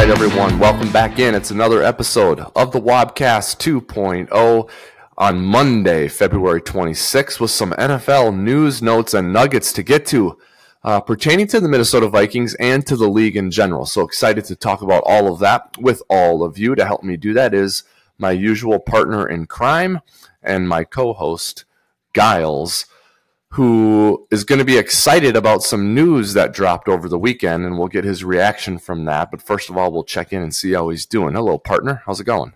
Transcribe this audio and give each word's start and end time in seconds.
right, 0.00 0.08
everyone, 0.08 0.58
welcome 0.58 0.90
back 0.92 1.18
in. 1.18 1.34
It's 1.34 1.50
another 1.50 1.82
episode 1.82 2.40
of 2.56 2.72
the 2.72 2.80
Wobcast 2.80 3.58
2.0 3.58 4.70
on 5.18 5.40
Monday, 5.42 6.08
February 6.08 6.62
26th, 6.62 7.38
with 7.38 7.50
some 7.50 7.72
NFL 7.72 8.34
news, 8.34 8.80
notes, 8.80 9.12
and 9.12 9.30
nuggets 9.30 9.74
to 9.74 9.82
get 9.82 10.06
to 10.06 10.38
uh, 10.84 11.00
pertaining 11.00 11.46
to 11.48 11.60
the 11.60 11.68
Minnesota 11.68 12.08
Vikings 12.08 12.54
and 12.54 12.86
to 12.86 12.96
the 12.96 13.10
league 13.10 13.36
in 13.36 13.50
general. 13.50 13.84
So 13.84 14.00
excited 14.00 14.46
to 14.46 14.56
talk 14.56 14.80
about 14.80 15.02
all 15.04 15.30
of 15.30 15.38
that 15.40 15.76
with 15.78 16.02
all 16.08 16.42
of 16.42 16.56
you. 16.56 16.74
To 16.76 16.86
help 16.86 17.02
me 17.02 17.18
do 17.18 17.34
that 17.34 17.52
is 17.52 17.84
my 18.16 18.30
usual 18.30 18.78
partner 18.78 19.28
in 19.28 19.44
crime 19.44 20.00
and 20.42 20.66
my 20.66 20.84
co 20.84 21.12
host, 21.12 21.66
Gyles 22.14 22.86
who 23.52 24.26
is 24.30 24.44
going 24.44 24.60
to 24.60 24.64
be 24.64 24.78
excited 24.78 25.36
about 25.36 25.62
some 25.62 25.94
news 25.94 26.34
that 26.34 26.54
dropped 26.54 26.88
over 26.88 27.08
the 27.08 27.18
weekend, 27.18 27.64
and 27.64 27.78
we'll 27.78 27.88
get 27.88 28.04
his 28.04 28.22
reaction 28.22 28.78
from 28.78 29.04
that. 29.06 29.30
But 29.30 29.42
first 29.42 29.68
of 29.68 29.76
all, 29.76 29.90
we'll 29.90 30.04
check 30.04 30.32
in 30.32 30.42
and 30.42 30.54
see 30.54 30.72
how 30.72 30.88
he's 30.90 31.06
doing. 31.06 31.34
Hello, 31.34 31.58
partner. 31.58 32.02
How's 32.06 32.20
it 32.20 32.24
going? 32.24 32.52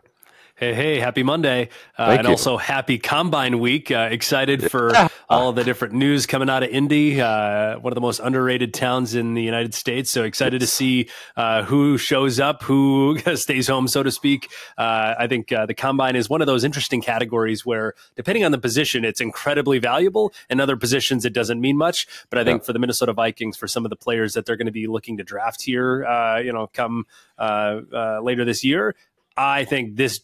Hey, 0.57 0.73
hey, 0.73 1.01
happy 1.01 1.25
Monday. 1.25 1.69
Uh, 1.99 2.15
and 2.17 2.23
you. 2.23 2.31
also 2.31 2.57
happy 2.57 2.97
Combine 2.97 3.59
Week. 3.59 3.91
Uh, 3.91 4.07
excited 4.13 4.71
for 4.71 4.93
all 5.29 5.53
the 5.53 5.65
different 5.65 5.95
news 5.95 6.27
coming 6.27 6.49
out 6.49 6.63
of 6.63 6.71
Indy, 6.71 7.21
uh, 7.21 7.77
one 7.81 7.93
of 7.93 7.97
the 7.97 8.01
most 8.01 8.21
underrated 8.21 8.73
towns 8.73 9.17
in 9.17 9.35
the 9.35 9.43
United 9.43 9.75
States. 9.75 10.13
So 10.13 10.23
excited 10.23 10.61
to 10.61 10.67
see 10.69 11.09
uh, 11.37 11.65
who 11.65 11.99
shows 11.99 12.39
up, 12.39 12.63
who 12.63 13.19
stays 13.35 13.67
home, 13.67 13.89
so 13.89 14.05
to 14.05 14.13
speak. 14.13 14.49
Uh, 14.79 15.17
I 15.19 15.27
think 15.27 15.51
uh, 15.51 15.67
the 15.67 15.75
Combine 15.75 16.15
is 16.15 16.31
one 16.31 16.41
of 16.41 16.47
those 16.47 16.63
interesting 16.63 17.03
categories 17.03 17.67
where, 17.67 17.95
depending 18.15 18.45
on 18.45 18.53
the 18.53 18.59
position, 18.59 19.05
it's 19.05 19.21
incredibly 19.21 19.81
valuable. 19.81 20.33
In 20.49 20.61
other 20.61 20.77
positions, 20.77 21.25
it 21.25 21.33
doesn't 21.33 21.61
mean 21.61 21.77
much. 21.77 22.07
But 22.31 22.39
I 22.39 22.45
think 22.45 22.63
yeah. 22.63 22.67
for 22.67 22.73
the 22.73 22.79
Minnesota 22.79 23.13
Vikings, 23.13 23.57
for 23.57 23.67
some 23.67 23.85
of 23.85 23.91
the 23.91 23.97
players 23.97 24.35
that 24.35 24.47
they're 24.47 24.57
going 24.57 24.67
to 24.67 24.73
be 24.73 24.87
looking 24.87 25.17
to 25.17 25.25
draft 25.25 25.63
here, 25.63 26.03
you 26.45 26.53
know, 26.53 26.69
come 26.73 27.07
later 27.41 28.45
this 28.45 28.63
year, 28.63 28.95
I 29.37 29.65
think 29.65 29.97
this 29.97 30.21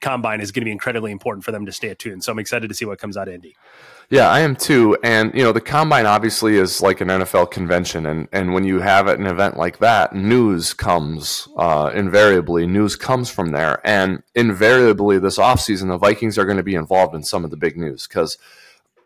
combine 0.00 0.40
is 0.40 0.52
going 0.52 0.62
to 0.62 0.66
be 0.66 0.72
incredibly 0.72 1.12
important 1.12 1.44
for 1.44 1.52
them 1.52 1.66
to 1.66 1.72
stay 1.72 1.88
attuned. 1.88 2.24
So 2.24 2.32
I'm 2.32 2.38
excited 2.38 2.68
to 2.68 2.74
see 2.74 2.84
what 2.84 2.98
comes 2.98 3.16
out 3.16 3.28
of 3.28 3.34
Indy. 3.34 3.56
Yeah, 4.10 4.28
I 4.28 4.40
am 4.40 4.56
too. 4.56 4.98
And 5.04 5.32
you 5.34 5.44
know, 5.44 5.52
the 5.52 5.60
combine 5.60 6.04
obviously 6.04 6.56
is 6.56 6.82
like 6.82 7.00
an 7.00 7.08
NFL 7.08 7.52
convention, 7.52 8.06
and 8.06 8.26
and 8.32 8.52
when 8.52 8.64
you 8.64 8.80
have 8.80 9.06
an 9.06 9.24
event 9.24 9.56
like 9.56 9.78
that, 9.78 10.12
news 10.12 10.74
comes 10.74 11.48
uh, 11.56 11.92
invariably. 11.94 12.66
News 12.66 12.96
comes 12.96 13.30
from 13.30 13.52
there, 13.52 13.80
and 13.84 14.24
invariably 14.34 15.20
this 15.20 15.38
offseason, 15.38 15.88
the 15.88 15.96
Vikings 15.96 16.38
are 16.38 16.44
going 16.44 16.56
to 16.56 16.64
be 16.64 16.74
involved 16.74 17.14
in 17.14 17.22
some 17.22 17.44
of 17.44 17.52
the 17.52 17.56
big 17.56 17.76
news 17.76 18.08
because 18.08 18.36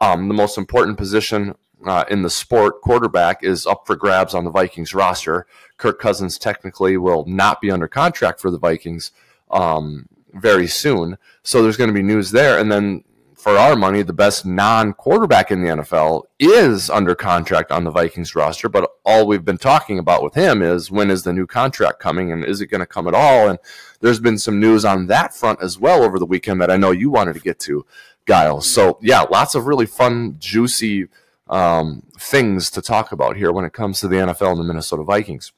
um, 0.00 0.28
the 0.28 0.34
most 0.34 0.56
important 0.56 0.96
position 0.96 1.54
uh, 1.84 2.04
in 2.08 2.22
the 2.22 2.30
sport, 2.30 2.80
quarterback, 2.80 3.44
is 3.44 3.66
up 3.66 3.86
for 3.86 3.96
grabs 3.96 4.32
on 4.32 4.44
the 4.44 4.50
Vikings 4.50 4.94
roster. 4.94 5.46
Kirk 5.76 6.00
Cousins 6.00 6.38
technically 6.38 6.96
will 6.96 7.26
not 7.26 7.60
be 7.60 7.70
under 7.70 7.88
contract 7.88 8.40
for 8.40 8.50
the 8.50 8.58
Vikings. 8.58 9.10
Um, 9.50 10.08
very 10.34 10.66
soon. 10.66 11.18
So 11.42 11.62
there's 11.62 11.76
going 11.76 11.88
to 11.88 11.94
be 11.94 12.02
news 12.02 12.30
there. 12.30 12.58
And 12.58 12.70
then 12.70 13.04
for 13.44 13.58
our 13.58 13.76
money, 13.76 14.00
the 14.00 14.12
best 14.14 14.46
non 14.46 14.94
quarterback 14.94 15.50
in 15.50 15.62
the 15.62 15.68
NFL 15.68 16.22
is 16.38 16.88
under 16.88 17.14
contract 17.14 17.70
on 17.70 17.84
the 17.84 17.90
Vikings 17.90 18.34
roster. 18.34 18.70
But 18.70 18.90
all 19.04 19.26
we've 19.26 19.44
been 19.44 19.58
talking 19.58 19.98
about 19.98 20.22
with 20.22 20.32
him 20.32 20.62
is 20.62 20.90
when 20.90 21.10
is 21.10 21.24
the 21.24 21.32
new 21.34 21.46
contract 21.46 22.00
coming 22.00 22.32
and 22.32 22.42
is 22.42 22.62
it 22.62 22.68
going 22.68 22.80
to 22.80 22.86
come 22.86 23.06
at 23.06 23.14
all? 23.14 23.48
And 23.48 23.58
there's 24.00 24.18
been 24.18 24.38
some 24.38 24.58
news 24.58 24.86
on 24.86 25.08
that 25.08 25.34
front 25.34 25.62
as 25.62 25.78
well 25.78 26.02
over 26.02 26.18
the 26.18 26.24
weekend 26.24 26.60
that 26.62 26.70
I 26.70 26.78
know 26.78 26.90
you 26.90 27.10
wanted 27.10 27.34
to 27.34 27.40
get 27.40 27.58
to, 27.60 27.84
Gyles. 28.26 28.66
So, 28.66 28.98
yeah, 29.02 29.20
lots 29.20 29.54
of 29.54 29.66
really 29.66 29.86
fun, 29.86 30.36
juicy 30.38 31.08
um, 31.48 32.02
things 32.18 32.70
to 32.70 32.80
talk 32.80 33.12
about 33.12 33.36
here 33.36 33.52
when 33.52 33.66
it 33.66 33.74
comes 33.74 34.00
to 34.00 34.08
the 34.08 34.16
NFL 34.16 34.52
and 34.52 34.60
the 34.60 34.64
Minnesota 34.64 35.02
Vikings. 35.02 35.52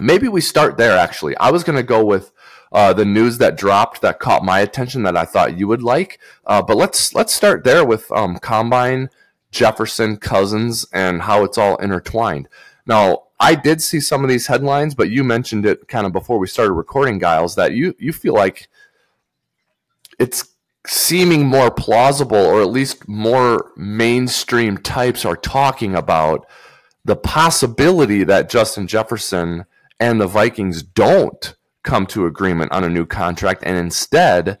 Maybe 0.00 0.26
we 0.26 0.40
start 0.40 0.76
there, 0.76 0.96
actually. 0.96 1.36
I 1.36 1.50
was 1.50 1.62
going 1.64 1.76
to 1.76 1.82
go 1.82 2.04
with 2.04 2.32
uh, 2.72 2.92
the 2.92 3.04
news 3.04 3.38
that 3.38 3.56
dropped 3.56 4.00
that 4.00 4.18
caught 4.18 4.44
my 4.44 4.60
attention 4.60 5.02
that 5.02 5.16
I 5.16 5.24
thought 5.24 5.58
you 5.58 5.68
would 5.68 5.82
like. 5.82 6.18
Uh, 6.46 6.62
but 6.62 6.76
let's 6.76 7.14
let's 7.14 7.34
start 7.34 7.64
there 7.64 7.84
with 7.84 8.10
um, 8.12 8.38
Combine, 8.38 9.10
Jefferson, 9.50 10.16
Cousins, 10.16 10.86
and 10.92 11.22
how 11.22 11.44
it's 11.44 11.58
all 11.58 11.76
intertwined. 11.76 12.48
Now, 12.86 13.24
I 13.38 13.54
did 13.54 13.82
see 13.82 14.00
some 14.00 14.24
of 14.24 14.30
these 14.30 14.46
headlines, 14.46 14.94
but 14.94 15.10
you 15.10 15.22
mentioned 15.22 15.66
it 15.66 15.86
kind 15.88 16.06
of 16.06 16.12
before 16.12 16.38
we 16.38 16.46
started 16.46 16.72
recording, 16.72 17.20
Gyles, 17.20 17.56
that 17.56 17.72
you 17.72 17.94
you 17.98 18.12
feel 18.12 18.34
like 18.34 18.68
it's 20.18 20.48
seeming 20.86 21.46
more 21.46 21.70
plausible, 21.70 22.36
or 22.36 22.62
at 22.62 22.70
least 22.70 23.06
more 23.06 23.70
mainstream 23.76 24.78
types 24.78 25.24
are 25.24 25.36
talking 25.36 25.94
about 25.94 26.46
the 27.04 27.16
possibility 27.16 28.24
that 28.24 28.48
Justin 28.48 28.86
Jefferson 28.86 29.66
and 30.00 30.20
the 30.20 30.26
Vikings 30.26 30.82
don't 30.82 31.54
come 31.82 32.06
to 32.06 32.26
agreement 32.26 32.72
on 32.72 32.84
a 32.84 32.88
new 32.88 33.06
contract, 33.06 33.62
and 33.64 33.76
instead, 33.76 34.58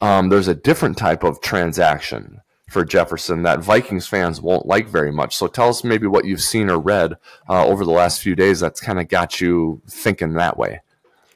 um, 0.00 0.28
there's 0.28 0.48
a 0.48 0.54
different 0.54 0.96
type 0.96 1.24
of 1.24 1.40
transaction 1.40 2.40
for 2.68 2.84
Jefferson 2.84 3.42
that 3.44 3.60
Vikings 3.60 4.06
fans 4.06 4.40
won't 4.40 4.66
like 4.66 4.88
very 4.88 5.10
much. 5.10 5.36
So 5.36 5.46
tell 5.46 5.70
us 5.70 5.82
maybe 5.82 6.06
what 6.06 6.26
you've 6.26 6.42
seen 6.42 6.68
or 6.68 6.78
read 6.78 7.14
uh, 7.48 7.66
over 7.66 7.84
the 7.84 7.90
last 7.90 8.20
few 8.20 8.34
days 8.34 8.60
that's 8.60 8.80
kind 8.80 9.00
of 9.00 9.08
got 9.08 9.40
you 9.40 9.80
thinking 9.88 10.34
that 10.34 10.58
way. 10.58 10.82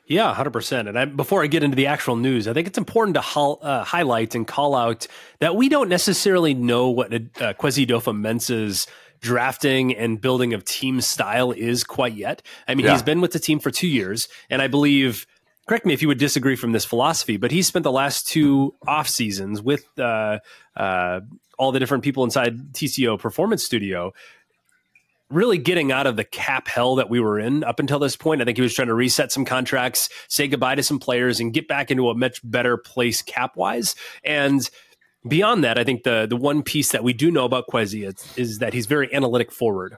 Yeah, 0.06 0.34
hundred 0.34 0.50
percent. 0.50 0.88
And 0.88 0.98
I, 0.98 1.06
before 1.06 1.42
I 1.42 1.46
get 1.46 1.62
into 1.62 1.76
the 1.76 1.86
actual 1.86 2.16
news, 2.16 2.46
I 2.46 2.52
think 2.52 2.66
it's 2.66 2.76
important 2.76 3.14
to 3.14 3.40
uh, 3.40 3.82
highlight 3.84 4.34
and 4.34 4.46
call 4.46 4.74
out 4.74 5.06
that 5.38 5.56
we 5.56 5.70
don't 5.70 5.88
necessarily 5.88 6.52
know 6.52 6.90
what 6.90 7.14
uh, 7.14 7.18
Kwesi 7.54 7.86
Adofo-Mensah's 7.86 8.86
drafting 9.22 9.96
and 9.96 10.20
building 10.20 10.52
of 10.52 10.64
team 10.64 11.00
style 11.00 11.52
is 11.52 11.84
quite 11.84 12.14
yet. 12.14 12.42
I 12.68 12.74
mean, 12.74 12.84
yeah. 12.84 12.92
he's 12.92 13.02
been 13.02 13.22
with 13.22 13.32
the 13.32 13.38
team 13.38 13.58
for 13.58 13.70
two 13.70 13.88
years, 13.88 14.28
and 14.50 14.60
I 14.60 14.68
believe. 14.68 15.26
Correct 15.68 15.86
me 15.86 15.94
if 15.94 16.02
you 16.02 16.08
would 16.08 16.18
disagree 16.18 16.56
from 16.56 16.72
this 16.72 16.84
philosophy, 16.84 17.36
but 17.36 17.52
he 17.52 17.62
spent 17.62 17.84
the 17.84 17.92
last 17.92 18.26
two 18.26 18.74
off 18.84 19.08
seasons 19.08 19.62
with 19.62 19.86
uh, 19.96 20.40
uh, 20.76 21.20
all 21.56 21.70
the 21.70 21.78
different 21.78 22.02
people 22.02 22.24
inside 22.24 22.72
TCO 22.72 23.16
Performance 23.16 23.62
Studio 23.62 24.12
really 25.32 25.58
getting 25.58 25.90
out 25.90 26.06
of 26.06 26.16
the 26.16 26.24
cap 26.24 26.68
hell 26.68 26.96
that 26.96 27.08
we 27.08 27.18
were 27.20 27.38
in 27.38 27.64
up 27.64 27.80
until 27.80 27.98
this 27.98 28.16
point. 28.16 28.42
I 28.42 28.44
think 28.44 28.58
he 28.58 28.62
was 28.62 28.74
trying 28.74 28.88
to 28.88 28.94
reset 28.94 29.32
some 29.32 29.44
contracts, 29.44 30.08
say 30.28 30.46
goodbye 30.46 30.74
to 30.74 30.82
some 30.82 30.98
players, 30.98 31.40
and 31.40 31.52
get 31.52 31.68
back 31.68 31.90
into 31.90 32.10
a 32.10 32.14
much 32.14 32.40
better 32.44 32.76
place 32.76 33.22
cap 33.22 33.56
wise. 33.56 33.94
And 34.24 34.68
beyond 35.26 35.64
that, 35.64 35.78
I 35.78 35.84
think 35.84 36.02
the 36.02 36.26
the 36.28 36.36
one 36.36 36.62
piece 36.62 36.92
that 36.92 37.04
we 37.04 37.12
do 37.12 37.30
know 37.30 37.44
about 37.44 37.66
Kwesi 37.68 38.06
is, 38.06 38.36
is 38.36 38.58
that 38.58 38.72
he's 38.72 38.86
very 38.86 39.12
analytic 39.14 39.52
forward. 39.52 39.96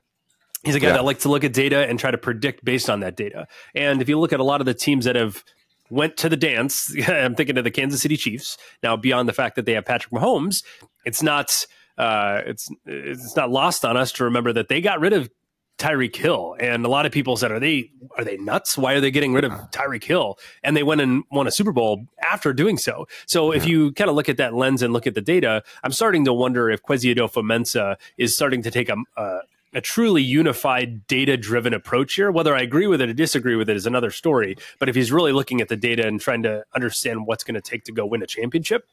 He's 0.65 0.75
a 0.75 0.81
guy 0.81 0.89
yeah. 0.89 0.95
that 0.95 1.05
likes 1.05 1.23
to 1.25 1.29
look 1.29 1.45
at 1.45 1.53
data 1.53 1.87
and 1.87 1.99
try 1.99 2.11
to 2.11 2.19
predict 2.19 2.65
based 2.65 2.89
on 2.89 3.01
that 3.01 3.17
data. 3.17 3.47
And 3.75 4.01
if 4.01 4.09
you 4.09 4.19
look 4.19 4.33
at 4.33 4.41
a 4.41 4.45
lot 4.45 4.61
of 4.61 4.65
the 4.65 4.73
teams 4.73 5.05
that 5.05 5.15
have 5.15 5.45
went 5.91 6.17
to 6.19 6.29
the 6.31 6.37
dance, 6.37 6.95
I'm 7.09 7.35
thinking 7.35 7.59
of 7.59 7.65
the 7.65 7.71
Kansas 7.71 8.01
City 8.01 8.17
Chiefs. 8.17 8.57
Now, 8.83 8.97
beyond 8.97 9.29
the 9.29 9.35
fact 9.35 9.57
that 9.57 9.67
they 9.67 9.73
have 9.73 9.85
Patrick 9.85 10.12
Mahomes, 10.12 10.65
it's 11.05 11.23
not 11.23 11.67
uh, 11.99 12.41
it's 12.47 12.69
it's 12.87 13.37
not 13.37 13.51
lost 13.51 13.85
on 13.85 13.97
us 13.97 14.12
to 14.12 14.25
remember 14.25 14.53
that 14.53 14.69
they 14.69 14.81
got 14.81 15.01
rid 15.01 15.12
of 15.12 15.31
Tyreek 15.79 16.15
Hill, 16.15 16.57
and 16.61 16.85
a 16.85 16.89
lot 16.89 17.05
of 17.05 17.12
people 17.12 17.37
said, 17.37 17.51
"Are 17.51 17.59
they 17.59 17.91
are 18.17 18.25
they 18.25 18.37
nuts? 18.37 18.79
Why 18.79 18.95
are 18.95 19.01
they 19.01 19.11
getting 19.11 19.33
rid 19.33 19.45
of 19.45 19.53
Tyreek 19.73 20.05
Hill?" 20.05 20.39
And 20.62 20.77
they 20.77 20.83
went 20.83 21.01
and 21.01 21.25
won 21.31 21.47
a 21.47 21.51
Super 21.51 21.73
Bowl 21.73 22.07
after 22.23 22.53
doing 22.53 22.79
so. 22.79 23.07
So 23.27 23.53
if 23.53 23.67
you 23.67 23.93
kind 23.93 24.09
of 24.09 24.17
look 24.17 24.29
at 24.29 24.37
that 24.37 24.55
lens 24.55 24.83
and 24.83 24.93
look 24.93 25.07
at 25.07 25.15
the 25.15 25.21
data, 25.21 25.62
I'm 25.83 25.93
starting 25.93 26.25
to 26.27 26.33
wonder 26.33 26.71
if 26.71 26.83
Kwesi 26.83 27.15
Adofo-Mensah 27.15 27.97
is 28.17 28.35
starting 28.37 28.62
to 28.62 28.71
take 28.71 28.89
a, 28.89 28.97
a 29.17 29.41
a 29.75 29.81
truly 29.81 30.23
unified 30.23 31.07
data 31.09 31.37
driven 31.37 31.75
approach 31.75 32.15
here. 32.15 32.31
Whether 32.31 32.55
I 32.55 32.62
agree 32.62 32.87
with 32.87 33.01
it 33.01 33.11
or 33.11 33.12
disagree 33.12 33.56
with 33.56 33.69
it 33.69 33.77
is 33.77 33.87
another 33.87 34.11
story. 34.11 34.56
But 34.79 34.89
if 34.89 34.95
he's 34.95 35.11
really 35.11 35.33
looking 35.33 35.61
at 35.61 35.69
the 35.69 35.77
data 35.77 36.06
and 36.06 36.20
trying 36.20 36.44
to 36.44 36.65
understand 36.75 37.27
what's 37.27 37.43
going 37.43 37.56
to 37.56 37.61
take 37.61 37.85
to 37.85 37.93
go 37.93 38.06
win 38.06 38.23
a 38.23 38.27
championship, 38.27 38.87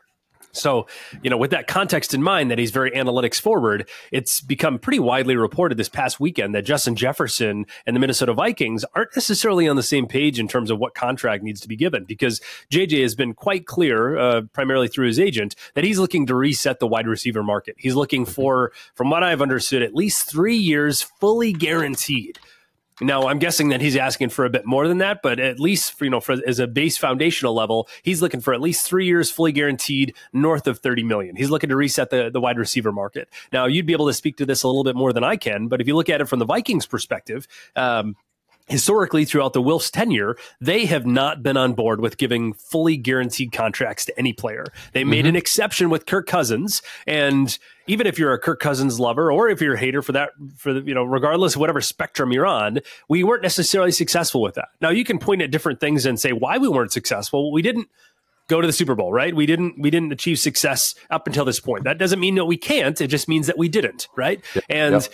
so, 0.51 0.87
you 1.21 1.29
know, 1.29 1.37
with 1.37 1.51
that 1.51 1.67
context 1.67 2.13
in 2.13 2.21
mind 2.21 2.51
that 2.51 2.59
he's 2.59 2.71
very 2.71 2.91
analytics 2.91 3.39
forward, 3.39 3.89
it's 4.11 4.41
become 4.41 4.79
pretty 4.79 4.99
widely 4.99 5.35
reported 5.35 5.77
this 5.77 5.89
past 5.89 6.19
weekend 6.19 6.53
that 6.55 6.63
Justin 6.63 6.95
Jefferson 6.95 7.65
and 7.85 7.95
the 7.95 7.99
Minnesota 7.99 8.33
Vikings 8.33 8.85
aren't 8.95 9.15
necessarily 9.15 9.67
on 9.67 9.75
the 9.75 9.83
same 9.83 10.07
page 10.07 10.39
in 10.39 10.47
terms 10.47 10.71
of 10.71 10.79
what 10.79 10.95
contract 10.95 11.43
needs 11.43 11.61
to 11.61 11.67
be 11.67 11.75
given 11.75 12.03
because 12.03 12.41
JJ 12.71 13.01
has 13.01 13.15
been 13.15 13.33
quite 13.33 13.65
clear, 13.65 14.17
uh, 14.17 14.41
primarily 14.53 14.87
through 14.87 15.07
his 15.07 15.19
agent, 15.19 15.55
that 15.75 15.83
he's 15.83 15.99
looking 15.99 16.25
to 16.27 16.35
reset 16.35 16.79
the 16.79 16.87
wide 16.87 17.07
receiver 17.07 17.43
market. 17.43 17.75
He's 17.77 17.95
looking 17.95 18.25
for, 18.25 18.71
from 18.95 19.09
what 19.09 19.23
I've 19.23 19.41
understood, 19.41 19.81
at 19.81 19.95
least 19.95 20.29
three 20.29 20.57
years 20.57 21.01
fully 21.01 21.53
guaranteed 21.53 22.39
now, 23.01 23.27
I'm 23.27 23.39
guessing 23.39 23.69
that 23.69 23.81
he's 23.81 23.95
asking 23.95 24.29
for 24.29 24.45
a 24.45 24.49
bit 24.49 24.65
more 24.65 24.87
than 24.87 24.99
that, 24.99 25.21
but 25.23 25.39
at 25.39 25.59
least 25.59 25.93
for, 25.97 26.05
you 26.05 26.11
know, 26.11 26.19
for, 26.19 26.37
as 26.45 26.59
a 26.59 26.67
base 26.67 26.97
foundational 26.97 27.53
level, 27.53 27.89
he's 28.03 28.21
looking 28.21 28.41
for 28.41 28.53
at 28.53 28.61
least 28.61 28.85
three 28.85 29.05
years 29.05 29.31
fully 29.31 29.51
guaranteed, 29.51 30.15
north 30.33 30.67
of 30.67 30.79
30 30.79 31.03
million. 31.03 31.35
He's 31.35 31.49
looking 31.49 31.69
to 31.69 31.75
reset 31.75 32.11
the, 32.11 32.29
the 32.31 32.39
wide 32.39 32.59
receiver 32.59 32.91
market. 32.91 33.27
Now, 33.51 33.65
you'd 33.65 33.87
be 33.87 33.93
able 33.93 34.07
to 34.07 34.13
speak 34.13 34.37
to 34.37 34.45
this 34.45 34.61
a 34.63 34.67
little 34.67 34.83
bit 34.83 34.95
more 34.95 35.13
than 35.13 35.23
I 35.23 35.35
can, 35.35 35.67
but 35.67 35.81
if 35.81 35.87
you 35.87 35.95
look 35.95 36.09
at 36.09 36.21
it 36.21 36.25
from 36.25 36.39
the 36.39 36.45
Vikings 36.45 36.85
perspective, 36.85 37.47
um, 37.75 38.15
historically 38.71 39.25
throughout 39.25 39.53
the 39.53 39.61
Wilfs 39.61 39.91
tenure, 39.91 40.37
they 40.59 40.85
have 40.85 41.05
not 41.05 41.43
been 41.43 41.57
on 41.57 41.73
board 41.73 41.99
with 41.99 42.17
giving 42.17 42.53
fully 42.53 42.97
guaranteed 42.97 43.51
contracts 43.51 44.05
to 44.05 44.17
any 44.17 44.33
player. 44.33 44.65
They 44.93 45.03
made 45.03 45.19
mm-hmm. 45.19 45.29
an 45.29 45.35
exception 45.35 45.89
with 45.89 46.05
Kirk 46.05 46.25
Cousins, 46.25 46.81
and 47.05 47.57
even 47.87 48.07
if 48.07 48.17
you're 48.17 48.33
a 48.33 48.39
Kirk 48.39 48.59
Cousins 48.59 48.99
lover 48.99 49.31
or 49.31 49.49
if 49.49 49.61
you're 49.61 49.75
a 49.75 49.79
hater 49.79 50.01
for 50.01 50.13
that, 50.13 50.29
for 50.57 50.73
the, 50.73 50.81
you 50.81 50.93
know, 50.93 51.03
regardless 51.03 51.55
of 51.55 51.59
whatever 51.59 51.81
spectrum 51.81 52.31
you're 52.31 52.47
on, 52.47 52.79
we 53.09 53.23
weren't 53.23 53.43
necessarily 53.43 53.91
successful 53.91 54.41
with 54.41 54.55
that. 54.55 54.69
Now 54.79 54.89
you 54.89 55.03
can 55.03 55.19
point 55.19 55.41
at 55.41 55.51
different 55.51 55.79
things 55.79 56.05
and 56.05 56.19
say 56.19 56.31
why 56.31 56.57
we 56.57 56.69
weren't 56.69 56.93
successful. 56.93 57.51
We 57.51 57.61
didn't 57.61 57.89
go 58.47 58.61
to 58.61 58.67
the 58.67 58.73
Super 58.73 58.95
Bowl, 58.95 59.11
right? 59.11 59.35
We 59.35 59.45
didn't 59.45 59.79
we 59.79 59.89
didn't 59.89 60.13
achieve 60.13 60.39
success 60.39 60.95
up 61.09 61.27
until 61.27 61.43
this 61.43 61.59
point. 61.59 61.83
That 61.83 61.97
doesn't 61.97 62.19
mean 62.19 62.35
that 62.35 62.45
we 62.45 62.57
can't. 62.57 62.99
It 63.01 63.07
just 63.07 63.27
means 63.27 63.47
that 63.47 63.57
we 63.57 63.67
didn't, 63.67 64.07
right? 64.15 64.41
Yep. 64.55 64.63
And 64.69 64.93
yep 64.93 65.13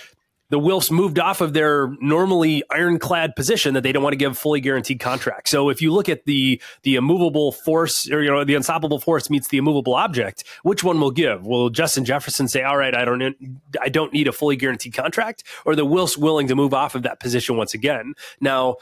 the 0.49 0.59
Wilfs 0.59 0.89
moved 0.89 1.19
off 1.19 1.41
of 1.41 1.53
their 1.53 1.89
normally 1.99 2.63
ironclad 2.69 3.35
position 3.35 3.73
that 3.73 3.81
they 3.81 3.91
don't 3.91 4.03
want 4.03 4.13
to 4.13 4.17
give 4.17 4.37
fully 4.37 4.61
guaranteed 4.61 4.99
contracts. 4.99 5.51
So 5.51 5.69
if 5.69 5.81
you 5.81 5.91
look 5.91 6.09
at 6.09 6.25
the 6.25 6.61
the 6.83 6.95
immovable 6.95 7.51
force 7.51 8.09
or 8.09 8.21
you 8.21 8.29
know 8.29 8.43
the 8.43 8.55
unstoppable 8.55 8.99
force 8.99 9.29
meets 9.29 9.49
the 9.49 9.57
immovable 9.57 9.95
object, 9.95 10.43
which 10.63 10.83
one 10.83 10.99
will 10.99 11.11
give? 11.11 11.45
Will 11.45 11.69
Justin 11.69 12.05
Jefferson 12.05 12.47
say, 12.47 12.63
"All 12.63 12.77
right, 12.77 12.95
I 12.95 13.05
don't 13.05 13.35
I 13.81 13.89
don't 13.89 14.13
need 14.13 14.27
a 14.27 14.31
fully 14.31 14.55
guaranteed 14.55 14.93
contract," 14.93 15.43
or 15.65 15.75
the 15.75 15.85
Wilfs 15.85 16.17
willing 16.17 16.47
to 16.47 16.55
move 16.55 16.73
off 16.73 16.95
of 16.95 17.03
that 17.03 17.19
position 17.19 17.57
once 17.57 17.73
again? 17.73 18.13
Now, 18.39 18.77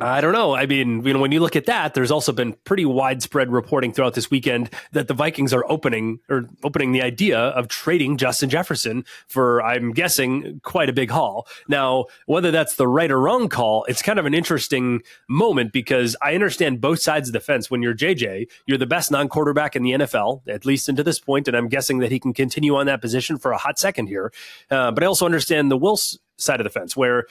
I 0.00 0.20
don't 0.20 0.32
know. 0.32 0.56
I 0.56 0.66
mean, 0.66 1.04
you 1.06 1.12
know, 1.12 1.20
when 1.20 1.30
you 1.30 1.38
look 1.38 1.54
at 1.54 1.66
that, 1.66 1.94
there's 1.94 2.10
also 2.10 2.32
been 2.32 2.54
pretty 2.64 2.84
widespread 2.84 3.52
reporting 3.52 3.92
throughout 3.92 4.14
this 4.14 4.28
weekend 4.28 4.70
that 4.90 5.06
the 5.06 5.14
Vikings 5.14 5.52
are 5.52 5.64
opening 5.70 6.18
or 6.28 6.48
opening 6.64 6.90
the 6.90 7.00
idea 7.00 7.38
of 7.38 7.68
trading 7.68 8.16
Justin 8.16 8.50
Jefferson 8.50 9.04
for, 9.28 9.62
I'm 9.62 9.92
guessing, 9.92 10.60
quite 10.64 10.88
a 10.88 10.92
big 10.92 11.10
haul. 11.10 11.46
Now, 11.68 12.06
whether 12.26 12.50
that's 12.50 12.74
the 12.74 12.88
right 12.88 13.10
or 13.10 13.20
wrong 13.20 13.48
call, 13.48 13.84
it's 13.84 14.02
kind 14.02 14.18
of 14.18 14.26
an 14.26 14.34
interesting 14.34 15.02
moment 15.28 15.72
because 15.72 16.16
I 16.20 16.34
understand 16.34 16.80
both 16.80 17.00
sides 17.00 17.28
of 17.28 17.32
the 17.32 17.40
fence. 17.40 17.70
When 17.70 17.80
you're 17.80 17.94
JJ, 17.94 18.48
you're 18.66 18.78
the 18.78 18.86
best 18.86 19.12
non-quarterback 19.12 19.76
in 19.76 19.84
the 19.84 19.92
NFL, 19.92 20.42
at 20.48 20.66
least 20.66 20.88
into 20.88 21.04
this 21.04 21.20
point, 21.20 21.46
and 21.46 21.56
I'm 21.56 21.68
guessing 21.68 21.98
that 21.98 22.10
he 22.10 22.18
can 22.18 22.34
continue 22.34 22.74
on 22.74 22.86
that 22.86 23.00
position 23.00 23.38
for 23.38 23.52
a 23.52 23.58
hot 23.58 23.78
second 23.78 24.08
here. 24.08 24.32
Uh, 24.72 24.90
but 24.90 25.04
I 25.04 25.06
also 25.06 25.24
understand 25.24 25.70
the 25.70 25.78
Wilfs 25.78 26.18
side 26.36 26.58
of 26.58 26.64
the 26.64 26.70
fence, 26.70 26.96
where 26.96 27.26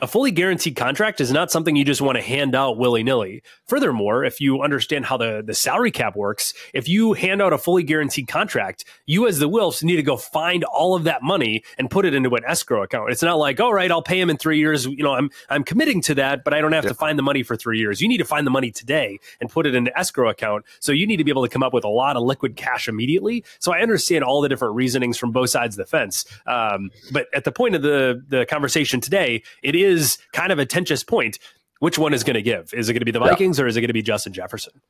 a 0.00 0.06
fully 0.06 0.30
guaranteed 0.30 0.76
contract 0.76 1.20
is 1.20 1.32
not 1.32 1.50
something 1.50 1.74
you 1.74 1.84
just 1.84 2.00
want 2.00 2.16
to 2.16 2.22
hand 2.22 2.54
out 2.54 2.78
willy 2.78 3.02
nilly. 3.02 3.42
Furthermore, 3.66 4.24
if 4.24 4.40
you 4.40 4.62
understand 4.62 5.04
how 5.04 5.16
the, 5.16 5.42
the 5.44 5.54
salary 5.54 5.90
cap 5.90 6.14
works, 6.14 6.54
if 6.72 6.88
you 6.88 7.14
hand 7.14 7.42
out 7.42 7.52
a 7.52 7.58
fully 7.58 7.82
guaranteed 7.82 8.28
contract, 8.28 8.84
you 9.06 9.26
as 9.26 9.40
the 9.40 9.48
Wilfs 9.48 9.82
need 9.82 9.96
to 9.96 10.02
go 10.02 10.16
find 10.16 10.62
all 10.64 10.94
of 10.94 11.04
that 11.04 11.22
money 11.22 11.64
and 11.78 11.90
put 11.90 12.04
it 12.04 12.14
into 12.14 12.32
an 12.36 12.44
escrow 12.46 12.82
account. 12.84 13.10
It's 13.10 13.22
not 13.22 13.38
like, 13.38 13.58
all 13.58 13.74
right, 13.74 13.90
I'll 13.90 14.02
pay 14.02 14.20
him 14.20 14.30
in 14.30 14.36
three 14.36 14.58
years. 14.58 14.86
You 14.86 15.02
know, 15.02 15.14
I'm 15.14 15.30
I'm 15.50 15.64
committing 15.64 16.00
to 16.02 16.14
that, 16.16 16.44
but 16.44 16.54
I 16.54 16.60
don't 16.60 16.72
have 16.72 16.86
to 16.86 16.94
find 16.94 17.18
the 17.18 17.22
money 17.22 17.42
for 17.42 17.56
three 17.56 17.78
years. 17.78 18.00
You 18.00 18.08
need 18.08 18.18
to 18.18 18.24
find 18.24 18.46
the 18.46 18.50
money 18.52 18.70
today 18.70 19.18
and 19.40 19.50
put 19.50 19.66
it 19.66 19.74
into 19.74 19.96
escrow 19.98 20.30
account. 20.30 20.64
So 20.80 20.92
you 20.92 21.06
need 21.06 21.16
to 21.16 21.24
be 21.24 21.30
able 21.30 21.42
to 21.42 21.48
come 21.48 21.62
up 21.62 21.72
with 21.72 21.84
a 21.84 21.88
lot 21.88 22.16
of 22.16 22.22
liquid 22.22 22.56
cash 22.56 22.88
immediately. 22.88 23.44
So 23.58 23.72
I 23.72 23.80
understand 23.80 24.22
all 24.22 24.40
the 24.42 24.48
different 24.48 24.76
reasonings 24.76 25.18
from 25.18 25.32
both 25.32 25.50
sides 25.50 25.76
of 25.76 25.84
the 25.84 25.90
fence. 25.90 26.24
Um, 26.46 26.90
but 27.10 27.26
at 27.34 27.44
the 27.44 27.52
point 27.52 27.74
of 27.74 27.82
the 27.82 28.22
the 28.28 28.46
conversation 28.46 29.00
today, 29.00 29.42
it 29.62 29.74
is 29.74 29.87
is 29.88 30.18
kind 30.32 30.52
of 30.52 30.58
a 30.58 30.66
tensious 30.66 31.02
point. 31.02 31.38
Which 31.80 31.98
one 31.98 32.12
is 32.12 32.24
going 32.24 32.34
to 32.34 32.42
give? 32.42 32.72
Is 32.74 32.88
it 32.88 32.92
going 32.92 33.00
to 33.00 33.04
be 33.04 33.12
the 33.12 33.20
Vikings 33.20 33.58
yeah. 33.58 33.64
or 33.64 33.68
is 33.68 33.76
it 33.76 33.80
going 33.80 33.88
to 33.88 33.94
be 33.94 34.02
Justin 34.02 34.32
Jefferson? 34.32 34.80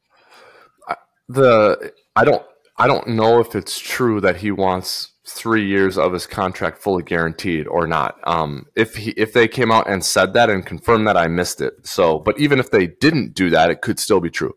The 1.29 1.93
I 2.17 2.25
don't 2.25 2.43
I 2.79 2.87
don't 2.87 3.09
know 3.09 3.41
if 3.41 3.55
it's 3.55 3.79
true 3.79 4.21
that 4.21 4.37
he 4.37 4.50
wants 4.50 5.12
three 5.27 5.67
years 5.67 5.99
of 5.99 6.12
his 6.12 6.27
contract 6.27 6.79
fully 6.79 7.03
guaranteed 7.03 7.67
or 7.67 7.87
not. 7.87 8.19
Um, 8.25 8.67
if 8.75 8.97
he, 8.97 9.11
if 9.11 9.33
they 9.33 9.47
came 9.47 9.71
out 9.71 9.89
and 9.89 10.05
said 10.05 10.33
that 10.33 10.49
and 10.49 10.65
confirmed 10.65 11.06
that, 11.06 11.17
I 11.17 11.27
missed 11.27 11.61
it. 11.61 11.87
So, 11.87 12.19
but 12.19 12.39
even 12.39 12.59
if 12.59 12.71
they 12.71 12.87
didn't 12.87 13.35
do 13.35 13.50
that, 13.50 13.71
it 13.71 13.83
could 13.83 13.99
still 13.99 14.21
be 14.21 14.31
true. 14.31 14.55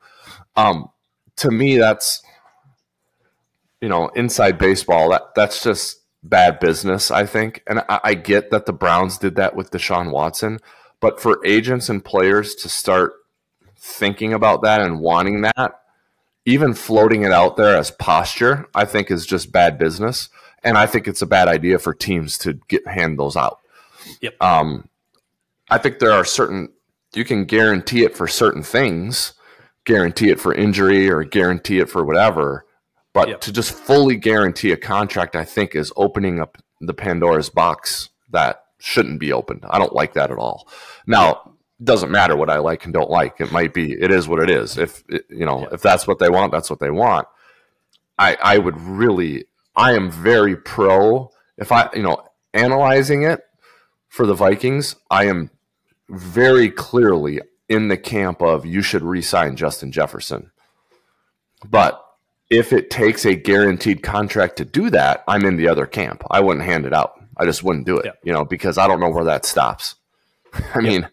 Um, 0.55 0.89
to 1.37 1.51
me, 1.51 1.77
that's 1.77 2.21
you 3.81 3.89
know 3.89 4.09
inside 4.09 4.57
baseball. 4.57 5.09
That 5.09 5.33
that's 5.35 5.63
just 5.63 6.00
bad 6.23 6.59
business, 6.59 7.11
I 7.11 7.25
think. 7.25 7.63
And 7.67 7.79
I, 7.89 7.99
I, 8.03 8.13
get 8.13 8.51
that 8.51 8.65
the 8.65 8.73
Browns 8.73 9.17
did 9.17 9.35
that 9.35 9.55
with 9.55 9.71
Deshaun 9.71 10.11
Watson, 10.11 10.59
but 10.99 11.19
for 11.19 11.43
agents 11.45 11.89
and 11.89 12.03
players 12.03 12.55
to 12.55 12.69
start 12.69 13.13
thinking 13.77 14.33
about 14.33 14.61
that 14.61 14.81
and 14.81 14.99
wanting 14.99 15.41
that, 15.41 15.79
even 16.45 16.73
floating 16.73 17.23
it 17.23 17.31
out 17.31 17.57
there 17.57 17.75
as 17.75 17.91
posture, 17.91 18.67
I 18.75 18.85
think 18.85 19.09
is 19.09 19.25
just 19.25 19.51
bad 19.51 19.77
business. 19.77 20.29
And 20.63 20.77
I 20.77 20.85
think 20.85 21.07
it's 21.07 21.23
a 21.23 21.27
bad 21.27 21.47
idea 21.47 21.79
for 21.79 21.93
teams 21.93 22.37
to 22.39 22.53
get 22.67 22.87
hand 22.87 23.17
those 23.17 23.35
out. 23.35 23.59
Yep. 24.21 24.41
Um, 24.41 24.89
I 25.69 25.79
think 25.79 25.99
there 25.99 26.11
are 26.11 26.25
certain 26.25 26.69
you 27.13 27.25
can 27.25 27.45
guarantee 27.45 28.03
it 28.03 28.15
for 28.15 28.27
certain 28.27 28.63
things, 28.63 29.33
guarantee 29.85 30.29
it 30.29 30.39
for 30.39 30.53
injury 30.53 31.09
or 31.09 31.23
guarantee 31.23 31.79
it 31.79 31.89
for 31.89 32.05
whatever 32.05 32.65
but 33.13 33.27
yep. 33.27 33.41
to 33.41 33.51
just 33.51 33.73
fully 33.73 34.15
guarantee 34.15 34.71
a 34.71 34.77
contract, 34.77 35.35
I 35.35 35.43
think, 35.43 35.75
is 35.75 35.91
opening 35.95 36.39
up 36.39 36.57
the 36.79 36.93
Pandora's 36.93 37.49
box 37.49 38.09
that 38.29 38.63
shouldn't 38.79 39.19
be 39.19 39.31
opened. 39.31 39.65
I 39.69 39.77
don't 39.77 39.93
like 39.93 40.13
that 40.13 40.31
at 40.31 40.37
all. 40.37 40.67
Now, 41.05 41.55
it 41.79 41.85
doesn't 41.85 42.11
matter 42.11 42.35
what 42.35 42.49
I 42.49 42.59
like 42.59 42.85
and 42.85 42.93
don't 42.93 43.09
like. 43.09 43.41
It 43.41 43.51
might 43.51 43.73
be, 43.73 43.91
it 43.93 44.11
is 44.11 44.27
what 44.27 44.41
it 44.41 44.49
is. 44.49 44.77
If 44.77 45.03
you 45.29 45.45
know, 45.45 45.67
if 45.71 45.81
that's 45.81 46.07
what 46.07 46.19
they 46.19 46.29
want, 46.29 46.51
that's 46.51 46.69
what 46.69 46.79
they 46.79 46.91
want. 46.91 47.27
I 48.17 48.37
I 48.41 48.57
would 48.57 48.79
really, 48.79 49.45
I 49.75 49.93
am 49.93 50.11
very 50.11 50.55
pro. 50.55 51.31
If 51.57 51.71
I, 51.71 51.89
you 51.93 52.03
know, 52.03 52.23
analyzing 52.53 53.23
it 53.23 53.41
for 54.07 54.25
the 54.25 54.33
Vikings, 54.33 54.95
I 55.09 55.25
am 55.25 55.49
very 56.09 56.69
clearly 56.69 57.41
in 57.69 57.87
the 57.87 57.97
camp 57.97 58.41
of 58.41 58.65
you 58.65 58.81
should 58.81 59.01
re-sign 59.01 59.55
Justin 59.55 59.91
Jefferson. 59.91 60.51
But 61.67 62.03
if 62.51 62.73
it 62.73 62.89
takes 62.89 63.25
a 63.25 63.33
guaranteed 63.33 64.03
contract 64.03 64.57
to 64.57 64.65
do 64.65 64.89
that, 64.89 65.23
I'm 65.27 65.45
in 65.45 65.55
the 65.55 65.69
other 65.69 65.85
camp. 65.85 66.21
I 66.29 66.41
wouldn't 66.41 66.65
hand 66.65 66.85
it 66.85 66.93
out. 66.93 67.19
I 67.37 67.45
just 67.45 67.63
wouldn't 67.63 67.85
do 67.85 67.97
it, 67.97 68.05
yeah. 68.05 68.11
you 68.23 68.33
know, 68.33 68.43
because 68.43 68.77
I 68.77 68.87
don't 68.87 68.99
know 68.99 69.09
where 69.09 69.23
that 69.23 69.45
stops. 69.45 69.95
I 70.53 70.61
yeah. 70.75 70.81
mean, 70.81 71.03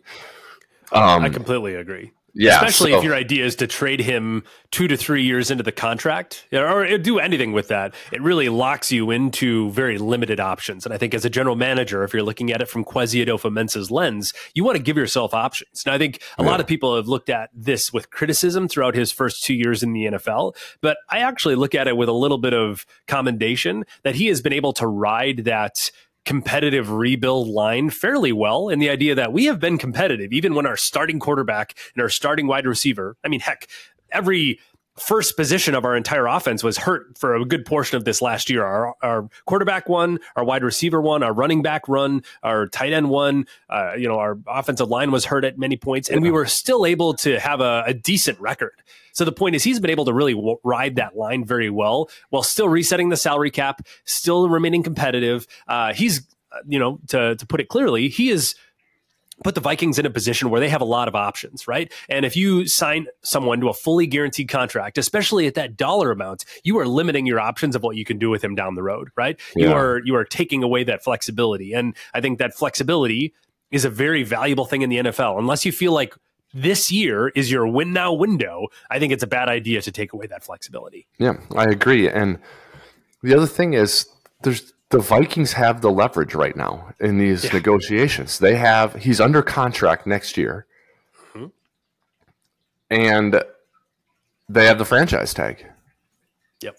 um, 0.93 1.23
I 1.23 1.29
completely 1.31 1.76
agree. 1.76 2.11
Yeah, 2.38 2.55
especially 2.55 2.93
so, 2.93 2.99
if 2.99 3.05
your 3.05 3.17
idea 3.17 3.44
is 3.44 3.56
to 3.56 3.67
trade 3.67 3.99
him 3.99 4.44
two 4.70 4.87
to 4.87 4.96
three 4.96 5.25
years 5.25 5.50
into 5.50 5.64
the 5.64 5.73
contract, 5.73 6.46
or 6.52 6.87
uh, 6.87 6.96
do 6.96 7.19
anything 7.19 7.52
with 7.52 7.67
that. 7.69 7.94
It 8.12 8.23
really 8.23 8.49
locks 8.49 8.93
you 8.93 9.11
into 9.11 9.70
very 9.73 9.99
limited 9.99 10.38
options. 10.38 10.87
And 10.87 10.94
I 10.94 10.99
think 10.99 11.14
as 11.14 11.25
a 11.25 11.31
general 11.31 11.56
manager, 11.56 12.05
if 12.05 12.12
you're 12.12 12.23
looking 12.23 12.52
at 12.52 12.62
it 12.62 12.69
from 12.69 12.85
Kwesi 12.85 13.26
Adofo-Mensah's 13.26 13.90
lens, 13.90 14.32
you 14.55 14.62
want 14.62 14.76
to 14.76 14.82
give 14.82 14.96
yourself 14.96 15.35
options. 15.35 15.82
And 15.85 15.93
I 15.93 15.99
think 15.99 16.23
a 16.38 16.44
yeah. 16.44 16.49
lot 16.49 16.61
of 16.61 16.69
people 16.69 16.94
have 16.94 17.08
looked 17.08 17.29
at 17.29 17.50
this 17.52 17.93
with 17.93 18.11
criticism 18.11 18.69
throughout 18.69 18.94
his 18.94 19.11
first 19.11 19.43
two 19.43 19.55
years 19.55 19.82
in 19.82 19.93
the 19.93 20.05
NFL. 20.05 20.55
But 20.81 20.98
I 21.10 21.19
actually 21.19 21.56
look 21.56 21.74
at 21.74 21.89
it 21.89 21.96
with 21.96 22.08
a 22.08 22.13
little 22.13 22.39
bit 22.39 22.55
of 22.55 22.86
commendation 23.08 23.84
that 24.05 24.15
he 24.15 24.29
has 24.29 24.41
been 24.41 24.53
able 24.53 24.72
to 24.74 24.86
ride 24.86 25.39
that 25.39 25.91
competitive 26.29 26.91
rebuild 26.91 27.49
line 27.49 27.89
fairly 27.89 28.32
well 28.32 28.69
in 28.69 28.81
the 28.81 28.91
idea 28.91 29.15
that 29.15 29.32
we 29.32 29.47
have 29.47 29.58
been 29.58 29.79
competitive 29.79 30.31
even 30.31 30.55
when 30.55 30.67
our 30.67 30.77
starting 30.77 31.19
quarterback 31.19 31.75
and 31.94 32.03
our 32.03 32.11
starting 32.11 32.47
wide 32.47 32.67
receiver 32.67 33.17
i 33.25 33.29
mean 33.29 33.41
heck 33.41 33.67
every 34.13 34.61
first 34.98 35.36
position 35.36 35.74
of 35.74 35.84
our 35.84 35.96
entire 35.96 36.26
offense 36.26 36.62
was 36.62 36.76
hurt 36.76 37.17
for 37.19 37.34
a 37.34 37.44
good 37.44 37.64
portion 37.64 37.96
of 37.96 38.05
this 38.05 38.20
last 38.20 38.50
year. 38.50 38.64
Our, 38.64 38.94
our 39.02 39.28
quarterback 39.46 39.88
one, 39.88 40.19
our 40.36 40.44
wide 40.44 40.62
receiver 40.62 41.00
one, 41.00 41.22
our 41.22 41.32
running 41.32 41.62
back 41.62 41.88
run, 41.88 42.22
our 42.43 42.67
tight 42.67 42.93
end 42.93 43.08
one. 43.10 43.46
Uh, 43.69 43.94
you 43.96 44.08
know, 44.08 44.19
our 44.19 44.38
offensive 44.46 44.88
line 44.88 45.10
was 45.10 45.24
hurt 45.24 45.44
at 45.44 45.58
many 45.58 45.76
points, 45.76 46.08
and 46.08 46.22
we 46.22 46.31
were 46.31 46.46
still 46.46 46.84
able 46.84 47.14
to 47.14 47.38
have 47.38 47.60
a, 47.60 47.84
a 47.86 47.94
decent 47.94 48.38
record. 48.40 48.72
So 49.12 49.24
the 49.24 49.32
point 49.32 49.56
is, 49.56 49.64
he's 49.64 49.81
been 49.81 49.90
able 49.90 50.05
to 50.05 50.12
really 50.12 50.34
w- 50.34 50.58
ride 50.62 50.96
that 50.96 51.17
line 51.17 51.44
very 51.44 51.70
well 51.70 52.08
while 52.31 52.43
still 52.43 52.69
resetting 52.69 53.08
the 53.08 53.17
salary 53.17 53.50
cap, 53.50 53.86
still 54.05 54.48
remaining 54.48 54.82
competitive. 54.82 55.46
Uh, 55.67 55.93
he's, 55.93 56.26
uh, 56.52 56.58
you 56.67 56.78
know, 56.78 57.00
to 57.08 57.34
to 57.36 57.46
put 57.46 57.60
it 57.60 57.69
clearly, 57.69 58.08
he 58.08 58.31
is 58.31 58.55
put 59.45 59.55
the 59.55 59.61
Vikings 59.61 59.99
in 59.99 60.07
a 60.07 60.11
position 60.11 60.51
where 60.51 60.61
they 60.61 60.69
have 60.69 60.81
a 60.81 60.87
lot 60.87 61.09
of 61.09 61.15
options, 61.15 61.69
right? 61.69 61.93
And 62.09 62.25
if 62.25 62.37
you 62.37 62.67
sign 62.67 63.07
someone 63.23 63.61
to 63.61 63.69
a 63.69 63.75
fully 63.75 64.07
guaranteed 64.07 64.49
contract, 64.49 64.99
especially 64.99 65.47
at 65.47 65.55
that 65.55 65.77
dollar 65.77 66.11
amount, 66.11 66.45
you 66.65 66.79
are 66.79 66.87
limiting 66.87 67.27
your 67.27 67.41
options 67.41 67.77
of 67.77 67.83
what 67.83 67.97
you 67.97 68.05
can 68.05 68.19
do 68.19 68.31
with 68.31 68.43
him 68.43 68.55
down 68.55 68.75
the 68.75 68.83
road, 68.83 69.11
right? 69.17 69.39
Yeah. 69.55 69.69
You 69.69 69.73
are 69.73 70.01
you 70.05 70.17
are 70.17 70.25
taking 70.25 70.63
away 70.63 70.85
that 70.85 71.03
flexibility. 71.03 71.73
And 71.73 71.97
I 72.15 72.21
think 72.21 72.39
that 72.39 72.55
flexibility 72.55 73.35
is 73.71 73.85
a 73.85 73.91
very 73.91 74.23
valuable 74.23 74.65
thing 74.65 74.83
in 74.83 74.91
the 74.91 74.97
NFL. 74.97 75.39
Unless 75.39 75.65
you 75.65 75.73
feel 75.73 75.93
like 75.93 76.15
this 76.55 76.91
year 76.91 77.29
is 77.29 77.51
your 77.51 77.67
win 77.67 77.93
now 77.93 78.13
window, 78.13 78.69
I 78.91 78.99
think 78.99 79.13
it's 79.13 79.23
a 79.23 79.27
bad 79.29 79.49
idea 79.49 79.83
to 79.83 79.93
take 79.93 80.13
away 80.13 80.27
that 80.27 80.43
flexibility. 80.43 81.07
Yeah, 81.19 81.35
I 81.55 81.65
agree. 81.65 82.09
And 82.09 82.39
the 83.23 83.35
other 83.35 83.47
thing 83.47 83.75
is 83.75 84.07
there's 84.43 84.73
the 84.91 84.99
Vikings 84.99 85.53
have 85.53 85.81
the 85.81 85.91
leverage 85.91 86.35
right 86.35 86.57
now 86.57 86.93
in 86.99 87.19
these 87.19 87.45
yeah. 87.45 87.53
negotiations. 87.53 88.39
They 88.39 88.57
have 88.57 88.95
he's 88.95 89.21
under 89.21 89.43
contract 89.43 90.07
next 90.07 90.37
year. 90.37 90.67
Mm-hmm. 91.35 91.47
And 92.91 93.43
they 94.49 94.67
have 94.67 94.79
the 94.79 94.85
franchise 94.85 95.35
tag. 95.35 95.67
Yep. 96.63 96.79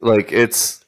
Like 0.00 0.32
it's 0.32 0.84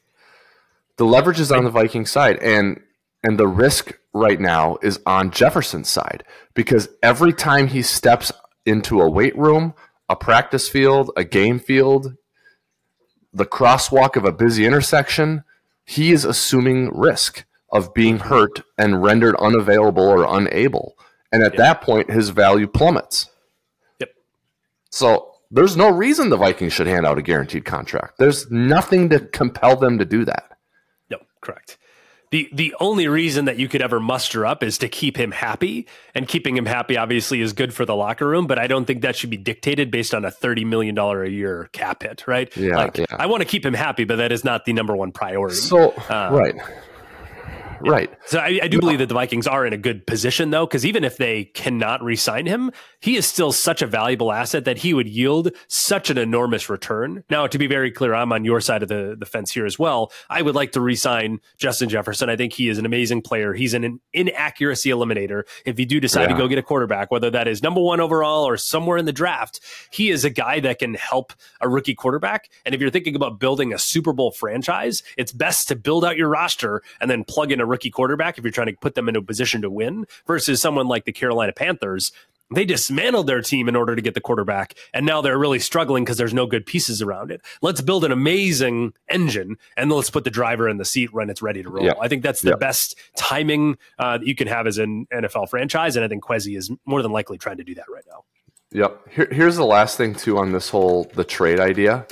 the 0.97 1.05
leverage 1.05 1.39
is 1.39 1.51
on 1.51 1.63
the 1.63 1.69
Viking 1.69 2.05
side 2.05 2.37
and 2.39 2.81
and 3.23 3.39
the 3.39 3.47
risk 3.47 3.97
right 4.13 4.39
now 4.39 4.77
is 4.81 4.99
on 5.05 5.31
Jefferson's 5.31 5.89
side 5.89 6.23
because 6.53 6.89
every 7.01 7.33
time 7.33 7.67
he 7.67 7.81
steps 7.81 8.31
into 8.65 8.99
a 8.99 9.09
weight 9.09 9.37
room, 9.37 9.73
a 10.09 10.15
practice 10.15 10.67
field, 10.67 11.11
a 11.15 11.23
game 11.23 11.59
field, 11.59 12.15
the 13.33 13.45
crosswalk 13.45 14.15
of 14.15 14.25
a 14.25 14.31
busy 14.31 14.65
intersection, 14.65 15.43
he 15.87 16.11
is 16.11 16.25
assuming 16.25 16.91
risk 16.93 17.45
of 17.71 17.93
being 17.93 18.19
mm-hmm. 18.19 18.27
hurt 18.27 18.61
and 18.77 19.01
rendered 19.01 19.35
unavailable 19.37 20.03
or 20.03 20.23
unable. 20.23 20.95
And 21.31 21.41
at 21.41 21.53
yep. 21.53 21.57
that 21.57 21.81
point, 21.81 22.11
his 22.11 22.29
value 22.29 22.67
plummets. 22.67 23.29
Yep. 23.99 24.09
So 24.91 25.31
there's 25.49 25.75
no 25.75 25.89
reason 25.89 26.29
the 26.29 26.37
Vikings 26.37 26.73
should 26.73 26.87
hand 26.87 27.05
out 27.05 27.17
a 27.17 27.21
guaranteed 27.21 27.65
contract. 27.65 28.19
There's 28.19 28.51
nothing 28.51 29.09
to 29.09 29.19
compel 29.19 29.77
them 29.77 29.97
to 29.97 30.05
do 30.05 30.25
that. 30.25 30.57
No, 31.09 31.17
correct 31.41 31.77
the 32.37 32.49
the 32.53 32.75
only 32.79 33.07
reason 33.07 33.45
that 33.45 33.57
you 33.57 33.67
could 33.67 33.81
ever 33.81 33.99
muster 33.99 34.45
up 34.45 34.61
is 34.61 34.77
to 34.77 34.87
keep 34.87 35.17
him 35.17 35.31
happy 35.31 35.87
and 36.13 36.27
keeping 36.27 36.55
him 36.55 36.65
happy 36.65 36.97
obviously 36.97 37.41
is 37.41 37.53
good 37.53 37.73
for 37.73 37.85
the 37.85 37.95
locker 37.95 38.27
room 38.27 38.45
but 38.45 38.59
i 38.59 38.67
don't 38.67 38.85
think 38.85 39.01
that 39.01 39.15
should 39.15 39.29
be 39.29 39.37
dictated 39.37 39.89
based 39.89 40.13
on 40.13 40.23
a 40.23 40.31
30 40.31 40.65
million 40.65 40.93
dollar 40.93 41.23
a 41.23 41.29
year 41.29 41.69
cap 41.71 42.03
hit 42.03 42.27
right? 42.27 42.55
Yeah, 42.55 42.75
like 42.75 42.97
yeah. 42.97 43.05
i 43.11 43.25
want 43.25 43.41
to 43.41 43.47
keep 43.47 43.65
him 43.65 43.73
happy 43.73 44.03
but 44.03 44.17
that 44.17 44.31
is 44.31 44.43
not 44.43 44.65
the 44.65 44.73
number 44.73 44.95
one 44.95 45.11
priority. 45.11 45.55
So 45.55 45.91
uh, 46.09 46.29
right 46.31 46.55
Right. 47.81 48.09
So 48.25 48.39
I, 48.39 48.59
I 48.63 48.67
do 48.67 48.79
believe 48.79 48.99
that 48.99 49.07
the 49.07 49.13
Vikings 49.13 49.47
are 49.47 49.65
in 49.65 49.73
a 49.73 49.77
good 49.77 50.05
position, 50.07 50.49
though, 50.49 50.65
because 50.65 50.85
even 50.85 51.03
if 51.03 51.17
they 51.17 51.45
cannot 51.45 52.03
re-sign 52.03 52.45
him, 52.45 52.71
he 52.99 53.15
is 53.15 53.25
still 53.25 53.51
such 53.51 53.81
a 53.81 53.87
valuable 53.87 54.31
asset 54.31 54.65
that 54.65 54.79
he 54.79 54.93
would 54.93 55.07
yield 55.07 55.51
such 55.67 56.09
an 56.09 56.17
enormous 56.17 56.69
return. 56.69 57.23
Now, 57.29 57.47
to 57.47 57.57
be 57.57 57.67
very 57.67 57.91
clear, 57.91 58.13
I'm 58.13 58.31
on 58.31 58.45
your 58.45 58.61
side 58.61 58.83
of 58.83 58.89
the, 58.89 59.15
the 59.17 59.25
fence 59.25 59.51
here 59.51 59.65
as 59.65 59.77
well. 59.77 60.11
I 60.29 60.41
would 60.41 60.55
like 60.55 60.71
to 60.73 60.81
re-sign 60.81 61.39
Justin 61.57 61.89
Jefferson. 61.89 62.29
I 62.29 62.35
think 62.35 62.53
he 62.53 62.69
is 62.69 62.77
an 62.77 62.85
amazing 62.85 63.21
player. 63.21 63.53
He's 63.53 63.73
an 63.73 63.99
inaccuracy 64.13 64.89
eliminator. 64.89 65.43
If 65.65 65.79
you 65.79 65.85
do 65.85 65.99
decide 65.99 66.23
yeah. 66.23 66.27
to 66.29 66.37
go 66.37 66.47
get 66.47 66.57
a 66.57 66.63
quarterback, 66.63 67.11
whether 67.11 67.29
that 67.29 67.47
is 67.47 67.61
number 67.61 67.81
one 67.81 67.99
overall 67.99 68.47
or 68.47 68.57
somewhere 68.57 68.97
in 68.97 69.05
the 69.05 69.13
draft, 69.13 69.59
he 69.91 70.09
is 70.09 70.25
a 70.25 70.29
guy 70.29 70.59
that 70.61 70.79
can 70.79 70.95
help 70.95 71.33
a 71.61 71.69
rookie 71.69 71.95
quarterback. 71.95 72.49
And 72.65 72.73
if 72.73 72.81
you're 72.81 72.89
thinking 72.89 73.15
about 73.15 73.39
building 73.39 73.73
a 73.73 73.77
Super 73.77 74.13
Bowl 74.13 74.31
franchise, 74.31 75.03
it's 75.17 75.31
best 75.31 75.67
to 75.67 75.75
build 75.75 76.03
out 76.03 76.17
your 76.17 76.29
roster 76.29 76.81
and 76.99 77.09
then 77.09 77.23
plug 77.23 77.51
in 77.51 77.59
a 77.59 77.65
rookie 77.67 77.91
quarterback 77.91 78.37
if 78.37 78.43
you're 78.43 78.51
trying 78.51 78.67
to 78.67 78.73
put 78.73 78.95
them 78.95 79.09
in 79.09 79.15
a 79.15 79.21
position 79.21 79.61
to 79.61 79.69
win 79.69 80.05
versus 80.25 80.61
someone 80.61 80.87
like 80.87 81.05
the 81.05 81.11
Carolina 81.11 81.53
Panthers. 81.53 82.11
They 82.49 82.63
dismantled 82.63 83.27
their 83.27 83.41
team 83.41 83.67
in 83.67 83.75
order 83.75 83.93
to 83.93 84.01
get 84.01 84.13
the 84.13 84.21
quarterback, 84.21 84.73
and 84.93 85.05
now 85.05 85.21
they're 85.21 85.37
really 85.37 85.59
struggling 85.59 86.05
because 86.05 86.17
there's 86.17 86.33
no 86.33 86.47
good 86.47 86.65
pieces 86.65 87.01
around 87.01 87.29
it. 87.29 87.41
Let's 87.61 87.81
build 87.81 88.05
an 88.05 88.13
amazing 88.13 88.93
engine, 89.09 89.57
and 89.75 89.91
let's 89.91 90.09
put 90.09 90.23
the 90.23 90.29
driver 90.29 90.69
in 90.69 90.77
the 90.77 90.85
seat 90.85 91.11
when 91.11 91.29
it's 91.29 91.41
ready 91.41 91.61
to 91.61 91.69
roll. 91.69 91.93
I 91.99 92.07
think 92.07 92.23
that's 92.23 92.41
the 92.41 92.55
best 92.55 92.97
timing 93.17 93.77
uh, 93.99 94.19
that 94.19 94.27
you 94.27 94.33
can 94.33 94.47
have 94.47 94.65
as 94.65 94.77
an 94.77 95.07
NFL 95.13 95.49
franchise, 95.49 95.97
and 95.97 96.05
I 96.05 96.07
think 96.07 96.23
Kwesi 96.23 96.57
is 96.57 96.71
more 96.85 97.01
than 97.01 97.11
likely 97.11 97.37
trying 97.37 97.57
to 97.57 97.65
do 97.65 97.75
that 97.75 97.85
right 97.93 98.05
now. 98.09 98.23
Yep. 98.71 99.09
Here, 99.09 99.27
here's 99.31 99.55
the 99.55 99.65
last 99.65 99.97
thing 99.97 100.15
too 100.15 100.37
on 100.37 100.51
this 100.51 100.69
whole 100.69 101.05
the 101.15 101.23
trade 101.23 101.59
idea. 101.59 102.05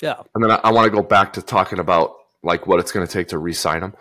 Yeah. 0.00 0.20
And 0.34 0.42
then 0.42 0.50
I, 0.50 0.60
I 0.64 0.72
want 0.72 0.84
to 0.84 0.90
go 0.90 1.02
back 1.02 1.34
to 1.34 1.42
talking 1.42 1.78
about 1.78 2.16
like 2.42 2.66
what 2.66 2.80
it's 2.80 2.92
going 2.92 3.06
to 3.06 3.12
take 3.12 3.28
to 3.28 3.38
re-sign 3.38 3.80
them. 3.80 3.94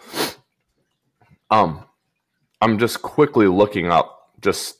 Um, 1.52 1.86
I'm 2.62 2.80
just 2.80 3.02
quickly 3.02 3.48
looking 3.48 3.92
up 3.92 4.32
just 4.42 4.78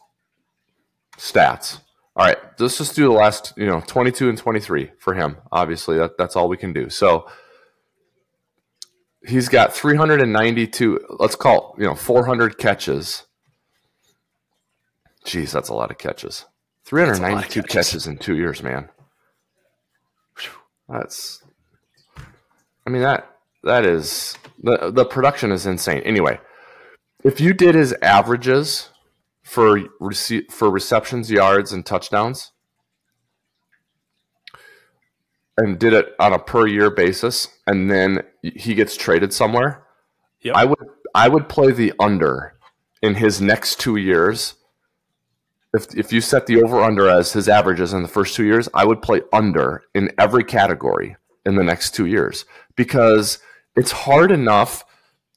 stats. 1.18 1.80
All 2.16 2.26
right, 2.26 2.38
let's 2.60 2.78
just 2.78 2.96
do 2.96 3.04
the 3.04 3.12
last, 3.12 3.54
you 3.56 3.66
know, 3.66 3.82
22 3.86 4.30
and 4.30 4.38
23 4.38 4.92
for 5.00 5.14
him. 5.14 5.38
Obviously, 5.52 5.98
that, 5.98 6.18
that's 6.18 6.36
all 6.36 6.50
we 6.50 6.58
can 6.58 6.74
do. 6.74 6.90
So 6.90 7.28
he's 9.26 9.50
got 9.50 9.74
392. 9.74 11.00
Let's 11.20 11.36
call 11.36 11.76
you 11.78 11.86
know 11.86 11.96
400 11.96 12.58
catches. 12.58 13.26
Jeez, 15.26 15.52
that's 15.52 15.70
a 15.70 15.74
lot 15.74 15.92
of 15.92 15.98
catches. 15.98 16.46
392 16.86 17.60
of 17.60 17.68
catches. 17.68 17.92
catches 17.92 18.08
in 18.08 18.18
two 18.18 18.36
years, 18.36 18.64
man. 18.64 18.90
That's. 20.90 21.44
I 22.86 22.90
mean 22.90 23.04
that 23.04 23.30
that 23.64 23.86
is 23.86 24.38
the 24.62 24.92
the 24.92 25.06
production 25.06 25.52
is 25.52 25.66
insane. 25.66 26.02
Anyway, 26.02 26.40
if 27.24 27.40
you 27.40 27.54
did 27.54 27.76
his 27.76 27.94
averages 28.02 28.90
for 29.44 29.80
rece- 30.00 30.52
for 30.52 30.70
receptions, 30.70 31.32
yards, 31.32 31.72
and 31.72 31.86
touchdowns, 31.86 32.52
and 35.58 35.80
did 35.80 35.94
it 35.94 36.14
on 36.20 36.34
a 36.34 36.40
per 36.40 36.68
year 36.68 36.90
basis, 36.90 37.48
and 37.68 37.92
then 37.92 38.24
he 38.42 38.74
gets 38.74 38.96
traded 38.96 39.34
somewhere, 39.34 39.84
yep. 40.42 40.56
I 40.56 40.66
would 40.66 40.88
I 41.14 41.28
would 41.28 41.50
play 41.50 41.72
the 41.72 41.94
under 42.00 42.56
in 43.02 43.16
his 43.16 43.42
next 43.42 43.80
two 43.80 43.96
years. 43.96 44.56
If 45.74 45.96
if 45.96 46.12
you 46.12 46.22
set 46.22 46.48
the 46.48 46.62
over 46.62 46.82
under 46.82 47.08
as 47.08 47.34
his 47.34 47.48
averages 47.48 47.94
in 47.94 48.02
the 48.02 48.08
first 48.08 48.36
two 48.36 48.46
years, 48.46 48.68
I 48.74 48.86
would 48.86 49.02
play 49.02 49.22
under 49.32 49.84
in 49.94 50.12
every 50.18 50.44
category 50.44 51.16
in 51.46 51.56
the 51.56 51.64
next 51.64 51.96
two 51.96 52.06
years 52.06 52.46
because 52.76 53.40
it's 53.76 53.92
hard 53.92 54.32
enough 54.32 54.84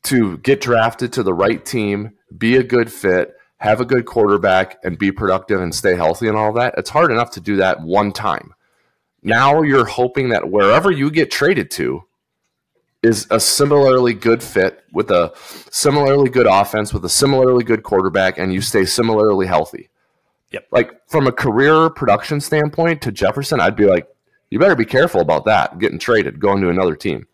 to 0.04 0.38
get 0.38 0.60
drafted 0.60 1.12
to 1.14 1.22
the 1.22 1.34
right 1.34 1.64
team, 1.64 2.12
be 2.36 2.56
a 2.56 2.62
good 2.62 2.92
fit, 2.92 3.34
have 3.58 3.80
a 3.80 3.84
good 3.84 4.04
quarterback, 4.06 4.78
and 4.84 4.98
be 4.98 5.10
productive 5.10 5.60
and 5.60 5.74
stay 5.74 5.96
healthy 5.96 6.28
and 6.28 6.36
all 6.36 6.52
that. 6.52 6.74
It's 6.76 6.90
hard 6.90 7.10
enough 7.10 7.30
to 7.32 7.40
do 7.40 7.56
that 7.56 7.80
one 7.80 8.12
time. 8.12 8.54
Now 9.22 9.62
you're 9.62 9.86
hoping 9.86 10.28
that 10.28 10.50
wherever 10.50 10.90
you 10.90 11.10
get 11.10 11.30
traded 11.30 11.70
to 11.72 12.04
is 13.02 13.26
a 13.30 13.40
similarly 13.40 14.14
good 14.14 14.42
fit 14.42 14.84
with 14.92 15.10
a 15.10 15.32
similarly 15.70 16.30
good 16.30 16.46
offense, 16.46 16.92
with 16.92 17.04
a 17.04 17.08
similarly 17.08 17.64
good 17.64 17.82
quarterback, 17.82 18.38
and 18.38 18.52
you 18.52 18.60
stay 18.60 18.84
similarly 18.84 19.46
healthy. 19.46 19.88
Yep. 20.52 20.68
Like 20.70 21.08
from 21.08 21.26
a 21.26 21.32
career 21.32 21.90
production 21.90 22.40
standpoint 22.40 23.02
to 23.02 23.12
Jefferson, 23.12 23.60
I'd 23.60 23.76
be 23.76 23.86
like, 23.86 24.06
you 24.50 24.58
better 24.58 24.76
be 24.76 24.84
careful 24.84 25.20
about 25.20 25.46
that 25.46 25.78
getting 25.78 25.98
traded, 25.98 26.38
going 26.38 26.60
to 26.62 26.68
another 26.68 26.96
team. 26.96 27.26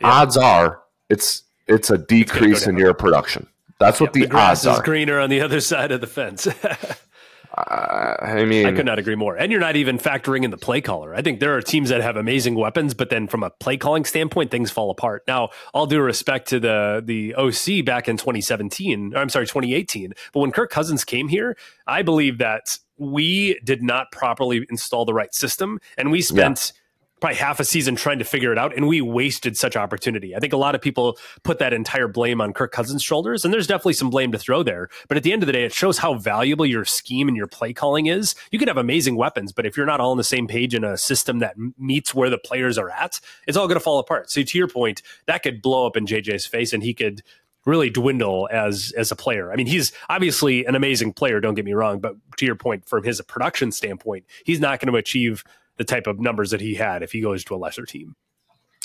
Yep. 0.00 0.12
Odds 0.12 0.36
are 0.36 0.82
it's 1.08 1.44
it's 1.66 1.90
a 1.90 1.98
decrease 1.98 2.66
in 2.66 2.76
your 2.76 2.94
production. 2.94 3.46
That's 3.78 4.00
what 4.00 4.12
the, 4.12 4.22
the 4.22 4.26
grass 4.28 4.64
odds 4.64 4.78
is 4.78 4.84
greener 4.84 5.18
on 5.18 5.30
the 5.30 5.40
other 5.42 5.60
side 5.60 5.92
of 5.92 6.00
the 6.00 6.06
fence. 6.06 6.46
uh, 6.66 8.16
I 8.20 8.44
mean, 8.44 8.66
I 8.66 8.72
could 8.72 8.86
not 8.86 8.98
agree 8.98 9.16
more. 9.16 9.36
And 9.36 9.52
you're 9.52 9.60
not 9.60 9.76
even 9.76 9.98
factoring 9.98 10.44
in 10.44 10.50
the 10.50 10.56
play 10.56 10.80
caller. 10.80 11.14
I 11.14 11.20
think 11.20 11.40
there 11.40 11.54
are 11.56 11.60
teams 11.60 11.90
that 11.90 12.00
have 12.00 12.16
amazing 12.16 12.54
weapons, 12.54 12.94
but 12.94 13.10
then 13.10 13.26
from 13.26 13.42
a 13.42 13.50
play 13.50 13.76
calling 13.76 14.04
standpoint, 14.04 14.50
things 14.50 14.70
fall 14.70 14.90
apart. 14.90 15.24
Now, 15.28 15.50
all 15.74 15.86
due 15.86 16.00
respect 16.00 16.48
to 16.48 16.60
the 16.60 17.02
the 17.04 17.34
OC 17.34 17.84
back 17.84 18.08
in 18.08 18.16
2017, 18.16 19.14
I'm 19.14 19.28
sorry, 19.28 19.46
2018, 19.46 20.14
but 20.32 20.40
when 20.40 20.52
Kirk 20.52 20.70
Cousins 20.70 21.04
came 21.04 21.28
here, 21.28 21.56
I 21.86 22.02
believe 22.02 22.38
that 22.38 22.78
we 22.96 23.60
did 23.62 23.82
not 23.82 24.10
properly 24.10 24.66
install 24.70 25.04
the 25.04 25.14
right 25.14 25.34
system, 25.34 25.80
and 25.98 26.10
we 26.10 26.22
spent. 26.22 26.72
Yeah 26.74 26.80
probably 27.20 27.36
half 27.36 27.60
a 27.60 27.64
season 27.64 27.96
trying 27.96 28.18
to 28.18 28.24
figure 28.24 28.52
it 28.52 28.58
out, 28.58 28.76
and 28.76 28.86
we 28.86 29.00
wasted 29.00 29.56
such 29.56 29.74
opportunity. 29.76 30.36
I 30.36 30.38
think 30.38 30.52
a 30.52 30.58
lot 30.58 30.74
of 30.74 30.82
people 30.82 31.16
put 31.44 31.58
that 31.60 31.72
entire 31.72 32.08
blame 32.08 32.40
on 32.40 32.52
Kirk 32.52 32.72
Cousins' 32.72 33.02
shoulders, 33.02 33.44
and 33.44 33.54
there's 33.54 33.66
definitely 33.66 33.94
some 33.94 34.10
blame 34.10 34.32
to 34.32 34.38
throw 34.38 34.62
there. 34.62 34.88
But 35.08 35.16
at 35.16 35.22
the 35.22 35.32
end 35.32 35.42
of 35.42 35.46
the 35.46 35.52
day, 35.52 35.64
it 35.64 35.72
shows 35.72 35.98
how 35.98 36.14
valuable 36.14 36.66
your 36.66 36.84
scheme 36.84 37.28
and 37.28 37.36
your 37.36 37.46
play 37.46 37.72
calling 37.72 38.06
is. 38.06 38.34
You 38.50 38.58
can 38.58 38.68
have 38.68 38.76
amazing 38.76 39.16
weapons, 39.16 39.52
but 39.52 39.64
if 39.64 39.76
you're 39.76 39.86
not 39.86 40.00
all 40.00 40.10
on 40.10 40.18
the 40.18 40.24
same 40.24 40.46
page 40.46 40.74
in 40.74 40.84
a 40.84 40.98
system 40.98 41.38
that 41.38 41.56
meets 41.78 42.14
where 42.14 42.28
the 42.28 42.38
players 42.38 42.76
are 42.76 42.90
at, 42.90 43.20
it's 43.46 43.56
all 43.56 43.66
going 43.66 43.78
to 43.78 43.84
fall 43.84 43.98
apart. 43.98 44.30
So 44.30 44.42
to 44.42 44.58
your 44.58 44.68
point, 44.68 45.00
that 45.26 45.42
could 45.42 45.62
blow 45.62 45.86
up 45.86 45.96
in 45.96 46.06
JJ's 46.06 46.46
face, 46.46 46.72
and 46.72 46.82
he 46.82 46.92
could 46.92 47.22
really 47.64 47.90
dwindle 47.90 48.48
as 48.52 48.92
as 48.96 49.10
a 49.10 49.16
player. 49.16 49.52
I 49.52 49.56
mean, 49.56 49.66
he's 49.66 49.92
obviously 50.08 50.64
an 50.66 50.76
amazing 50.76 51.14
player, 51.14 51.40
don't 51.40 51.54
get 51.54 51.64
me 51.64 51.72
wrong, 51.72 51.98
but 51.98 52.14
to 52.36 52.46
your 52.46 52.54
point, 52.54 52.88
from 52.88 53.02
his 53.02 53.20
production 53.22 53.72
standpoint, 53.72 54.24
he's 54.44 54.60
not 54.60 54.80
going 54.80 54.92
to 54.92 54.98
achieve 54.98 55.42
the 55.76 55.84
type 55.84 56.06
of 56.06 56.20
numbers 56.20 56.50
that 56.50 56.60
he 56.60 56.74
had 56.74 57.02
if 57.02 57.12
he 57.12 57.20
goes 57.20 57.44
to 57.44 57.54
a 57.54 57.56
lesser 57.56 57.84
team. 57.84 58.16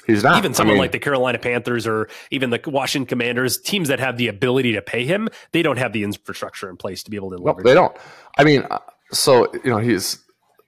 He's 0.07 0.23
not. 0.23 0.37
Even 0.37 0.53
someone 0.53 0.71
I 0.71 0.75
mean, 0.75 0.81
like 0.81 0.91
the 0.91 0.99
Carolina 0.99 1.37
Panthers 1.37 1.85
or 1.85 2.09
even 2.31 2.49
the 2.49 2.59
Washington 2.65 3.07
Commanders, 3.07 3.59
teams 3.59 3.89
that 3.89 3.99
have 3.99 4.17
the 4.17 4.27
ability 4.27 4.73
to 4.73 4.81
pay 4.81 5.05
him, 5.05 5.29
they 5.51 5.61
don't 5.61 5.77
have 5.77 5.93
the 5.93 6.03
infrastructure 6.03 6.69
in 6.69 6.77
place 6.77 7.03
to 7.03 7.11
be 7.11 7.17
able 7.17 7.29
to 7.31 7.37
leverage. 7.37 7.65
they 7.65 7.73
don't. 7.73 7.95
I 8.37 8.43
mean, 8.43 8.63
uh, 8.69 8.79
so 9.11 9.51
you 9.53 9.69
know, 9.69 9.77
he's 9.77 10.19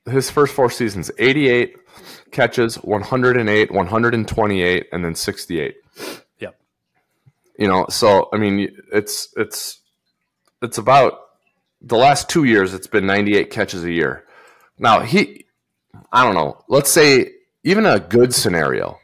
his 0.05 0.29
first 0.29 0.53
four 0.53 0.69
seasons: 0.69 1.09
eighty-eight 1.17 1.75
catches, 2.31 2.75
one 2.75 3.01
hundred 3.01 3.37
and 3.37 3.49
eight, 3.49 3.71
one 3.71 3.87
hundred 3.87 4.13
and 4.13 4.27
twenty-eight, 4.27 4.87
and 4.91 5.03
then 5.03 5.15
sixty-eight. 5.15 5.75
Yep. 6.39 6.59
You 7.57 7.67
know, 7.67 7.87
so 7.89 8.29
I 8.33 8.37
mean, 8.37 8.77
it's 8.91 9.33
it's 9.35 9.81
it's 10.61 10.77
about 10.77 11.19
the 11.81 11.97
last 11.97 12.29
two 12.29 12.43
years. 12.43 12.75
It's 12.75 12.87
been 12.87 13.07
ninety-eight 13.07 13.49
catches 13.49 13.83
a 13.83 13.91
year. 13.91 14.25
Now 14.77 15.01
he 15.01 15.45
I 16.11 16.23
don't 16.23 16.35
know. 16.35 16.63
Let's 16.67 16.91
say 16.91 17.31
even 17.63 17.85
a 17.85 17.99
good 17.99 18.33
scenario, 18.33 18.99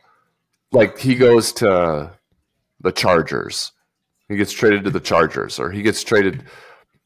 like 0.72 0.98
he 0.98 1.16
goes 1.16 1.52
to 1.54 2.12
the 2.82 2.92
Chargers, 2.92 3.72
he 4.28 4.36
gets 4.36 4.52
traded 4.52 4.84
to 4.84 4.90
the 4.90 5.00
Chargers, 5.00 5.60
or 5.60 5.72
he 5.72 5.82
gets 5.82 6.04
traded. 6.04 6.44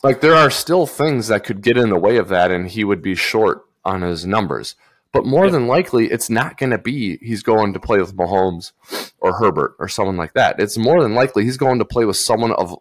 Like 0.03 0.21
there 0.21 0.35
are 0.35 0.49
still 0.49 0.85
things 0.85 1.27
that 1.29 1.43
could 1.43 1.61
get 1.61 1.77
in 1.77 1.89
the 1.89 1.97
way 1.97 2.17
of 2.17 2.27
that, 2.29 2.51
and 2.51 2.67
he 2.67 2.83
would 2.83 3.01
be 3.01 3.15
short 3.15 3.65
on 3.85 4.01
his 4.01 4.25
numbers. 4.25 4.75
But 5.13 5.25
more 5.25 5.49
than 5.51 5.67
likely, 5.67 6.11
it's 6.11 6.29
not 6.29 6.57
going 6.57 6.71
to 6.71 6.77
be 6.79 7.17
he's 7.17 7.43
going 7.43 7.73
to 7.73 7.79
play 7.79 7.99
with 7.99 8.15
Mahomes 8.15 8.71
or 9.19 9.37
Herbert 9.37 9.75
or 9.79 9.87
someone 9.87 10.17
like 10.17 10.33
that. 10.33 10.59
It's 10.59 10.77
more 10.77 11.03
than 11.03 11.13
likely 11.13 11.43
he's 11.43 11.57
going 11.57 11.79
to 11.79 11.85
play 11.85 12.03
with 12.03 12.17
someone 12.17 12.51
of 12.51 12.75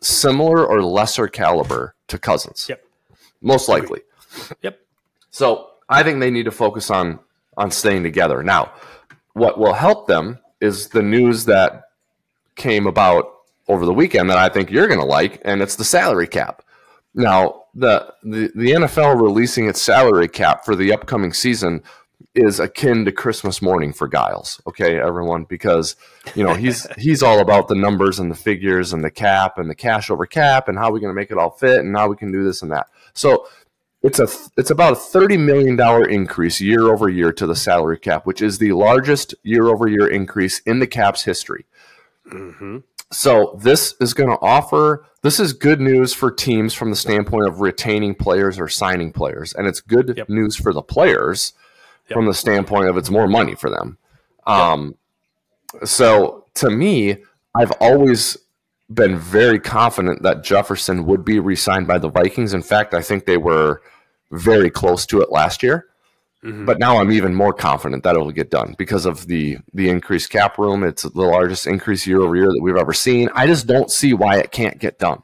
similar 0.00 0.66
or 0.66 0.82
lesser 0.82 1.28
caliber 1.28 1.94
to 2.08 2.18
Cousins. 2.18 2.66
Yep. 2.68 2.84
Most 3.40 3.68
likely. 3.68 4.00
Yep. 4.62 4.80
So 5.30 5.70
I 5.88 6.02
think 6.02 6.20
they 6.20 6.30
need 6.30 6.44
to 6.44 6.50
focus 6.50 6.90
on 6.90 7.20
on 7.56 7.70
staying 7.70 8.02
together. 8.02 8.42
Now, 8.42 8.72
what 9.32 9.58
will 9.58 9.72
help 9.72 10.06
them 10.06 10.38
is 10.60 10.88
the 10.88 11.02
news 11.02 11.46
that 11.46 11.84
came 12.54 12.86
about 12.86 13.32
over 13.68 13.84
the 13.84 13.94
weekend 13.94 14.30
that 14.30 14.38
I 14.38 14.48
think 14.48 14.70
you're 14.70 14.88
going 14.88 15.00
to 15.00 15.06
like, 15.06 15.40
and 15.44 15.62
it's 15.62 15.76
the 15.76 15.84
salary 15.84 16.26
cap. 16.26 16.62
Now, 17.14 17.64
the, 17.74 18.12
the 18.22 18.50
the 18.54 18.70
NFL 18.72 19.20
releasing 19.20 19.68
its 19.68 19.80
salary 19.80 20.28
cap 20.28 20.64
for 20.64 20.76
the 20.76 20.92
upcoming 20.92 21.32
season 21.32 21.82
is 22.34 22.60
akin 22.60 23.04
to 23.06 23.12
Christmas 23.12 23.62
morning 23.62 23.92
for 23.92 24.08
Gyles. 24.08 24.60
Okay, 24.66 24.98
everyone, 24.98 25.44
because 25.44 25.96
you 26.34 26.44
know 26.44 26.54
he's 26.54 26.86
he's 26.98 27.22
all 27.22 27.40
about 27.40 27.68
the 27.68 27.74
numbers 27.74 28.18
and 28.18 28.30
the 28.30 28.36
figures 28.36 28.92
and 28.92 29.02
the 29.02 29.10
cap 29.10 29.58
and 29.58 29.68
the 29.68 29.74
cash 29.74 30.10
over 30.10 30.26
cap 30.26 30.68
and 30.68 30.78
how 30.78 30.90
we're 30.90 31.00
going 31.00 31.10
to 31.10 31.14
make 31.14 31.30
it 31.30 31.38
all 31.38 31.50
fit 31.50 31.80
and 31.80 31.96
how 31.96 32.08
we 32.08 32.16
can 32.16 32.32
do 32.32 32.44
this 32.44 32.62
and 32.62 32.70
that. 32.72 32.88
So 33.14 33.46
it's 34.06 34.20
a 34.20 34.28
it's 34.56 34.70
about 34.70 34.92
a 34.92 34.96
thirty 34.96 35.36
million 35.36 35.74
dollar 35.74 36.08
increase 36.08 36.60
year 36.60 36.92
over 36.92 37.08
year 37.08 37.32
to 37.32 37.46
the 37.46 37.56
salary 37.56 37.98
cap, 37.98 38.24
which 38.24 38.40
is 38.40 38.58
the 38.58 38.72
largest 38.72 39.34
year 39.42 39.66
over 39.66 39.88
year 39.88 40.06
increase 40.06 40.60
in 40.60 40.78
the 40.78 40.86
cap's 40.86 41.24
history. 41.24 41.66
Mm-hmm. 42.30 42.78
So 43.12 43.58
this 43.60 43.94
is 44.00 44.14
going 44.14 44.30
to 44.30 44.38
offer 44.40 45.04
this 45.22 45.40
is 45.40 45.52
good 45.52 45.80
news 45.80 46.14
for 46.14 46.30
teams 46.30 46.72
from 46.72 46.90
the 46.90 46.96
standpoint 46.96 47.48
of 47.48 47.60
retaining 47.60 48.14
players 48.14 48.60
or 48.60 48.68
signing 48.68 49.12
players, 49.12 49.52
and 49.52 49.66
it's 49.66 49.80
good 49.80 50.14
yep. 50.16 50.28
news 50.28 50.54
for 50.54 50.72
the 50.72 50.82
players 50.82 51.52
yep. 52.08 52.16
from 52.16 52.26
the 52.26 52.34
standpoint 52.34 52.88
of 52.88 52.96
it's 52.96 53.10
more 53.10 53.26
money 53.26 53.56
for 53.56 53.70
them. 53.70 53.98
Um. 54.46 54.94
So 55.84 56.46
to 56.54 56.70
me, 56.70 57.24
I've 57.56 57.72
always 57.80 58.36
been 58.88 59.18
very 59.18 59.58
confident 59.58 60.22
that 60.22 60.44
Jefferson 60.44 61.06
would 61.06 61.24
be 61.24 61.40
re-signed 61.40 61.88
by 61.88 61.98
the 61.98 62.08
Vikings. 62.08 62.54
In 62.54 62.62
fact, 62.62 62.94
I 62.94 63.02
think 63.02 63.26
they 63.26 63.36
were 63.36 63.82
very 64.30 64.70
close 64.70 65.06
to 65.06 65.20
it 65.20 65.30
last 65.30 65.62
year. 65.62 65.86
Mm-hmm. 66.44 66.64
But 66.64 66.78
now 66.78 66.98
I'm 66.98 67.10
even 67.10 67.34
more 67.34 67.52
confident 67.52 68.04
that 68.04 68.14
it'll 68.14 68.30
get 68.30 68.50
done 68.50 68.74
because 68.78 69.06
of 69.06 69.26
the 69.26 69.58
the 69.72 69.88
increased 69.88 70.30
cap 70.30 70.58
room. 70.58 70.84
It's 70.84 71.02
the 71.02 71.10
largest 71.22 71.66
increase 71.66 72.06
year 72.06 72.20
over 72.20 72.36
year 72.36 72.46
that 72.46 72.60
we've 72.62 72.76
ever 72.76 72.92
seen. 72.92 73.28
I 73.34 73.46
just 73.46 73.66
don't 73.66 73.90
see 73.90 74.12
why 74.12 74.36
it 74.38 74.52
can't 74.52 74.78
get 74.78 74.98
done. 74.98 75.22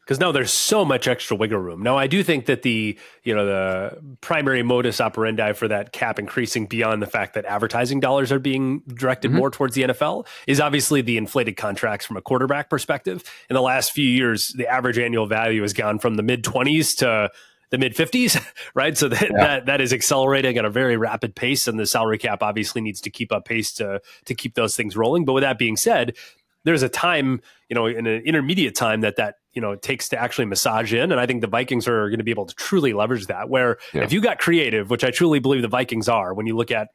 Because 0.00 0.20
now 0.20 0.30
there's 0.30 0.52
so 0.52 0.84
much 0.84 1.08
extra 1.08 1.36
wiggle 1.36 1.58
room. 1.58 1.82
Now 1.82 1.98
I 1.98 2.06
do 2.06 2.22
think 2.22 2.46
that 2.46 2.62
the 2.62 2.96
you 3.24 3.34
know 3.34 3.44
the 3.44 4.16
primary 4.20 4.62
modus 4.62 5.00
operandi 5.00 5.52
for 5.52 5.66
that 5.66 5.92
cap 5.92 6.20
increasing 6.20 6.66
beyond 6.66 7.02
the 7.02 7.08
fact 7.08 7.34
that 7.34 7.44
advertising 7.44 7.98
dollars 7.98 8.30
are 8.30 8.38
being 8.38 8.82
directed 8.86 9.32
mm-hmm. 9.32 9.38
more 9.38 9.50
towards 9.50 9.74
the 9.74 9.82
NFL 9.82 10.26
is 10.46 10.60
obviously 10.60 11.02
the 11.02 11.18
inflated 11.18 11.56
contracts 11.56 12.06
from 12.06 12.16
a 12.16 12.22
quarterback 12.22 12.70
perspective. 12.70 13.24
In 13.50 13.54
the 13.54 13.62
last 13.62 13.90
few 13.90 14.08
years, 14.08 14.48
the 14.50 14.68
average 14.68 14.96
annual 14.96 15.26
value 15.26 15.62
has 15.62 15.72
gone 15.72 15.98
from 15.98 16.14
the 16.14 16.22
mid 16.22 16.44
20s 16.44 16.96
to 16.98 17.32
the 17.70 17.78
mid 17.78 17.94
50s, 17.94 18.42
right? 18.74 18.96
So 18.96 19.08
that, 19.08 19.22
yeah. 19.22 19.36
that 19.36 19.66
that 19.66 19.80
is 19.80 19.92
accelerating 19.92 20.58
at 20.58 20.64
a 20.64 20.70
very 20.70 20.96
rapid 20.96 21.34
pace, 21.34 21.66
and 21.68 21.78
the 21.78 21.86
salary 21.86 22.18
cap 22.18 22.42
obviously 22.42 22.80
needs 22.80 23.00
to 23.02 23.10
keep 23.10 23.32
up 23.32 23.44
pace 23.44 23.72
to 23.74 24.00
to 24.24 24.34
keep 24.34 24.54
those 24.54 24.76
things 24.76 24.96
rolling. 24.96 25.24
But 25.24 25.34
with 25.34 25.42
that 25.42 25.58
being 25.58 25.76
said, 25.76 26.16
there's 26.64 26.82
a 26.82 26.88
time, 26.88 27.40
you 27.68 27.74
know, 27.74 27.86
in 27.86 28.06
an 28.06 28.22
intermediate 28.22 28.74
time 28.74 29.00
that 29.02 29.16
that 29.16 29.36
you 29.52 29.62
know 29.62 29.74
takes 29.76 30.08
to 30.10 30.20
actually 30.20 30.46
massage 30.46 30.92
in, 30.92 31.12
and 31.12 31.20
I 31.20 31.26
think 31.26 31.40
the 31.40 31.46
Vikings 31.46 31.88
are 31.88 32.08
going 32.08 32.18
to 32.18 32.24
be 32.24 32.30
able 32.30 32.46
to 32.46 32.54
truly 32.54 32.92
leverage 32.92 33.26
that. 33.26 33.48
Where 33.48 33.78
yeah. 33.94 34.02
if 34.02 34.12
you 34.12 34.20
got 34.20 34.38
creative, 34.38 34.90
which 34.90 35.04
I 35.04 35.10
truly 35.10 35.38
believe 35.38 35.62
the 35.62 35.68
Vikings 35.68 36.08
are, 36.08 36.34
when 36.34 36.46
you 36.46 36.56
look 36.56 36.70
at 36.70 36.88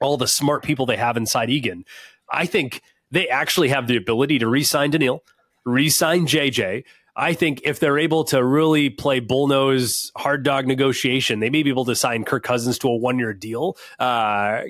all 0.00 0.16
the 0.16 0.26
smart 0.26 0.64
people 0.64 0.86
they 0.86 0.96
have 0.96 1.16
inside 1.16 1.48
Eagan, 1.48 1.84
I 2.30 2.46
think 2.46 2.82
they 3.10 3.28
actually 3.28 3.68
have 3.68 3.86
the 3.86 3.96
ability 3.96 4.38
to 4.40 4.48
re-sign 4.48 4.90
Danielle, 4.90 5.22
re-sign 5.64 6.26
JJ 6.26 6.84
I 7.14 7.34
think 7.34 7.60
if 7.64 7.78
they're 7.78 7.98
able 7.98 8.24
to 8.24 8.42
really 8.42 8.88
play 8.88 9.20
bullnose 9.20 10.10
hard 10.16 10.42
dog 10.44 10.66
negotiation, 10.66 11.40
they 11.40 11.50
may 11.50 11.62
be 11.62 11.70
able 11.70 11.84
to 11.84 11.94
sign 11.94 12.24
Kirk 12.24 12.42
Cousins 12.42 12.78
to 12.78 12.88
a 12.88 12.96
one 12.96 13.18
year 13.18 13.34
deal. 13.34 13.76
Uh, 13.98 14.62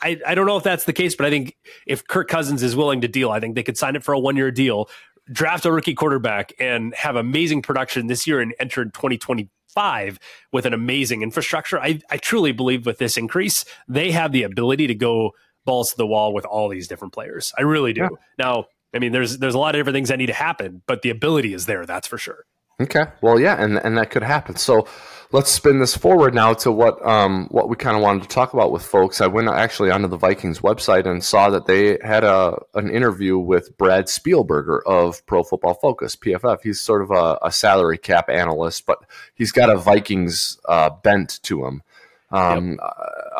I, 0.00 0.20
I 0.26 0.34
don't 0.34 0.46
know 0.46 0.56
if 0.56 0.64
that's 0.64 0.84
the 0.84 0.92
case, 0.92 1.16
but 1.16 1.26
I 1.26 1.30
think 1.30 1.56
if 1.86 2.06
Kirk 2.06 2.28
Cousins 2.28 2.62
is 2.62 2.76
willing 2.76 3.00
to 3.00 3.08
deal, 3.08 3.30
I 3.30 3.40
think 3.40 3.54
they 3.54 3.62
could 3.62 3.78
sign 3.78 3.96
it 3.96 4.04
for 4.04 4.12
a 4.12 4.18
one 4.18 4.36
year 4.36 4.50
deal, 4.50 4.90
draft 5.32 5.64
a 5.64 5.72
rookie 5.72 5.94
quarterback, 5.94 6.52
and 6.58 6.94
have 6.94 7.16
amazing 7.16 7.62
production 7.62 8.06
this 8.06 8.26
year 8.26 8.40
and 8.40 8.54
enter 8.60 8.84
2025 8.84 10.18
with 10.52 10.66
an 10.66 10.74
amazing 10.74 11.22
infrastructure. 11.22 11.80
I, 11.80 12.00
I 12.10 12.18
truly 12.18 12.52
believe 12.52 12.84
with 12.84 12.98
this 12.98 13.16
increase, 13.16 13.64
they 13.88 14.10
have 14.12 14.32
the 14.32 14.42
ability 14.42 14.86
to 14.88 14.94
go 14.94 15.32
balls 15.64 15.90
to 15.90 15.96
the 15.96 16.06
wall 16.06 16.32
with 16.32 16.44
all 16.44 16.68
these 16.68 16.88
different 16.88 17.12
players. 17.12 17.52
I 17.58 17.62
really 17.62 17.92
do. 17.92 18.02
Yeah. 18.02 18.08
Now, 18.38 18.66
I 18.94 18.98
mean, 18.98 19.12
there's 19.12 19.38
there's 19.38 19.54
a 19.54 19.58
lot 19.58 19.74
of 19.74 19.78
different 19.80 19.96
things 19.96 20.08
that 20.08 20.18
need 20.18 20.26
to 20.26 20.32
happen, 20.32 20.82
but 20.86 21.02
the 21.02 21.10
ability 21.10 21.54
is 21.54 21.66
there. 21.66 21.84
That's 21.84 22.08
for 22.08 22.18
sure. 22.18 22.44
Okay. 22.80 23.06
Well, 23.20 23.40
yeah, 23.40 23.62
and 23.62 23.76
and 23.78 23.98
that 23.98 24.10
could 24.10 24.22
happen. 24.22 24.56
So 24.56 24.86
let's 25.32 25.50
spin 25.50 25.80
this 25.80 25.96
forward 25.96 26.32
now 26.32 26.54
to 26.54 26.70
what 26.70 27.04
um 27.04 27.48
what 27.50 27.68
we 27.68 27.76
kind 27.76 27.96
of 27.96 28.02
wanted 28.02 28.22
to 28.22 28.28
talk 28.28 28.54
about 28.54 28.70
with 28.70 28.84
folks. 28.84 29.20
I 29.20 29.26
went 29.26 29.48
actually 29.48 29.90
onto 29.90 30.06
the 30.06 30.16
Vikings 30.16 30.60
website 30.60 31.04
and 31.04 31.22
saw 31.22 31.50
that 31.50 31.66
they 31.66 31.98
had 32.02 32.22
a 32.22 32.56
an 32.74 32.88
interview 32.88 33.36
with 33.36 33.76
Brad 33.76 34.06
Spielberger 34.06 34.80
of 34.86 35.24
Pro 35.26 35.42
Football 35.42 35.74
Focus 35.74 36.14
(PFF). 36.14 36.62
He's 36.62 36.80
sort 36.80 37.02
of 37.02 37.10
a, 37.10 37.38
a 37.42 37.50
salary 37.50 37.98
cap 37.98 38.30
analyst, 38.30 38.86
but 38.86 39.00
he's 39.34 39.52
got 39.52 39.70
a 39.70 39.76
Vikings 39.76 40.58
uh, 40.68 40.90
bent 41.02 41.40
to 41.42 41.66
him. 41.66 41.82
Um, 42.30 42.70
yep. 42.70 42.78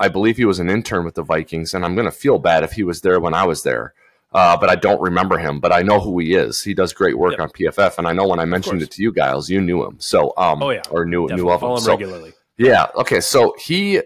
I 0.01 0.09
believe 0.09 0.37
he 0.37 0.47
was 0.47 0.59
an 0.59 0.71
intern 0.71 1.05
with 1.05 1.15
the 1.15 1.23
Vikings, 1.23 1.75
and 1.75 1.85
I'm 1.85 1.95
going 1.95 2.07
to 2.07 2.11
feel 2.11 2.39
bad 2.39 2.65
if 2.65 2.73
he 2.73 2.83
was 2.83 3.03
there 3.03 3.21
when 3.21 3.35
I 3.35 3.45
was 3.45 3.63
there 3.63 3.95
uh, 4.33 4.57
but 4.57 4.69
I 4.69 4.75
don't 4.77 5.01
remember 5.01 5.39
him. 5.39 5.61
But 5.61 5.73
I 5.73 5.83
know 5.83 6.01
who 6.01 6.19
he 6.19 6.35
is. 6.35 6.63
He 6.63 6.75
does 6.75 6.93
great 6.93 7.19
work 7.19 7.33
yep. 7.33 7.41
on 7.41 7.49
PFF, 7.51 7.99
and 7.99 8.07
I 8.07 8.13
know 8.13 8.27
when 8.27 8.41
I 8.41 8.45
mentioned 8.45 8.83
it 8.83 8.91
to 8.93 9.03
you 9.03 9.13
Gyles, 9.13 9.49
you 9.49 9.61
knew 9.61 9.85
him. 9.85 9.97
So, 9.99 10.33
um, 10.37 10.63
oh 10.63 10.71
yeah, 10.71 10.83
or 10.91 11.05
knew 11.05 11.29
Definitely 11.29 11.45
knew 11.45 11.51
of 11.51 11.63
him, 11.63 11.71
him 11.71 11.79
so, 11.79 11.91
regularly. 11.93 12.33
Yeah. 12.59 12.87
Okay. 12.97 13.21
So 13.21 13.55
he 13.59 14.03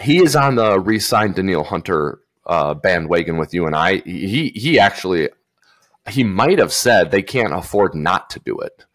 he 0.00 0.18
is 0.18 0.36
on 0.36 0.54
the 0.54 0.78
re-signed 0.80 1.34
Danielle 1.34 1.64
Hunter 1.64 2.20
uh, 2.46 2.74
bandwagon 2.74 3.36
with 3.36 3.52
you 3.52 3.66
and 3.66 3.76
I. 3.76 3.96
He 3.98 4.50
he 4.54 4.78
actually 4.78 5.28
he 6.08 6.24
might 6.24 6.58
have 6.58 6.72
said 6.72 7.10
they 7.10 7.22
can't 7.22 7.52
afford 7.52 7.94
not 7.94 8.30
to 8.30 8.40
do 8.40 8.58
it 8.60 8.85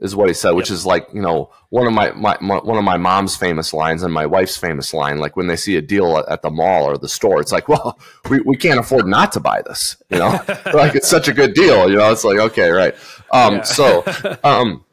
is 0.00 0.16
what 0.16 0.28
he 0.28 0.34
said, 0.34 0.52
which 0.52 0.70
yep. 0.70 0.74
is 0.74 0.86
like 0.86 1.08
you 1.12 1.20
know 1.20 1.50
one 1.68 1.86
of 1.86 1.92
my, 1.92 2.10
my, 2.12 2.36
my, 2.40 2.56
one 2.58 2.78
of 2.78 2.84
my 2.84 2.96
mom's 2.96 3.36
famous 3.36 3.72
lines 3.72 4.02
and 4.02 4.12
my 4.12 4.26
wife's 4.26 4.56
famous 4.56 4.92
line. 4.92 5.18
Like 5.18 5.36
when 5.36 5.46
they 5.46 5.56
see 5.56 5.76
a 5.76 5.82
deal 5.82 6.16
at, 6.16 6.28
at 6.28 6.42
the 6.42 6.50
mall 6.50 6.84
or 6.84 6.98
the 6.98 7.08
store, 7.08 7.40
it's 7.40 7.52
like, 7.52 7.68
well, 7.68 7.98
we, 8.30 8.40
we 8.40 8.56
can't 8.56 8.80
afford 8.80 9.06
not 9.06 9.32
to 9.32 9.40
buy 9.40 9.62
this. 9.62 9.96
You 10.10 10.18
know, 10.18 10.30
like 10.74 10.94
it's 10.94 11.08
such 11.08 11.28
a 11.28 11.32
good 11.32 11.54
deal. 11.54 11.88
You 11.90 11.96
know, 11.96 12.10
it's 12.10 12.24
like 12.24 12.38
okay, 12.38 12.70
right. 12.70 12.94
Um, 13.32 13.56
yeah. 13.56 13.62
so, 13.62 14.04
um, 14.44 14.84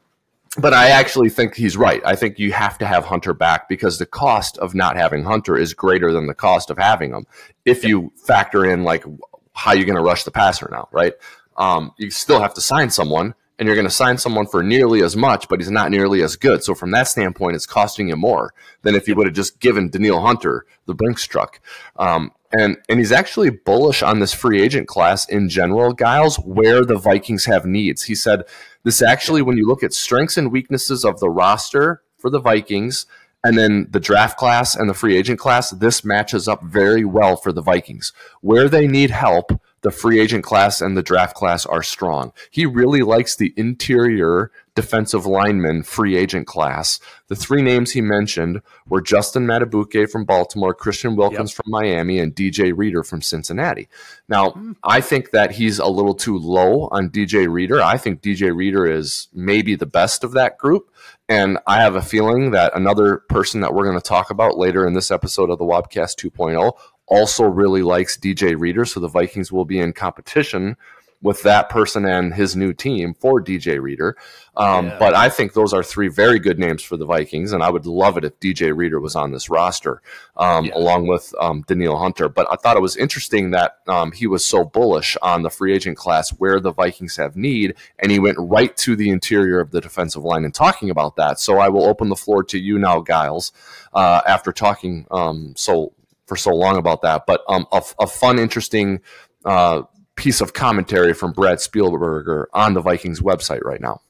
but 0.58 0.74
I 0.74 0.90
actually 0.90 1.30
think 1.30 1.54
he's 1.54 1.76
right. 1.76 2.02
I 2.04 2.14
think 2.14 2.38
you 2.38 2.52
have 2.52 2.78
to 2.78 2.86
have 2.86 3.04
Hunter 3.04 3.32
back 3.32 3.68
because 3.68 3.98
the 3.98 4.06
cost 4.06 4.58
of 4.58 4.74
not 4.74 4.96
having 4.96 5.24
Hunter 5.24 5.56
is 5.56 5.74
greater 5.74 6.12
than 6.12 6.26
the 6.26 6.34
cost 6.34 6.70
of 6.70 6.78
having 6.78 7.12
him. 7.12 7.26
If 7.64 7.82
yep. 7.82 7.90
you 7.90 8.12
factor 8.16 8.64
in 8.64 8.84
like 8.84 9.04
how 9.54 9.72
you're 9.72 9.86
going 9.86 9.96
to 9.96 10.02
rush 10.02 10.24
the 10.24 10.30
passer 10.30 10.68
now, 10.70 10.88
right? 10.92 11.14
Um, 11.56 11.92
you 11.98 12.10
still 12.10 12.40
have 12.40 12.54
to 12.54 12.60
sign 12.60 12.90
someone 12.90 13.34
and 13.58 13.66
you're 13.66 13.74
going 13.74 13.86
to 13.86 13.90
sign 13.90 14.18
someone 14.18 14.46
for 14.46 14.62
nearly 14.62 15.02
as 15.02 15.16
much, 15.16 15.48
but 15.48 15.60
he's 15.60 15.70
not 15.70 15.90
nearly 15.90 16.22
as 16.22 16.36
good. 16.36 16.62
So 16.62 16.74
from 16.74 16.92
that 16.92 17.08
standpoint, 17.08 17.56
it's 17.56 17.66
costing 17.66 18.08
you 18.08 18.16
more 18.16 18.54
than 18.82 18.94
if 18.94 19.08
you 19.08 19.14
would 19.16 19.26
have 19.26 19.34
just 19.34 19.58
given 19.60 19.90
Danielle 19.90 20.20
Hunter 20.20 20.64
the 20.86 20.94
Brinks 20.94 21.26
truck. 21.26 21.60
Um, 21.96 22.32
and 22.50 22.78
and 22.88 22.98
he's 22.98 23.12
actually 23.12 23.50
bullish 23.50 24.02
on 24.02 24.20
this 24.20 24.32
free 24.32 24.62
agent 24.62 24.88
class 24.88 25.28
in 25.28 25.48
general, 25.48 25.92
Gyles, 25.92 26.38
where 26.38 26.84
the 26.84 26.96
Vikings 26.96 27.44
have 27.44 27.66
needs. 27.66 28.04
He 28.04 28.14
said 28.14 28.44
this 28.84 29.02
actually, 29.02 29.42
when 29.42 29.58
you 29.58 29.66
look 29.66 29.82
at 29.82 29.92
strengths 29.92 30.36
and 30.36 30.50
weaknesses 30.50 31.04
of 31.04 31.20
the 31.20 31.28
roster 31.28 32.02
for 32.16 32.30
the 32.30 32.40
Vikings, 32.40 33.06
and 33.44 33.56
then 33.56 33.86
the 33.90 34.00
draft 34.00 34.38
class 34.38 34.74
and 34.74 34.88
the 34.88 34.94
free 34.94 35.16
agent 35.16 35.38
class, 35.38 35.70
this 35.70 36.04
matches 36.04 36.48
up 36.48 36.62
very 36.62 37.04
well 37.04 37.36
for 37.36 37.52
the 37.52 37.62
Vikings. 37.62 38.12
Where 38.40 38.68
they 38.68 38.86
need 38.86 39.10
help, 39.10 39.52
the 39.82 39.90
free 39.90 40.20
agent 40.20 40.44
class 40.44 40.80
and 40.80 40.96
the 40.96 41.02
draft 41.02 41.36
class 41.36 41.64
are 41.64 41.82
strong. 41.82 42.32
He 42.50 42.66
really 42.66 43.02
likes 43.02 43.36
the 43.36 43.54
interior 43.56 44.50
defensive 44.74 45.26
lineman 45.26 45.82
free 45.82 46.16
agent 46.16 46.46
class. 46.46 47.00
The 47.26 47.34
three 47.34 47.62
names 47.62 47.92
he 47.92 48.00
mentioned 48.00 48.60
were 48.86 49.00
Justin 49.00 49.44
Madubuike 49.44 50.08
from 50.08 50.24
Baltimore, 50.24 50.72
Christian 50.72 51.16
Wilkins 51.16 51.50
yep. 51.50 51.56
from 51.56 51.70
Miami, 51.70 52.20
and 52.20 52.34
DJ 52.34 52.72
Reader 52.74 53.02
from 53.02 53.20
Cincinnati. 53.20 53.88
Now, 54.28 54.50
hmm. 54.50 54.72
I 54.84 55.00
think 55.00 55.32
that 55.32 55.52
he's 55.52 55.78
a 55.78 55.86
little 55.86 56.14
too 56.14 56.38
low 56.38 56.88
on 56.92 57.10
DJ 57.10 57.50
Reader. 57.50 57.82
I 57.82 57.96
think 57.96 58.20
DJ 58.20 58.54
Reader 58.54 58.86
is 58.86 59.28
maybe 59.32 59.74
the 59.74 59.86
best 59.86 60.22
of 60.22 60.32
that 60.32 60.58
group. 60.58 60.92
And 61.28 61.58
I 61.66 61.82
have 61.82 61.94
a 61.94 62.00
feeling 62.00 62.52
that 62.52 62.74
another 62.74 63.18
person 63.28 63.60
that 63.60 63.74
we're 63.74 63.84
going 63.84 64.00
to 64.00 64.08
talk 64.08 64.30
about 64.30 64.56
later 64.56 64.86
in 64.86 64.94
this 64.94 65.10
episode 65.10 65.50
of 65.50 65.58
the 65.58 65.64
Wobcast 65.64 66.16
2.0 66.16 66.72
also 67.08 67.44
really 67.44 67.82
likes 67.82 68.16
DJ 68.16 68.58
Reader, 68.58 68.84
so 68.84 69.00
the 69.00 69.08
Vikings 69.08 69.50
will 69.52 69.64
be 69.64 69.78
in 69.78 69.92
competition 69.92 70.76
with 71.20 71.42
that 71.42 71.68
person 71.68 72.04
and 72.04 72.32
his 72.32 72.54
new 72.54 72.72
team 72.72 73.12
for 73.12 73.42
DJ 73.42 73.80
Reader. 73.82 74.16
Um, 74.56 74.86
Yeah. 74.86 74.98
But 75.00 75.14
I 75.14 75.28
think 75.28 75.52
those 75.52 75.72
are 75.72 75.82
three 75.82 76.06
very 76.06 76.38
good 76.38 76.60
names 76.60 76.82
for 76.82 76.96
the 76.96 77.04
Vikings, 77.04 77.52
and 77.52 77.60
I 77.62 77.70
would 77.70 77.86
love 77.86 78.16
it 78.16 78.24
if 78.24 78.38
DJ 78.38 78.70
Reader 78.76 79.00
was 79.00 79.16
on 79.16 79.32
this 79.32 79.50
roster 79.50 80.00
um, 80.36 80.66
Yeah. 80.66 80.76
along 80.76 81.08
with 81.08 81.34
um, 81.40 81.64
Danielle 81.66 81.98
Hunter. 81.98 82.28
But 82.28 82.46
I 82.50 82.54
thought 82.54 82.76
it 82.76 82.82
was 82.82 82.96
interesting 82.96 83.50
that 83.50 83.78
um, 83.88 84.12
he 84.12 84.28
was 84.28 84.44
so 84.44 84.64
bullish 84.64 85.16
on 85.20 85.42
the 85.42 85.50
free 85.50 85.74
agent 85.74 85.96
class 85.96 86.30
where 86.30 86.60
the 86.60 86.72
Vikings 86.72 87.16
have 87.16 87.36
need, 87.36 87.74
and 87.98 88.12
he 88.12 88.20
went 88.20 88.36
right 88.38 88.76
to 88.76 88.94
the 88.94 89.10
interior 89.10 89.58
of 89.58 89.72
the 89.72 89.80
defensive 89.80 90.22
line 90.22 90.44
and 90.44 90.54
talking 90.54 90.88
about 90.88 91.16
that. 91.16 91.40
So 91.40 91.58
I 91.58 91.68
will 91.68 91.84
open 91.84 92.10
the 92.10 92.16
floor 92.16 92.44
to 92.44 92.58
you 92.58 92.78
now, 92.78 93.02
Gyles, 93.02 93.50
uh, 93.92 94.20
after 94.24 94.52
talking 94.52 95.04
um, 95.10 95.54
so 95.56 95.92
for 96.28 96.36
so 96.36 96.54
long 96.54 96.76
about 96.76 97.02
that. 97.02 97.24
But 97.26 97.42
um, 97.48 97.66
a, 97.72 97.82
a 97.98 98.06
fun, 98.06 98.38
interesting 98.38 99.00
uh, 99.44 99.82
piece 100.14 100.40
of 100.40 100.52
commentary 100.52 101.14
from 101.14 101.32
Brad 101.32 101.58
Spielberger 101.58 102.46
on 102.52 102.74
the 102.74 102.80
Vikings 102.80 103.20
website 103.20 103.64
right 103.64 103.80
now. 103.80 104.00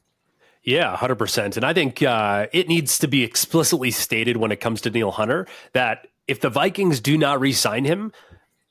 Yeah, 0.64 0.94
100%. 0.96 1.56
And 1.56 1.64
I 1.64 1.72
think 1.72 2.02
uh, 2.02 2.48
it 2.52 2.68
needs 2.68 2.98
to 2.98 3.08
be 3.08 3.22
explicitly 3.22 3.90
stated 3.90 4.36
when 4.36 4.52
it 4.52 4.60
comes 4.60 4.80
to 4.82 4.90
Neil 4.90 5.12
Hunter 5.12 5.46
that 5.72 6.08
if 6.26 6.40
the 6.40 6.50
Vikings 6.50 7.00
do 7.00 7.16
not 7.16 7.40
re 7.40 7.52
sign 7.52 7.84
him, 7.84 8.12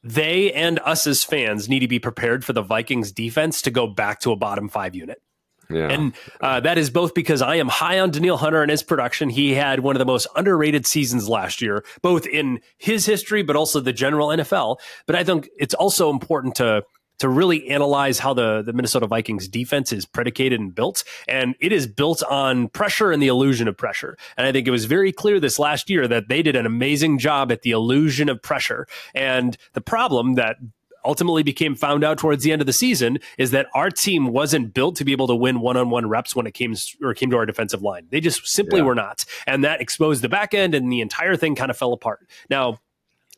they 0.03 0.53
and 0.53 0.79
us 0.79 1.07
as 1.07 1.23
fans 1.23 1.67
need 1.67 1.79
to 1.79 1.87
be 1.87 1.99
prepared 1.99 2.45
for 2.45 2.53
the 2.53 2.61
Vikings 2.61 3.11
defense 3.11 3.61
to 3.63 3.71
go 3.71 3.87
back 3.87 4.19
to 4.21 4.31
a 4.31 4.35
bottom 4.35 4.69
five 4.69 4.95
unit. 4.95 5.21
Yeah. 5.69 5.87
And 5.89 6.13
uh, 6.41 6.59
that 6.61 6.77
is 6.77 6.89
both 6.89 7.13
because 7.13 7.41
I 7.41 7.55
am 7.55 7.67
high 7.67 7.99
on 7.99 8.11
Danielle 8.11 8.37
Hunter 8.37 8.61
and 8.61 8.71
his 8.71 8.83
production. 8.83 9.29
He 9.29 9.53
had 9.53 9.81
one 9.81 9.95
of 9.95 9.99
the 9.99 10.05
most 10.05 10.27
underrated 10.35 10.85
seasons 10.85 11.27
last 11.27 11.61
year, 11.61 11.83
both 12.01 12.25
in 12.25 12.59
his 12.77 13.05
history, 13.05 13.43
but 13.43 13.55
also 13.55 13.79
the 13.79 13.93
general 13.93 14.29
NFL. 14.29 14.77
But 15.05 15.15
I 15.15 15.23
think 15.23 15.49
it's 15.57 15.73
also 15.73 16.09
important 16.09 16.55
to 16.55 16.83
to 17.19 17.29
really 17.29 17.67
analyze 17.69 18.19
how 18.19 18.33
the, 18.33 18.61
the 18.61 18.73
Minnesota 18.73 19.07
Vikings 19.07 19.47
defense 19.47 19.91
is 19.91 20.05
predicated 20.05 20.59
and 20.59 20.73
built. 20.73 21.03
And 21.27 21.55
it 21.59 21.71
is 21.71 21.87
built 21.87 22.23
on 22.23 22.67
pressure 22.69 23.11
and 23.11 23.21
the 23.21 23.27
illusion 23.27 23.67
of 23.67 23.75
pressure. 23.75 24.17
And 24.37 24.45
I 24.45 24.51
think 24.51 24.67
it 24.67 24.71
was 24.71 24.85
very 24.85 25.11
clear 25.11 25.39
this 25.39 25.57
last 25.57 25.89
year 25.89 26.07
that 26.07 26.29
they 26.29 26.43
did 26.43 26.55
an 26.55 26.65
amazing 26.65 27.17
job 27.17 27.51
at 27.51 27.63
the 27.63 27.71
illusion 27.71 28.29
of 28.29 28.41
pressure. 28.41 28.87
And 29.15 29.57
the 29.73 29.81
problem 29.81 30.35
that 30.35 30.57
ultimately 31.05 31.43
became 31.43 31.75
found 31.75 32.03
out 32.03 32.17
towards 32.17 32.43
the 32.43 32.51
end 32.51 32.61
of 32.61 32.65
the 32.65 32.73
season 32.73 33.19
is 33.37 33.51
that 33.51 33.67
our 33.73 33.89
team 33.89 34.27
wasn't 34.27 34.73
built 34.73 34.95
to 34.97 35.05
be 35.05 35.11
able 35.11 35.27
to 35.27 35.35
win 35.35 35.59
one-on-one 35.59 36.07
reps 36.09 36.35
when 36.35 36.45
it 36.47 36.53
came 36.53 36.75
or 37.01 37.13
came 37.13 37.29
to 37.29 37.37
our 37.37 37.45
defensive 37.45 37.81
line. 37.81 38.07
They 38.09 38.19
just 38.19 38.47
simply 38.47 38.79
Yeah. 38.79 38.85
were 38.85 38.95
not. 38.95 39.25
And 39.45 39.63
that 39.63 39.81
exposed 39.81 40.21
the 40.21 40.29
back 40.29 40.53
end 40.53 40.73
and 40.75 40.91
the 40.91 41.01
entire 41.01 41.35
thing 41.35 41.55
kind 41.55 41.71
of 41.71 41.77
fell 41.77 41.93
apart. 41.93 42.27
Now, 42.49 42.79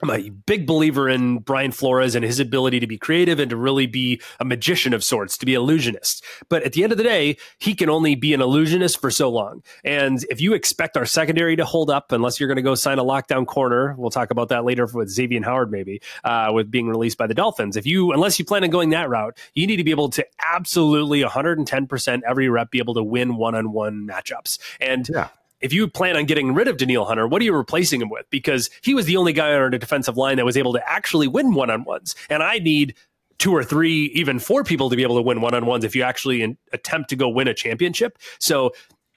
I'm 0.02 0.10
a 0.10 0.30
big 0.30 0.66
believer 0.66 1.10
in 1.10 1.40
Brian 1.40 1.72
Flores 1.72 2.16
and 2.16 2.24
his 2.24 2.40
ability 2.40 2.80
to 2.80 2.88
be 2.88 2.98
creative 2.98 3.40
and 3.40 3.50
to 3.50 3.58
really 3.58 3.86
be 3.86 4.22
a 4.40 4.46
magician 4.46 4.94
of 4.94 5.04
sorts, 5.04 5.38
to 5.40 5.46
be 5.46 5.54
illusionist. 5.54 6.24
But 6.48 6.64
at 6.64 6.74
the 6.74 6.84
end 6.84 6.92
of 6.92 6.98
the 6.98 7.04
day, 7.04 7.38
he 7.60 7.76
can 7.76 7.90
only 7.90 8.16
be 8.16 8.34
an 8.34 8.42
illusionist 8.42 9.02
for 9.02 9.12
so 9.12 9.30
long. 9.30 9.62
And 9.84 10.24
if 10.30 10.40
you 10.40 10.54
expect 10.54 10.96
our 10.96 11.06
secondary 11.06 11.56
to 11.58 11.66
hold 11.66 11.90
up, 11.90 12.12
unless 12.12 12.40
you're 12.40 12.48
going 12.48 12.56
to 12.56 12.62
go 12.62 12.76
sign 12.76 12.98
a 12.98 13.04
lockdown 13.04 13.46
corner, 13.46 13.96
we'll 13.98 14.10
talk 14.10 14.32
about 14.32 14.50
that 14.50 14.64
later 14.64 14.88
with 14.94 15.10
Xavier 15.10 15.44
Howard, 15.44 15.72
maybe, 15.72 16.02
uh, 16.24 16.52
with 16.54 16.72
being 16.72 16.88
released 16.88 17.18
by 17.18 17.28
the 17.28 17.34
Dolphins. 17.34 17.76
If 17.76 17.86
you, 17.86 18.12
unless 18.14 18.40
you 18.40 18.46
plan 18.46 18.64
on 18.64 18.70
going 18.70 18.92
that 18.92 19.10
route, 19.10 19.38
you 19.54 19.68
need 19.68 19.78
to 19.78 19.84
be 19.84 19.92
able 19.92 20.10
to 20.12 20.26
absolutely 20.46 21.22
110% 21.22 22.22
every 22.28 22.50
rep 22.50 22.72
be 22.72 22.80
able 22.80 22.94
to 22.94 23.04
win 23.04 23.36
one 23.36 23.56
on 23.56 23.72
one 23.72 24.08
matchups. 24.08 24.60
And 24.80 25.10
Yeah. 25.10 25.30
If 25.62 25.74
you 25.74 25.88
plan 25.88 26.16
on 26.16 26.26
getting 26.26 26.54
rid 26.54 26.68
of 26.68 26.78
Danielle 26.78 27.06
Hunter, 27.06 27.28
what 27.28 27.42
are 27.42 27.46
you 27.46 27.56
replacing 27.56 28.02
him 28.02 28.10
with? 28.10 28.26
Because 28.30 28.70
he 28.82 28.94
was 28.94 29.06
the 29.06 29.18
only 29.18 29.34
guy 29.34 29.54
on 29.54 29.60
our 29.60 29.70
defensive 29.70 30.18
line 30.18 30.38
that 30.38 30.46
was 30.46 30.58
able 30.58 30.74
to 30.74 30.90
actually 30.90 31.28
win 31.28 31.54
one 31.54 31.70
on 31.70 31.84
ones. 31.84 32.16
And 32.30 32.42
I 32.42 32.60
need 32.60 32.96
two 33.40 33.56
or 33.56 33.64
three, 33.64 34.06
even 34.14 34.38
four 34.40 34.64
people 34.64 34.90
to 34.90 34.96
be 34.96 35.04
able 35.04 35.16
to 35.16 35.22
win 35.22 35.42
one 35.42 35.56
on 35.56 35.66
ones 35.66 35.84
if 35.84 35.96
you 35.96 36.04
actually 36.04 36.42
in, 36.42 36.58
attempt 36.74 37.10
to 37.10 37.16
go 37.16 37.28
win 37.28 37.48
a 37.48 37.54
championship. 37.54 38.18
So 38.40 38.72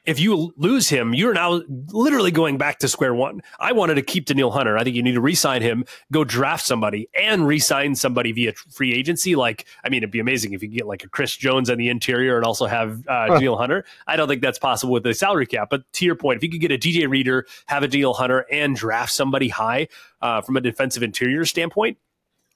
if 0.05 0.19
you 0.19 0.53
lose 0.57 0.89
him, 0.89 1.15
you're 1.15 1.35
now 1.35 1.63
literally 1.93 2.33
going 2.33 2.59
back 2.59 2.79
to 2.81 2.89
square 2.89 3.15
one. 3.15 3.41
I 3.61 3.73
wanted 3.73 3.95
to 3.95 4.03
keep 4.03 4.27
Danielle 4.27 4.51
Hunter. 4.51 4.77
I 4.77 4.83
think 4.83 4.97
you 4.97 5.03
need 5.03 5.13
to 5.13 5.21
re-sign 5.21 5.63
him, 5.63 5.85
go 6.11 6.25
draft 6.25 6.67
somebody, 6.67 7.09
and 7.19 7.47
re-sign 7.47 7.95
somebody 7.95 8.33
via 8.33 8.53
free 8.71 8.93
agency. 8.93 9.37
Like, 9.37 9.67
I 9.85 9.89
mean, 9.89 9.99
it'd 9.99 10.11
be 10.11 10.19
amazing 10.19 10.55
if 10.55 10.63
you 10.63 10.69
get 10.69 10.87
like 10.87 11.05
a 11.05 11.09
Chris 11.09 11.37
Jones 11.37 11.71
on 11.71 11.79
the 11.79 11.89
interior 11.89 12.37
and 12.37 12.45
also 12.45 12.67
have 12.67 13.07
uh, 13.07 13.29
Danielle 13.29 13.57
Hunter. 13.57 13.85
I 14.07 14.17
don't 14.17 14.29
think 14.29 14.43
that's 14.43 14.59
possible 14.59 14.93
with 14.93 15.05
the 15.05 15.15
salary 15.15 15.47
cap. 15.47 15.69
But 15.71 15.91
to 15.95 16.05
your 16.05 16.17
point, 16.17 16.39
if 16.39 16.43
you 16.43 16.51
could 16.51 16.61
get 16.61 16.73
a 16.73 16.79
DJ 16.79 17.09
Reader, 17.09 17.47
have 17.67 17.85
a 17.85 17.89
Daniil 17.89 18.15
Hunter, 18.15 18.45
and 18.51 18.75
draft 18.75 19.13
somebody 19.13 19.49
high 19.49 19.87
uh, 20.21 20.41
from 20.41 20.57
a 20.57 20.61
defensive 20.61 21.03
interior 21.03 21.45
standpoint, 21.45 21.97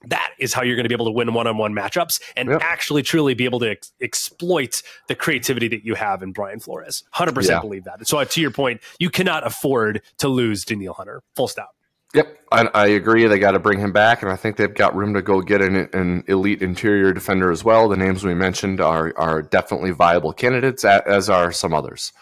that 0.09 0.31
is 0.39 0.53
how 0.53 0.63
you're 0.63 0.75
going 0.75 0.83
to 0.85 0.89
be 0.89 0.95
able 0.95 1.05
to 1.05 1.11
win 1.11 1.33
one-on-one 1.33 1.73
matchups 1.73 2.21
and 2.35 2.49
Yep. 2.49 2.61
actually 2.63 3.01
truly 3.03 3.33
be 3.33 3.45
able 3.45 3.59
to 3.59 3.71
ex- 3.71 3.91
exploit 4.01 4.81
the 5.07 5.15
creativity 5.15 5.67
that 5.69 5.83
you 5.85 5.95
have 5.95 6.21
in 6.23 6.31
Brian 6.31 6.59
Flores. 6.59 7.03
100% 7.13 7.49
Yeah. 7.49 7.59
believe 7.59 7.83
that. 7.85 8.07
So 8.07 8.17
uh, 8.19 8.25
to 8.25 8.41
your 8.41 8.51
point, 8.51 8.81
you 8.99 9.09
cannot 9.09 9.45
afford 9.45 10.01
to 10.19 10.27
lose 10.27 10.65
Danielle 10.65 10.93
Hunter. 10.93 11.21
Full 11.35 11.47
stop. 11.47 11.71
Yep, 12.13 12.37
I, 12.53 12.69
I 12.73 12.87
agree. 12.87 13.27
They 13.27 13.37
got 13.37 13.51
to 13.51 13.59
bring 13.59 13.79
him 13.79 13.91
back, 13.91 14.21
and 14.23 14.31
I 14.31 14.37
think 14.37 14.55
they've 14.55 14.73
got 14.73 14.95
room 14.95 15.13
to 15.13 15.21
go 15.21 15.41
get 15.41 15.61
an, 15.61 15.89
an 15.91 16.23
elite 16.27 16.61
interior 16.61 17.11
defender 17.11 17.51
as 17.51 17.65
well. 17.65 17.89
The 17.89 17.97
names 17.97 18.23
we 18.23 18.33
mentioned 18.33 18.79
are 18.79 19.13
are 19.17 19.41
definitely 19.41 19.91
viable 19.91 20.31
candidates, 20.31 20.85
as 20.85 21.29
are 21.29 21.51
some 21.51 21.73
others. 21.73 22.13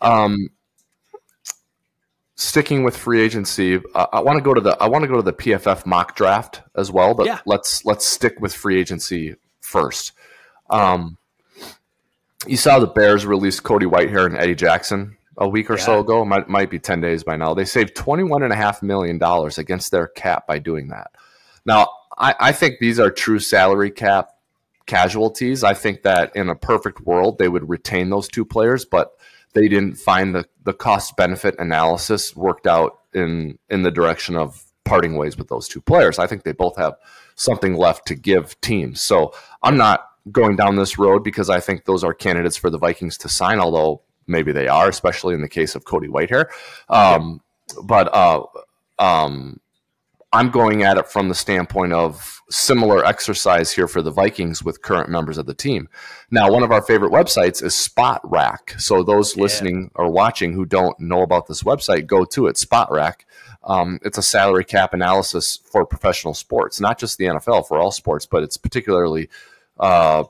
Um, 0.00 0.48
sticking 2.40 2.84
with 2.84 2.96
free 2.96 3.20
agency, 3.20 3.80
uh, 3.96 4.06
I 4.12 4.20
want 4.20 4.38
to 4.38 4.42
go 4.42 4.54
to 4.54 4.60
the 4.60 4.76
I 4.80 4.86
want 4.88 5.02
to 5.02 5.08
go 5.08 5.16
to 5.16 5.22
the 5.22 5.32
PFF 5.32 5.84
mock 5.84 6.14
draft 6.16 6.62
as 6.76 6.90
well, 6.90 7.12
but 7.12 7.26
Yeah. 7.26 7.40
let's 7.44 7.84
let's 7.84 8.06
stick 8.06 8.40
with 8.40 8.54
free 8.54 8.78
agency 8.80 9.34
first. 9.60 10.12
Um, 10.70 11.18
you 12.46 12.56
saw 12.56 12.78
the 12.78 12.86
Bears 12.86 13.26
release 13.26 13.58
Cody 13.58 13.86
Whitehair 13.86 14.24
and 14.26 14.36
Eddie 14.36 14.54
Jackson 14.54 15.16
a 15.36 15.48
week 15.48 15.68
or 15.68 15.76
so 15.76 15.98
ago. 16.00 16.24
Might 16.24 16.48
might 16.48 16.70
be 16.70 16.78
ten 16.78 17.00
days 17.00 17.24
by 17.24 17.36
now. 17.36 17.54
They 17.54 17.64
saved 17.64 17.96
twenty 17.96 18.22
one 18.22 18.44
and 18.44 18.52
a 18.52 18.56
half 18.56 18.82
million 18.82 19.18
dollars 19.18 19.58
against 19.58 19.90
their 19.90 20.06
cap 20.06 20.46
by 20.46 20.60
doing 20.60 20.88
that. 20.88 21.10
Now, 21.66 21.88
I, 22.16 22.34
I 22.38 22.52
think 22.52 22.76
these 22.78 23.00
are 23.00 23.10
true 23.10 23.40
salary 23.40 23.90
cap 23.90 24.30
casualties. 24.86 25.64
I 25.64 25.74
think 25.74 26.02
that 26.02 26.34
in 26.36 26.48
a 26.48 26.54
perfect 26.54 27.00
world 27.00 27.38
they 27.38 27.48
would 27.48 27.68
retain 27.68 28.10
those 28.10 28.28
two 28.28 28.44
players, 28.44 28.84
but 28.84 29.10
they 29.58 29.68
didn't 29.68 29.96
find 29.96 30.34
the, 30.34 30.44
the 30.64 30.72
cost 30.72 31.16
benefit 31.16 31.54
analysis 31.58 32.36
worked 32.36 32.66
out 32.66 33.00
in 33.12 33.58
in 33.68 33.82
the 33.82 33.90
direction 33.90 34.36
of 34.36 34.64
parting 34.84 35.16
ways 35.16 35.36
with 35.36 35.48
those 35.48 35.68
two 35.68 35.80
players. 35.80 36.18
I 36.18 36.26
think 36.26 36.42
they 36.42 36.52
both 36.52 36.76
have 36.76 36.94
something 37.34 37.74
left 37.76 38.06
to 38.06 38.14
give 38.14 38.58
teams. 38.60 39.00
So 39.00 39.34
I'm 39.62 39.76
not 39.76 39.98
going 40.30 40.56
down 40.56 40.76
this 40.76 40.98
road 40.98 41.24
because 41.24 41.50
I 41.50 41.60
think 41.60 41.84
those 41.84 42.04
are 42.06 42.14
candidates 42.14 42.56
for 42.56 42.70
the 42.70 42.78
Vikings 42.78 43.18
to 43.18 43.28
sign, 43.28 43.58
although 43.58 44.02
maybe 44.26 44.52
they 44.52 44.68
are, 44.68 44.88
especially 44.88 45.34
in 45.34 45.42
the 45.42 45.48
case 45.48 45.74
of 45.74 45.84
Cody 45.84 46.08
Whitehair. 46.08 46.46
Um, 46.88 47.40
But 47.84 48.06
uh, 48.14 48.44
um, 48.98 49.60
I'm 50.32 50.50
going 50.50 50.82
at 50.82 50.98
it 50.98 51.08
from 51.08 51.28
the 51.28 51.34
standpoint 51.34 51.94
of 51.94 52.42
similar 52.50 53.04
exercise 53.04 53.72
here 53.72 53.88
for 53.88 54.02
the 54.02 54.10
Vikings 54.10 54.62
with 54.62 54.82
current 54.82 55.08
members 55.08 55.38
of 55.38 55.46
the 55.46 55.54
team. 55.54 55.88
Now, 56.30 56.50
one 56.50 56.62
of 56.62 56.70
our 56.70 56.82
favorite 56.82 57.12
websites 57.12 57.62
is 57.62 57.72
Spotrac. 57.74 58.78
So 58.80 59.02
those 59.02 59.36
Yeah. 59.36 59.42
listening 59.42 59.90
or 59.94 60.10
watching 60.10 60.52
who 60.52 60.66
don't 60.66 60.98
know 61.00 61.22
about 61.22 61.46
this 61.46 61.62
website, 61.62 62.06
go 62.06 62.24
to 62.26 62.46
it. 62.46 62.56
Spotrac. 62.56 63.20
Um, 63.64 63.98
it's 64.02 64.18
a 64.18 64.22
salary 64.22 64.64
cap 64.64 64.92
analysis 64.94 65.60
for 65.64 65.84
professional 65.86 66.34
sports, 66.34 66.80
not 66.80 66.98
just 66.98 67.18
the 67.18 67.26
NFL, 67.26 67.62
for 67.66 67.78
all 67.78 67.90
sports, 67.90 68.26
but 68.26 68.42
it's 68.42 68.56
particularly 68.56 69.28
uh, 69.80 70.24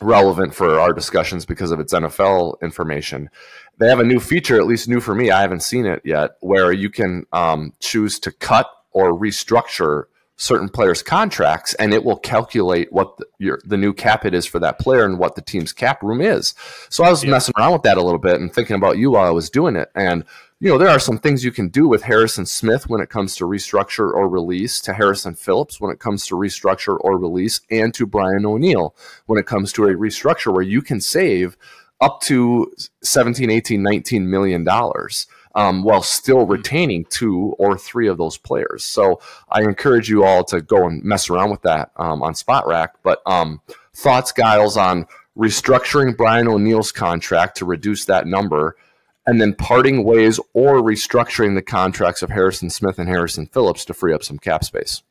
relevant 0.00 0.54
for 0.54 0.80
our 0.80 0.92
discussions 0.92 1.44
because 1.44 1.70
of 1.70 1.78
its 1.80 1.92
NFL 1.92 2.60
information. 2.60 3.30
They 3.78 3.88
have 3.88 4.00
a 4.00 4.04
new 4.04 4.20
feature, 4.20 4.56
at 4.60 4.66
least 4.66 4.88
new 4.88 5.00
for 5.00 5.14
me. 5.14 5.30
I 5.30 5.40
haven't 5.42 5.62
seen 5.62 5.86
it 5.86 6.02
yet, 6.04 6.32
where 6.40 6.72
you 6.72 6.90
can 6.90 7.24
um, 7.32 7.72
choose 7.80 8.18
to 8.20 8.32
cut 8.32 8.68
or 8.92 9.12
restructure 9.12 10.04
certain 10.36 10.68
players' 10.68 11.02
contracts, 11.02 11.74
and 11.74 11.94
it 11.94 12.02
will 12.04 12.16
calculate 12.18 12.92
what 12.92 13.16
the, 13.18 13.26
your, 13.38 13.60
the 13.64 13.76
new 13.76 13.92
cap 13.92 14.24
it 14.24 14.34
is 14.34 14.44
for 14.46 14.58
that 14.58 14.78
player 14.78 15.04
and 15.04 15.18
what 15.18 15.36
the 15.36 15.42
team's 15.42 15.72
cap 15.72 16.02
room 16.02 16.20
is. 16.20 16.54
So 16.88 17.04
I 17.04 17.10
was 17.10 17.22
Yeah. 17.22 17.30
messing 17.30 17.54
around 17.56 17.74
with 17.74 17.82
that 17.82 17.98
a 17.98 18.02
little 18.02 18.18
bit 18.18 18.40
and 18.40 18.52
thinking 18.52 18.74
about 18.74 18.98
you 18.98 19.12
while 19.12 19.26
I 19.26 19.30
was 19.30 19.50
doing 19.50 19.76
it, 19.76 19.90
and 19.94 20.24
you 20.58 20.68
know 20.68 20.78
there 20.78 20.88
are 20.88 20.98
some 20.98 21.18
things 21.18 21.44
you 21.44 21.52
can 21.52 21.68
do 21.68 21.86
with 21.86 22.02
Harrison 22.04 22.46
Smith 22.46 22.88
when 22.88 23.00
it 23.00 23.10
comes 23.10 23.36
to 23.36 23.44
restructure 23.44 24.12
or 24.12 24.28
release, 24.28 24.80
to 24.80 24.94
Harrison 24.94 25.34
Phillips 25.34 25.80
when 25.80 25.92
it 25.92 26.00
comes 26.00 26.26
to 26.26 26.34
restructure 26.34 26.96
or 27.00 27.18
release, 27.18 27.60
and 27.70 27.92
to 27.94 28.06
Brian 28.06 28.44
O'Neill 28.46 28.96
when 29.26 29.38
it 29.38 29.46
comes 29.46 29.72
to 29.74 29.84
a 29.84 29.94
restructure 29.94 30.52
where 30.52 30.62
you 30.62 30.82
can 30.82 31.00
save 31.00 31.56
up 32.00 32.20
to 32.22 32.72
17 33.02 33.48
18 33.48 33.80
19 33.80 34.28
million 34.28 34.64
dollars 34.64 35.26
um, 35.54 35.82
while 35.82 36.02
still 36.02 36.46
retaining 36.46 37.04
two 37.06 37.54
or 37.58 37.76
three 37.76 38.08
of 38.08 38.18
those 38.18 38.36
players. 38.36 38.84
So 38.84 39.20
i 39.50 39.62
encourage 39.62 40.08
you 40.08 40.24
all 40.24 40.44
to 40.44 40.60
go 40.60 40.86
and 40.86 41.02
mess 41.02 41.30
around 41.30 41.50
with 41.50 41.62
that 41.62 41.90
um, 41.96 42.22
on 42.22 42.34
spotrac. 42.34 42.88
But 43.02 43.22
um, 43.26 43.60
thoughts 43.94 44.32
gyles 44.32 44.76
on 44.76 45.06
restructuring 45.36 46.16
brian 46.16 46.48
o'neill's 46.48 46.92
contract 46.92 47.56
to 47.56 47.64
reduce 47.64 48.04
that 48.04 48.26
number 48.26 48.76
and 49.26 49.40
then 49.40 49.54
parting 49.54 50.04
ways 50.04 50.38
or 50.52 50.82
restructuring 50.82 51.54
the 51.54 51.62
contracts 51.62 52.22
of 52.22 52.30
harrison 52.30 52.68
smith 52.68 52.98
and 52.98 53.08
harrison 53.08 53.46
phillips 53.46 53.84
to 53.84 53.94
free 53.94 54.12
up 54.12 54.22
some 54.22 54.38
cap 54.38 54.62
space 54.62 55.02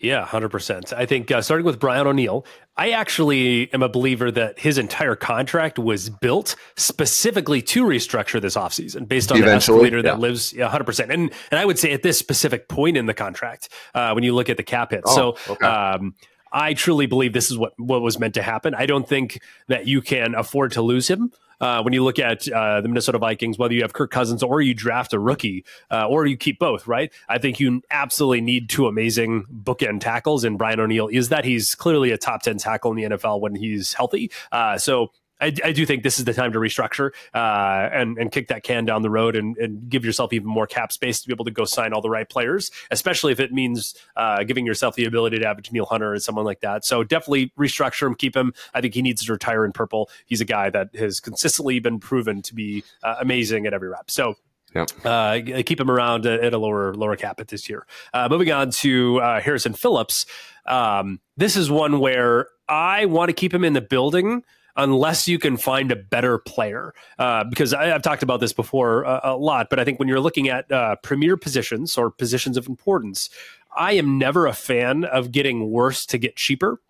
Yeah, 0.00 0.26
100%. 0.26 0.94
I 0.94 1.04
think 1.04 1.30
uh, 1.30 1.42
starting 1.42 1.66
with 1.66 1.78
Brian 1.78 2.06
O'Neill, 2.06 2.46
I 2.74 2.90
actually 2.92 3.70
am 3.74 3.82
a 3.82 3.88
believer 3.88 4.30
that 4.30 4.58
his 4.58 4.78
entire 4.78 5.14
contract 5.14 5.78
was 5.78 6.08
built 6.08 6.56
specifically 6.78 7.60
to 7.62 7.84
restructure 7.84 8.40
this 8.40 8.56
offseason 8.56 9.06
based 9.06 9.30
on 9.30 9.36
Eventually, 9.38 9.50
the 9.50 9.56
escalator 9.56 9.96
yeah. 9.98 10.02
that 10.14 10.20
lives 10.20 10.54
yeah, 10.54 10.70
100%. 10.70 11.10
And 11.10 11.30
and 11.50 11.60
I 11.60 11.66
would 11.66 11.78
say 11.78 11.92
at 11.92 12.02
this 12.02 12.18
specific 12.18 12.68
point 12.68 12.96
in 12.96 13.04
the 13.04 13.12
contract, 13.12 13.68
uh, 13.94 14.12
when 14.12 14.24
you 14.24 14.34
look 14.34 14.48
at 14.48 14.56
the 14.56 14.62
cap 14.62 14.92
hit. 14.92 15.02
Oh, 15.04 15.34
so, 15.34 15.52
okay. 15.52 15.66
um, 15.66 16.14
I 16.50 16.72
truly 16.74 17.06
believe 17.06 17.34
this 17.34 17.50
is 17.50 17.58
what, 17.58 17.74
what 17.78 18.00
was 18.00 18.18
meant 18.18 18.34
to 18.34 18.42
happen. 18.42 18.74
I 18.74 18.86
don't 18.86 19.06
think 19.06 19.40
that 19.68 19.86
you 19.86 20.00
can 20.00 20.34
afford 20.34 20.72
to 20.72 20.82
lose 20.82 21.08
him. 21.08 21.30
Uh, 21.60 21.82
when 21.82 21.92
you 21.92 22.02
look 22.02 22.18
at 22.18 22.48
uh, 22.48 22.80
the 22.80 22.88
Minnesota 22.88 23.18
Vikings, 23.18 23.58
whether 23.58 23.74
you 23.74 23.82
have 23.82 23.92
Kirk 23.92 24.10
Cousins 24.10 24.42
or 24.42 24.60
you 24.60 24.74
draft 24.74 25.12
a 25.12 25.18
rookie 25.18 25.64
uh, 25.90 26.06
or 26.08 26.26
you 26.26 26.36
keep 26.36 26.58
both, 26.58 26.86
right? 26.86 27.12
I 27.28 27.38
think 27.38 27.60
you 27.60 27.82
absolutely 27.90 28.40
need 28.40 28.68
two 28.68 28.86
amazing 28.86 29.44
bookend 29.52 30.00
tackles, 30.00 30.44
and 30.44 30.58
Brian 30.58 30.80
O'Neill 30.80 31.08
is 31.08 31.28
that. 31.28 31.44
He's 31.44 31.74
clearly 31.74 32.10
a 32.10 32.18
top 32.18 32.42
10 32.42 32.58
tackle 32.58 32.92
in 32.92 32.96
the 32.96 33.16
NFL 33.16 33.40
when 33.40 33.54
he's 33.54 33.92
healthy. 33.92 34.30
Uh, 34.52 34.78
so 34.78 35.10
I, 35.40 35.54
I, 35.64 35.72
do 35.72 35.86
think 35.86 36.02
this 36.02 36.18
is 36.18 36.24
the 36.24 36.34
time 36.34 36.52
to 36.52 36.58
restructure 36.58 37.10
uh, 37.34 37.88
and 37.92 38.18
and 38.18 38.30
kick 38.30 38.48
that 38.48 38.62
can 38.62 38.84
down 38.84 39.02
the 39.02 39.10
road 39.10 39.36
and, 39.36 39.56
and, 39.56 39.88
give 39.88 40.04
yourself 40.04 40.32
even 40.32 40.46
more 40.48 40.66
cap 40.66 40.92
space 40.92 41.20
to 41.20 41.26
be 41.26 41.32
able 41.32 41.44
to 41.44 41.50
go 41.50 41.64
sign 41.64 41.92
all 41.92 42.00
the 42.00 42.10
right 42.10 42.28
players, 42.28 42.70
especially 42.90 43.32
if 43.32 43.40
it 43.40 43.52
means 43.52 43.94
uh, 44.16 44.44
giving 44.44 44.66
yourself 44.66 44.94
the 44.94 45.04
ability 45.04 45.38
to 45.38 45.46
have 45.46 45.58
a 45.58 45.62
Neil 45.72 45.86
Hunter 45.86 46.12
and 46.12 46.22
someone 46.22 46.44
like 46.44 46.60
that. 46.60 46.84
So 46.84 47.02
definitely 47.02 47.52
restructure 47.58 48.06
him, 48.06 48.14
keep 48.14 48.36
him. 48.36 48.52
I 48.74 48.80
think 48.80 48.94
he 48.94 49.02
needs 49.02 49.24
to 49.24 49.32
retire 49.32 49.64
in 49.64 49.72
purple. 49.72 50.10
He's 50.26 50.40
a 50.40 50.44
guy 50.44 50.70
that 50.70 50.94
has 50.96 51.20
consistently 51.20 51.80
been 51.80 51.98
proven 51.98 52.42
to 52.42 52.54
be 52.54 52.84
uh, 53.02 53.16
amazing 53.20 53.66
at 53.66 53.74
every 53.74 53.88
rep. 53.88 54.10
So 54.10 54.36
Yep. 54.74 54.90
Uh, 55.04 55.40
keep 55.64 55.80
him 55.80 55.90
around 55.90 56.26
at 56.26 56.54
a 56.54 56.58
lower 56.58 56.94
lower 56.94 57.16
cap 57.16 57.40
at 57.40 57.48
this 57.48 57.68
year. 57.68 57.86
Uh, 58.14 58.28
moving 58.30 58.52
on 58.52 58.70
to 58.70 59.20
uh, 59.20 59.40
Harrison 59.40 59.72
Phillips. 59.72 60.26
Um, 60.66 61.20
this 61.36 61.56
is 61.56 61.70
one 61.70 61.98
where 61.98 62.46
I 62.68 63.06
want 63.06 63.30
to 63.30 63.32
keep 63.32 63.52
him 63.52 63.64
in 63.64 63.72
the 63.72 63.80
building 63.80 64.44
unless 64.76 65.28
you 65.28 65.38
can 65.38 65.56
find 65.56 65.92
a 65.92 65.96
better 65.96 66.38
player. 66.38 66.94
Uh, 67.18 67.44
because 67.44 67.74
I, 67.74 67.86
have 67.86 68.02
talked 68.02 68.22
about 68.22 68.40
this 68.40 68.52
before 68.52 69.04
uh, 69.04 69.20
a 69.22 69.36
lot, 69.36 69.68
but 69.70 69.78
I 69.78 69.84
think 69.84 69.98
when 69.98 70.08
you're 70.08 70.20
looking 70.20 70.48
at 70.48 70.70
uh, 70.70 70.96
premier 71.02 71.36
positions 71.36 71.96
or 71.96 72.10
positions 72.10 72.56
of 72.56 72.66
importance, 72.68 73.30
I 73.76 73.92
am 73.92 74.18
never 74.18 74.46
a 74.46 74.52
fan 74.52 75.04
of 75.04 75.32
getting 75.32 75.70
worse 75.70 76.06
to 76.06 76.18
get 76.18 76.36
cheaper. 76.36 76.80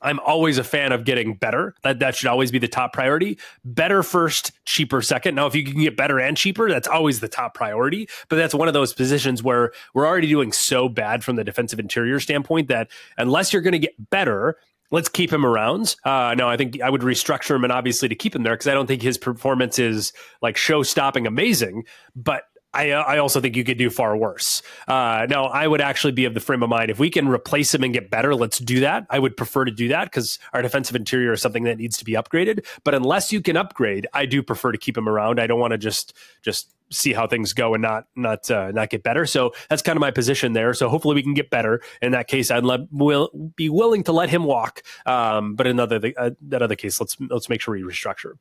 I'm 0.00 0.20
always 0.20 0.58
a 0.58 0.64
fan 0.64 0.92
of 0.92 1.04
getting 1.04 1.34
better. 1.34 1.74
That 1.82 1.98
that 1.98 2.14
should 2.14 2.28
always 2.28 2.50
be 2.50 2.58
the 2.58 2.68
top 2.68 2.92
priority. 2.92 3.38
Better 3.64 4.02
first, 4.02 4.52
cheaper 4.64 5.02
second. 5.02 5.34
Now, 5.34 5.46
if 5.46 5.54
you 5.54 5.64
can 5.64 5.80
get 5.80 5.96
better 5.96 6.20
and 6.20 6.36
cheaper, 6.36 6.68
that's 6.68 6.86
always 6.86 7.20
the 7.20 7.28
top 7.28 7.54
priority. 7.54 8.08
But 8.28 8.36
that's 8.36 8.54
one 8.54 8.68
of 8.68 8.74
those 8.74 8.92
positions 8.92 9.42
where 9.42 9.72
we're 9.94 10.06
already 10.06 10.28
doing 10.28 10.52
so 10.52 10.88
bad 10.88 11.24
from 11.24 11.36
the 11.36 11.44
defensive 11.44 11.80
interior 11.80 12.20
standpoint 12.20 12.68
that 12.68 12.88
unless 13.16 13.52
you're 13.52 13.62
going 13.62 13.72
to 13.72 13.78
get 13.78 14.10
better, 14.10 14.56
let's 14.90 15.08
keep 15.08 15.32
him 15.32 15.44
around. 15.44 15.96
Uh, 16.04 16.34
no, 16.36 16.48
I 16.48 16.56
think 16.56 16.80
I 16.80 16.90
would 16.90 17.02
restructure 17.02 17.54
him 17.54 17.64
and 17.64 17.72
obviously 17.72 18.08
to 18.08 18.14
keep 18.14 18.34
him 18.34 18.42
there 18.42 18.54
because 18.54 18.68
I 18.68 18.74
don't 18.74 18.86
think 18.86 19.02
his 19.02 19.18
performance 19.18 19.78
is 19.78 20.12
like 20.42 20.56
show 20.56 20.82
stopping 20.82 21.26
amazing, 21.26 21.84
but 22.16 22.44
I, 22.74 22.90
I 22.90 23.18
also 23.18 23.40
think 23.40 23.56
you 23.56 23.64
could 23.64 23.78
do 23.78 23.88
far 23.88 24.16
worse. 24.16 24.62
Uh, 24.86 25.26
now, 25.28 25.46
I 25.46 25.66
would 25.66 25.80
actually 25.80 26.12
be 26.12 26.26
of 26.26 26.34
the 26.34 26.40
frame 26.40 26.62
of 26.62 26.68
mind 26.68 26.90
if 26.90 26.98
we 26.98 27.08
can 27.08 27.28
replace 27.28 27.74
him 27.74 27.82
and 27.82 27.94
get 27.94 28.10
better, 28.10 28.34
let's 28.34 28.58
do 28.58 28.80
that. 28.80 29.06
I 29.08 29.18
would 29.18 29.36
prefer 29.36 29.64
to 29.64 29.70
do 29.70 29.88
that 29.88 30.04
because 30.04 30.38
our 30.52 30.60
defensive 30.60 30.94
interior 30.94 31.32
is 31.32 31.40
something 31.40 31.64
that 31.64 31.78
needs 31.78 31.96
to 31.98 32.04
be 32.04 32.12
upgraded. 32.12 32.66
But 32.84 32.94
unless 32.94 33.32
you 33.32 33.40
can 33.40 33.56
upgrade, 33.56 34.06
I 34.12 34.26
do 34.26 34.42
prefer 34.42 34.72
to 34.72 34.78
keep 34.78 34.98
him 34.98 35.08
around. 35.08 35.40
I 35.40 35.46
don't 35.46 35.60
want 35.60 35.72
to 35.72 35.78
just 35.78 36.14
just 36.42 36.74
see 36.90 37.12
how 37.12 37.26
things 37.26 37.52
go 37.52 37.74
and 37.74 37.82
not 37.82 38.06
not 38.16 38.50
uh, 38.50 38.70
not 38.72 38.90
get 38.90 39.02
better. 39.02 39.26
So 39.26 39.52
that's 39.68 39.82
kind 39.82 39.96
of 39.96 40.00
my 40.00 40.10
position 40.10 40.52
there. 40.52 40.74
So 40.74 40.88
hopefully 40.88 41.14
we 41.14 41.22
can 41.22 41.34
get 41.34 41.50
better. 41.50 41.80
In 42.02 42.12
that 42.12 42.28
case, 42.28 42.50
I'd 42.50 42.64
let, 42.64 42.80
will 42.90 43.30
be 43.56 43.68
willing 43.68 44.04
to 44.04 44.12
let 44.12 44.28
him 44.28 44.44
walk. 44.44 44.82
Um, 45.06 45.54
but 45.54 45.66
in 45.66 45.80
other, 45.80 46.00
uh, 46.16 46.30
that 46.42 46.62
other 46.62 46.76
case, 46.76 47.00
let's 47.00 47.16
let's 47.20 47.48
make 47.48 47.60
sure 47.60 47.74
we 47.74 47.82
restructure. 47.82 48.34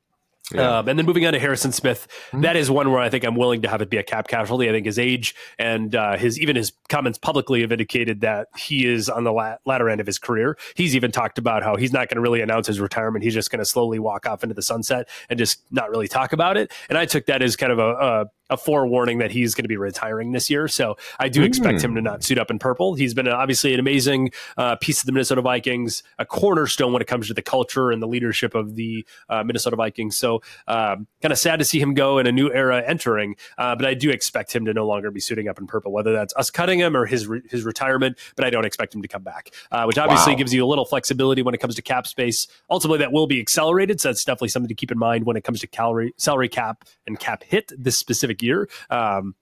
Yeah. 0.54 0.80
Um, 0.80 0.88
and 0.88 0.98
then 0.98 1.06
moving 1.06 1.26
on 1.26 1.34
to 1.34 1.40
Harrison 1.40 1.74
Smith, 1.74 2.08
mm-hmm. 2.28 2.42
that 2.42 2.56
is 2.56 2.72
one 2.72 2.90
where 2.92 3.02
I 3.02 3.10
think 3.10 3.26
I'm 3.26 3.36
willing 3.36 3.62
to 3.64 3.68
have 3.68 3.82
it 3.82 3.90
be 3.90 3.98
a 3.98 4.04
cap 4.04 4.28
casualty. 4.28 4.70
I 4.70 4.72
think 4.72 4.86
his 4.86 4.98
age 4.98 5.36
and 5.60 5.94
uh, 5.94 6.16
his 6.16 6.40
even 6.40 6.56
his 6.56 6.72
comments 6.88 7.18
publicly 7.18 7.62
have 7.62 7.72
indicated 7.72 8.22
that 8.22 8.48
he 8.58 8.86
is 8.86 9.10
on 9.10 9.26
the 9.26 9.34
la- 9.34 9.58
latter 9.66 9.90
end 9.90 10.00
of 10.00 10.08
his 10.08 10.18
career. 10.18 10.58
He's 10.76 10.96
even 10.96 11.12
talked 11.12 11.38
about 11.38 11.64
how 11.64 11.76
he's 11.76 11.92
not 11.92 12.08
going 12.08 12.16
to 12.16 12.22
really 12.22 12.42
announce 12.42 12.68
his 12.68 12.80
retirement. 12.80 13.26
He's 13.26 13.34
just 13.34 13.52
going 13.52 13.60
to 13.60 13.66
slowly 13.66 14.00
walk 14.00 14.26
off 14.26 14.42
into 14.42 14.56
the 14.56 14.62
sunset 14.62 15.10
and 15.30 15.38
just 15.38 15.62
not 15.70 15.90
really 15.90 16.08
talk 16.08 16.32
about 16.32 16.56
it. 16.56 16.72
And 16.88 16.98
I 16.98 17.06
took 17.06 17.26
that 17.26 17.42
as 17.42 17.58
kind 17.58 17.74
of 17.74 17.80
a, 17.80 17.90
a 17.90 18.26
a 18.50 18.58
forewarning 18.58 19.20
that 19.20 19.32
he's 19.32 19.54
going 19.54 19.64
to 19.64 19.70
be 19.70 19.78
retiring 19.78 20.32
this 20.32 20.50
year. 20.50 20.68
So 20.68 20.98
I 21.20 21.30
do 21.30 21.42
mm. 21.42 21.46
expect 21.46 21.82
him 21.82 21.96
to 21.96 22.02
not 22.02 22.24
suit 22.24 22.38
up 22.38 22.50
in 22.50 22.60
purple. 22.60 22.96
He's 22.96 23.14
been 23.14 23.28
obviously 23.28 23.74
an 23.74 23.80
amazing 23.80 24.32
uh, 24.58 24.76
piece 24.78 25.02
of 25.02 25.06
the 25.06 25.12
Minnesota 25.12 25.42
Vikings, 25.42 26.04
a 26.20 26.26
cornerstone 26.26 26.94
when 26.94 27.02
it 27.02 27.08
comes 27.08 27.28
to 27.28 27.34
the 27.34 27.42
culture 27.42 27.92
and 27.92 28.02
the 28.02 28.08
leadership 28.08 28.56
of 28.56 28.76
the 28.76 29.06
uh, 29.30 29.44
Minnesota 29.44 29.76
Vikings. 29.76 30.18
So 30.18 30.42
um, 30.68 31.08
kind 31.22 31.32
of 31.32 31.38
sad 31.38 31.60
to 31.60 31.66
see 31.66 31.80
him 31.80 31.94
go 31.94 32.18
in 32.18 32.28
a 32.28 32.32
new 32.32 32.52
era 32.52 32.84
entering, 32.86 33.36
uh, 33.58 33.76
but 33.76 33.86
I 33.86 33.94
do 33.94 34.10
expect 34.10 34.54
him 34.56 34.66
to 34.66 34.74
no 34.74 34.88
longer 34.88 35.12
be 35.12 35.20
suiting 35.20 35.48
up 35.48 35.60
in 35.60 35.68
purple, 35.68 35.92
whether 35.92 36.14
that's 36.14 36.34
us 36.36 36.50
cutting 36.50 36.80
him 36.80 36.96
or 36.96 37.06
his 37.06 37.28
re- 37.28 37.42
his 37.50 37.64
retirement. 37.64 38.18
But 38.36 38.46
I 38.46 38.50
don't 38.50 38.66
expect 38.66 38.96
him 38.96 39.02
to 39.02 39.08
come 39.08 39.24
back, 39.24 39.52
uh, 39.72 39.84
which 39.86 39.98
obviously 39.98 40.34
wow. 40.34 40.38
gives 40.38 40.54
you 40.54 40.64
a 40.64 40.68
little 40.68 40.86
flexibility 40.86 41.42
when 41.42 41.54
it 41.54 41.60
comes 41.60 41.76
to 41.76 41.82
cap 41.82 42.08
space. 42.08 42.48
Ultimately, 42.70 43.00
that 43.00 43.12
will 43.12 43.28
be 43.28 43.40
accelerated, 43.40 44.00
so 44.00 44.10
that's 44.10 44.24
definitely 44.24 44.50
something 44.50 44.70
to 44.70 44.76
keep 44.76 44.92
in 44.92 44.98
mind 44.98 45.26
when 45.26 45.36
it 45.36 45.44
comes 45.44 45.60
to 45.62 45.68
calorie 45.68 46.14
salary 46.18 46.50
cap 46.50 46.86
and 47.06 47.20
cap 47.20 47.44
hit 47.44 47.72
this 47.78 47.98
specific 47.98 48.37
specific 48.38 48.42
year. 48.42 48.70
Um, 48.90 49.36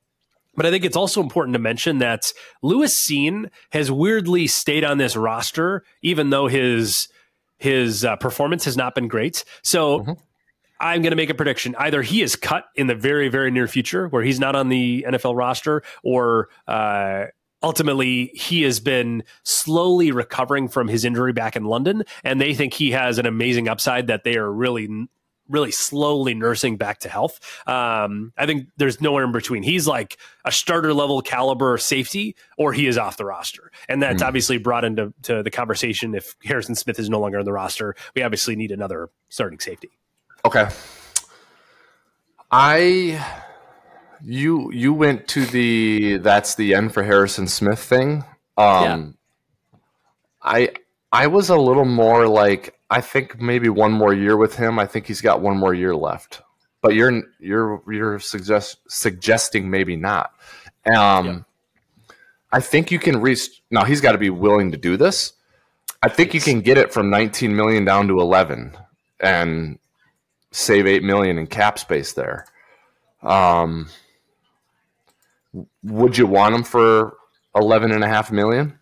but 0.55 0.65
I 0.65 0.71
think 0.71 0.85
it's 0.85 0.95
also 0.95 1.21
important 1.21 1.53
to 1.53 1.59
mention 1.59 1.99
that 1.99 2.31
Lewis 2.61 2.95
Cine 2.95 3.49
has 3.71 3.91
weirdly 3.91 4.47
stayed 4.47 4.85
on 4.85 4.97
this 4.97 5.15
roster, 5.15 5.83
even 6.01 6.29
though 6.29 6.47
his 6.47 7.09
his 7.57 8.05
uh, 8.05 8.15
performance 8.17 8.65
has 8.65 8.77
not 8.77 8.95
been 8.95 9.07
great. 9.07 9.43
So. 9.61 9.99
Mm-hmm. 9.99 10.11
I'm 10.77 11.01
going 11.01 11.11
to 11.11 11.15
make 11.15 11.29
a 11.29 11.33
prediction. 11.33 11.73
Either 11.79 12.01
he 12.01 12.21
is 12.21 12.35
cut 12.35 12.65
in 12.75 12.87
the 12.87 12.95
very, 12.95 13.29
very 13.29 13.49
near 13.49 13.65
future, 13.65 14.09
where 14.09 14.21
he's 14.21 14.41
not 14.41 14.57
on 14.57 14.67
the 14.67 15.05
NFL 15.07 15.37
roster, 15.37 15.83
or 16.03 16.49
uh, 16.67 17.27
ultimately 17.63 18.25
he 18.33 18.63
has 18.63 18.81
been 18.81 19.23
slowly 19.43 20.11
recovering 20.11 20.67
from 20.67 20.89
his 20.89 21.05
injury 21.05 21.31
back 21.31 21.55
in 21.55 21.63
London, 21.63 22.03
and 22.25 22.41
they 22.41 22.53
think 22.53 22.73
he 22.73 22.91
has 22.91 23.17
an 23.17 23.25
amazing 23.25 23.69
upside 23.69 24.07
that 24.07 24.25
they 24.25 24.35
are 24.35 24.51
really 24.51 25.07
really 25.49 25.71
slowly 25.71 26.33
nursing 26.33 26.77
back 26.77 26.99
to 26.99 27.09
health. 27.09 27.39
Um, 27.67 28.33
I 28.37 28.45
think 28.45 28.67
there's 28.77 29.01
nowhere 29.01 29.23
in 29.23 29.31
between. 29.31 29.63
He's 29.63 29.87
like 29.87 30.17
a 30.43 30.51
starter 30.51 30.93
level 30.93 31.21
caliber 31.21 31.77
safety, 31.77 32.35
or 32.57 32.73
he 32.73 32.87
is 32.87 32.97
off 32.97 33.17
the 33.17 33.25
roster, 33.25 33.71
and 33.87 34.01
that's 34.01 34.21
mm. 34.21 34.27
obviously 34.27 34.57
brought 34.57 34.83
into 34.83 35.13
to 35.23 35.43
the 35.43 35.51
conversation. 35.51 36.15
If 36.15 36.35
Harrison 36.43 36.75
Smith 36.75 36.99
is 36.99 37.09
no 37.09 37.19
longer 37.19 37.39
on 37.39 37.45
the 37.45 37.53
roster, 37.53 37.95
we 38.15 38.21
obviously 38.21 38.55
need 38.55 38.71
another 38.71 39.09
starting 39.29 39.59
safety. 39.59 39.91
Okay, 40.45 40.67
I 42.51 43.25
you 44.23 44.71
you 44.71 44.93
went 44.93 45.27
to 45.29 45.45
the 45.45 46.17
that's 46.17 46.55
the 46.55 46.73
end 46.73 46.93
for 46.93 47.03
Harrison 47.03 47.47
Smith 47.47 47.79
thing. 47.79 48.23
Um, 48.57 48.83
yeah. 48.83 49.79
I 50.41 50.69
I 51.11 51.27
was 51.27 51.49
a 51.49 51.57
little 51.57 51.85
more 51.85 52.27
like 52.27 52.74
I 52.89 53.01
think 53.01 53.41
maybe 53.41 53.69
one 53.69 53.91
more 53.91 54.13
year 54.13 54.37
with 54.37 54.55
him. 54.55 54.77
I 54.77 54.85
think 54.85 55.07
he's 55.07 55.21
got 55.21 55.41
one 55.41 55.57
more 55.57 55.73
year 55.73 55.95
left. 55.95 56.41
But 56.81 56.93
you're 56.93 57.23
you're 57.39 57.81
you're 57.91 58.19
suggest, 58.19 58.77
suggesting 58.87 59.69
maybe 59.69 59.95
not. 59.95 60.31
Um, 60.85 61.25
yeah. 61.25 61.39
I 62.51 62.59
think 62.59 62.91
you 62.91 62.99
can 62.99 63.19
reach. 63.21 63.61
Now 63.71 63.85
he's 63.85 64.01
got 64.01 64.11
to 64.11 64.17
be 64.17 64.29
willing 64.29 64.71
to 64.71 64.77
do 64.77 64.97
this. 64.97 65.33
I 66.03 66.09
think 66.09 66.33
you 66.35 66.39
can 66.39 66.61
get 66.61 66.77
it 66.77 66.93
from 66.93 67.09
19 67.09 67.55
million 67.55 67.83
down 67.83 68.07
to 68.09 68.19
11 68.19 68.77
and 69.19 69.79
save 70.51 70.85
8 70.85 71.01
million 71.01 71.39
in 71.39 71.47
cap 71.47 71.79
space 71.79 72.13
there. 72.13 72.45
Um, 73.23 73.89
would 75.83 76.17
you 76.17 76.27
want 76.27 76.53
him 76.53 76.63
for 76.63 77.17
11 77.55 77.91
and 77.91 78.03
a 78.03 78.07
half 78.07 78.31
million? 78.31 78.77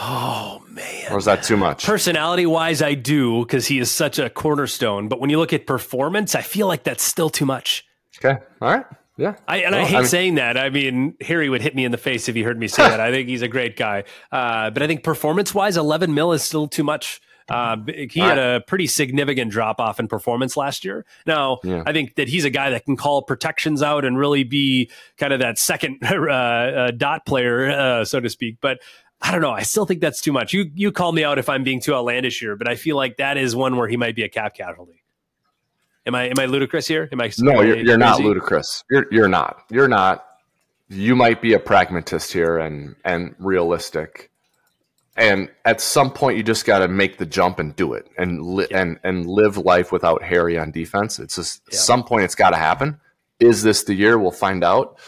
Oh 0.00 0.62
man. 0.68 1.12
Or 1.12 1.18
is 1.18 1.24
that 1.24 1.42
too 1.42 1.56
much? 1.56 1.84
Personality 1.84 2.46
wise, 2.46 2.82
I 2.82 2.94
do 2.94 3.44
because 3.44 3.66
he 3.66 3.78
is 3.78 3.90
such 3.90 4.18
a 4.18 4.30
cornerstone. 4.30 5.08
But 5.08 5.20
when 5.20 5.30
you 5.30 5.38
look 5.38 5.52
at 5.52 5.66
performance, 5.66 6.34
I 6.34 6.42
feel 6.42 6.66
like 6.66 6.84
that's 6.84 7.02
still 7.02 7.30
too 7.30 7.46
much. 7.46 7.84
Okay. 8.18 8.40
All 8.60 8.72
right. 8.72 8.86
Yeah. 9.16 9.34
I, 9.48 9.58
and 9.58 9.74
well, 9.74 9.84
I 9.84 9.88
hate 9.88 9.96
I 9.96 10.00
mean, 10.00 10.08
saying 10.08 10.34
that. 10.36 10.56
I 10.56 10.70
mean, 10.70 11.16
Harry 11.20 11.48
would 11.48 11.60
hit 11.60 11.74
me 11.74 11.84
in 11.84 11.90
the 11.90 11.98
face 11.98 12.28
if 12.28 12.36
he 12.36 12.42
heard 12.42 12.58
me 12.58 12.68
say 12.68 12.88
that. 12.88 13.00
I 13.00 13.10
think 13.10 13.28
he's 13.28 13.42
a 13.42 13.48
great 13.48 13.76
guy. 13.76 14.04
Uh, 14.30 14.70
but 14.70 14.82
I 14.82 14.86
think 14.86 15.02
performance 15.02 15.52
wise, 15.52 15.76
11 15.76 16.14
mil 16.14 16.32
is 16.32 16.44
still 16.44 16.68
too 16.68 16.84
much. 16.84 17.20
Uh, 17.48 17.78
he 18.10 18.20
had 18.20 18.38
a 18.38 18.60
pretty 18.66 18.86
significant 18.86 19.50
drop 19.50 19.80
off 19.80 19.98
in 19.98 20.06
performance 20.06 20.56
last 20.56 20.84
year. 20.84 21.06
Now, 21.26 21.58
yeah. 21.64 21.82
I 21.86 21.92
think 21.92 22.16
that 22.16 22.28
he's 22.28 22.44
a 22.44 22.50
guy 22.50 22.70
that 22.70 22.84
can 22.84 22.96
call 22.96 23.22
protections 23.22 23.82
out 23.82 24.04
and 24.04 24.18
really 24.18 24.44
be 24.44 24.90
kind 25.16 25.32
of 25.32 25.40
that 25.40 25.58
second 25.58 25.98
uh, 26.04 26.12
uh, 26.12 26.90
dot 26.90 27.24
player, 27.24 27.70
uh, 27.70 28.04
so 28.04 28.20
to 28.20 28.28
speak. 28.28 28.58
But 28.60 28.80
I 29.20 29.32
don't 29.32 29.40
know. 29.40 29.50
I 29.50 29.62
still 29.62 29.84
think 29.84 30.00
that's 30.00 30.20
too 30.20 30.32
much. 30.32 30.52
You 30.52 30.70
you 30.74 30.92
call 30.92 31.12
me 31.12 31.24
out 31.24 31.38
if 31.38 31.48
I'm 31.48 31.64
being 31.64 31.80
too 31.80 31.94
outlandish 31.94 32.38
here, 32.38 32.56
but 32.56 32.68
I 32.68 32.76
feel 32.76 32.96
like 32.96 33.16
that 33.16 33.36
is 33.36 33.54
one 33.56 33.76
where 33.76 33.88
he 33.88 33.96
might 33.96 34.14
be 34.14 34.22
a 34.22 34.28
cap 34.28 34.54
casualty. 34.54 35.02
Am 36.06 36.14
I 36.14 36.28
am 36.28 36.38
I 36.38 36.46
ludicrous 36.46 36.86
here? 36.86 37.08
Am 37.12 37.20
I? 37.20 37.30
No, 37.38 37.60
you're, 37.60 37.76
you're 37.76 37.98
not 37.98 38.20
ludicrous. 38.20 38.84
You're 38.90 39.06
you're 39.10 39.28
not. 39.28 39.64
You're 39.70 39.88
not. 39.88 40.24
you 40.88 41.16
might 41.16 41.42
be 41.42 41.52
a 41.52 41.58
pragmatist 41.58 42.32
here 42.32 42.58
and 42.58 42.94
and 43.04 43.34
realistic 43.38 44.30
and 45.18 45.50
at 45.64 45.80
some 45.80 46.12
point 46.12 46.36
you 46.36 46.44
just 46.44 46.64
got 46.64 46.78
to 46.78 46.88
make 46.88 47.18
the 47.18 47.26
jump 47.26 47.58
and 47.58 47.74
do 47.74 47.92
it 47.92 48.08
and 48.16 48.40
li- 48.40 48.68
yeah. 48.70 48.80
and 48.80 49.00
and 49.02 49.26
live 49.26 49.58
life 49.58 49.90
without 49.90 50.22
Harry 50.22 50.56
on 50.56 50.70
defense. 50.70 51.18
It's 51.18 51.34
just 51.34 51.60
yeah. 51.70 51.78
some 51.78 52.04
point 52.04 52.22
it's 52.22 52.36
got 52.36 52.50
to 52.50 52.56
happen. 52.56 53.00
Is 53.40 53.62
this 53.64 53.82
the 53.84 53.94
year? 53.94 54.16
We'll 54.18 54.30
find 54.30 54.62
out. 54.62 54.98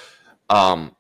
Um, 0.51 0.97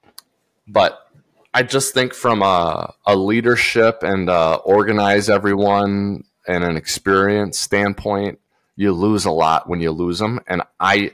but 0.68 1.10
I 1.52 1.62
just 1.62 1.94
think 1.94 2.14
from 2.14 2.42
a, 2.42 2.94
a 3.06 3.16
leadership 3.16 4.02
and 4.02 4.30
uh, 4.30 4.56
organize 4.56 5.28
everyone 5.28 6.24
and 6.46 6.64
an 6.64 6.76
experience 6.76 7.58
standpoint, 7.58 8.38
you 8.76 8.92
lose 8.92 9.24
a 9.24 9.30
lot 9.30 9.68
when 9.68 9.80
you 9.80 9.90
lose 9.90 10.18
them. 10.18 10.40
And 10.46 10.62
I, 10.78 11.12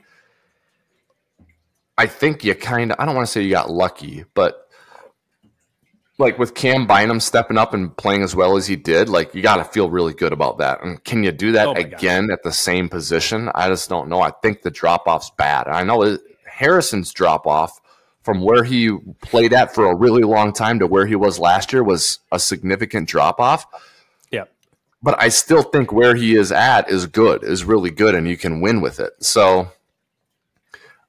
I 1.96 2.06
think 2.06 2.44
you 2.44 2.54
kind 2.54 2.92
of 2.92 3.00
I 3.00 3.06
don't 3.06 3.14
want 3.14 3.26
to 3.26 3.32
say 3.32 3.42
you 3.42 3.50
got 3.50 3.70
lucky, 3.70 4.24
but 4.34 4.68
like 6.18 6.38
with 6.38 6.54
Cam 6.54 6.86
Bynum 6.86 7.20
stepping 7.20 7.58
up 7.58 7.74
and 7.74 7.94
playing 7.96 8.22
as 8.22 8.34
well 8.34 8.56
as 8.56 8.66
he 8.66 8.76
did, 8.76 9.08
like 9.08 9.34
you 9.34 9.42
got 9.42 9.56
to 9.56 9.64
feel 9.64 9.90
really 9.90 10.14
good 10.14 10.32
about 10.32 10.58
that. 10.58 10.82
And 10.82 11.02
can 11.04 11.24
you 11.24 11.32
do 11.32 11.52
that 11.52 11.68
oh 11.68 11.72
again 11.72 12.28
God. 12.28 12.34
at 12.34 12.42
the 12.42 12.52
same 12.52 12.88
position? 12.88 13.50
I 13.54 13.68
just 13.68 13.88
don't 13.88 14.08
know. 14.08 14.20
I 14.20 14.30
think 14.42 14.62
the 14.62 14.70
drop 14.70 15.06
off's 15.06 15.30
bad. 15.30 15.66
I 15.66 15.84
know 15.84 16.18
Harrison's 16.46 17.12
drop 17.12 17.46
off 17.46 17.80
from 18.26 18.40
where 18.40 18.64
he 18.64 18.90
played 19.22 19.52
at 19.52 19.72
for 19.72 19.88
a 19.88 19.94
really 19.94 20.24
long 20.24 20.52
time 20.52 20.80
to 20.80 20.86
where 20.88 21.06
he 21.06 21.14
was 21.14 21.38
last 21.38 21.72
year 21.72 21.84
was 21.84 22.18
a 22.32 22.40
significant 22.40 23.08
drop 23.08 23.38
off. 23.38 23.64
Yeah. 24.32 24.46
But 25.00 25.22
I 25.22 25.28
still 25.28 25.62
think 25.62 25.92
where 25.92 26.16
he 26.16 26.34
is 26.34 26.50
at 26.50 26.90
is 26.90 27.06
good, 27.06 27.44
is 27.44 27.62
really 27.62 27.92
good, 27.92 28.16
and 28.16 28.26
you 28.26 28.36
can 28.36 28.60
win 28.60 28.80
with 28.80 28.98
it. 28.98 29.12
So 29.20 29.68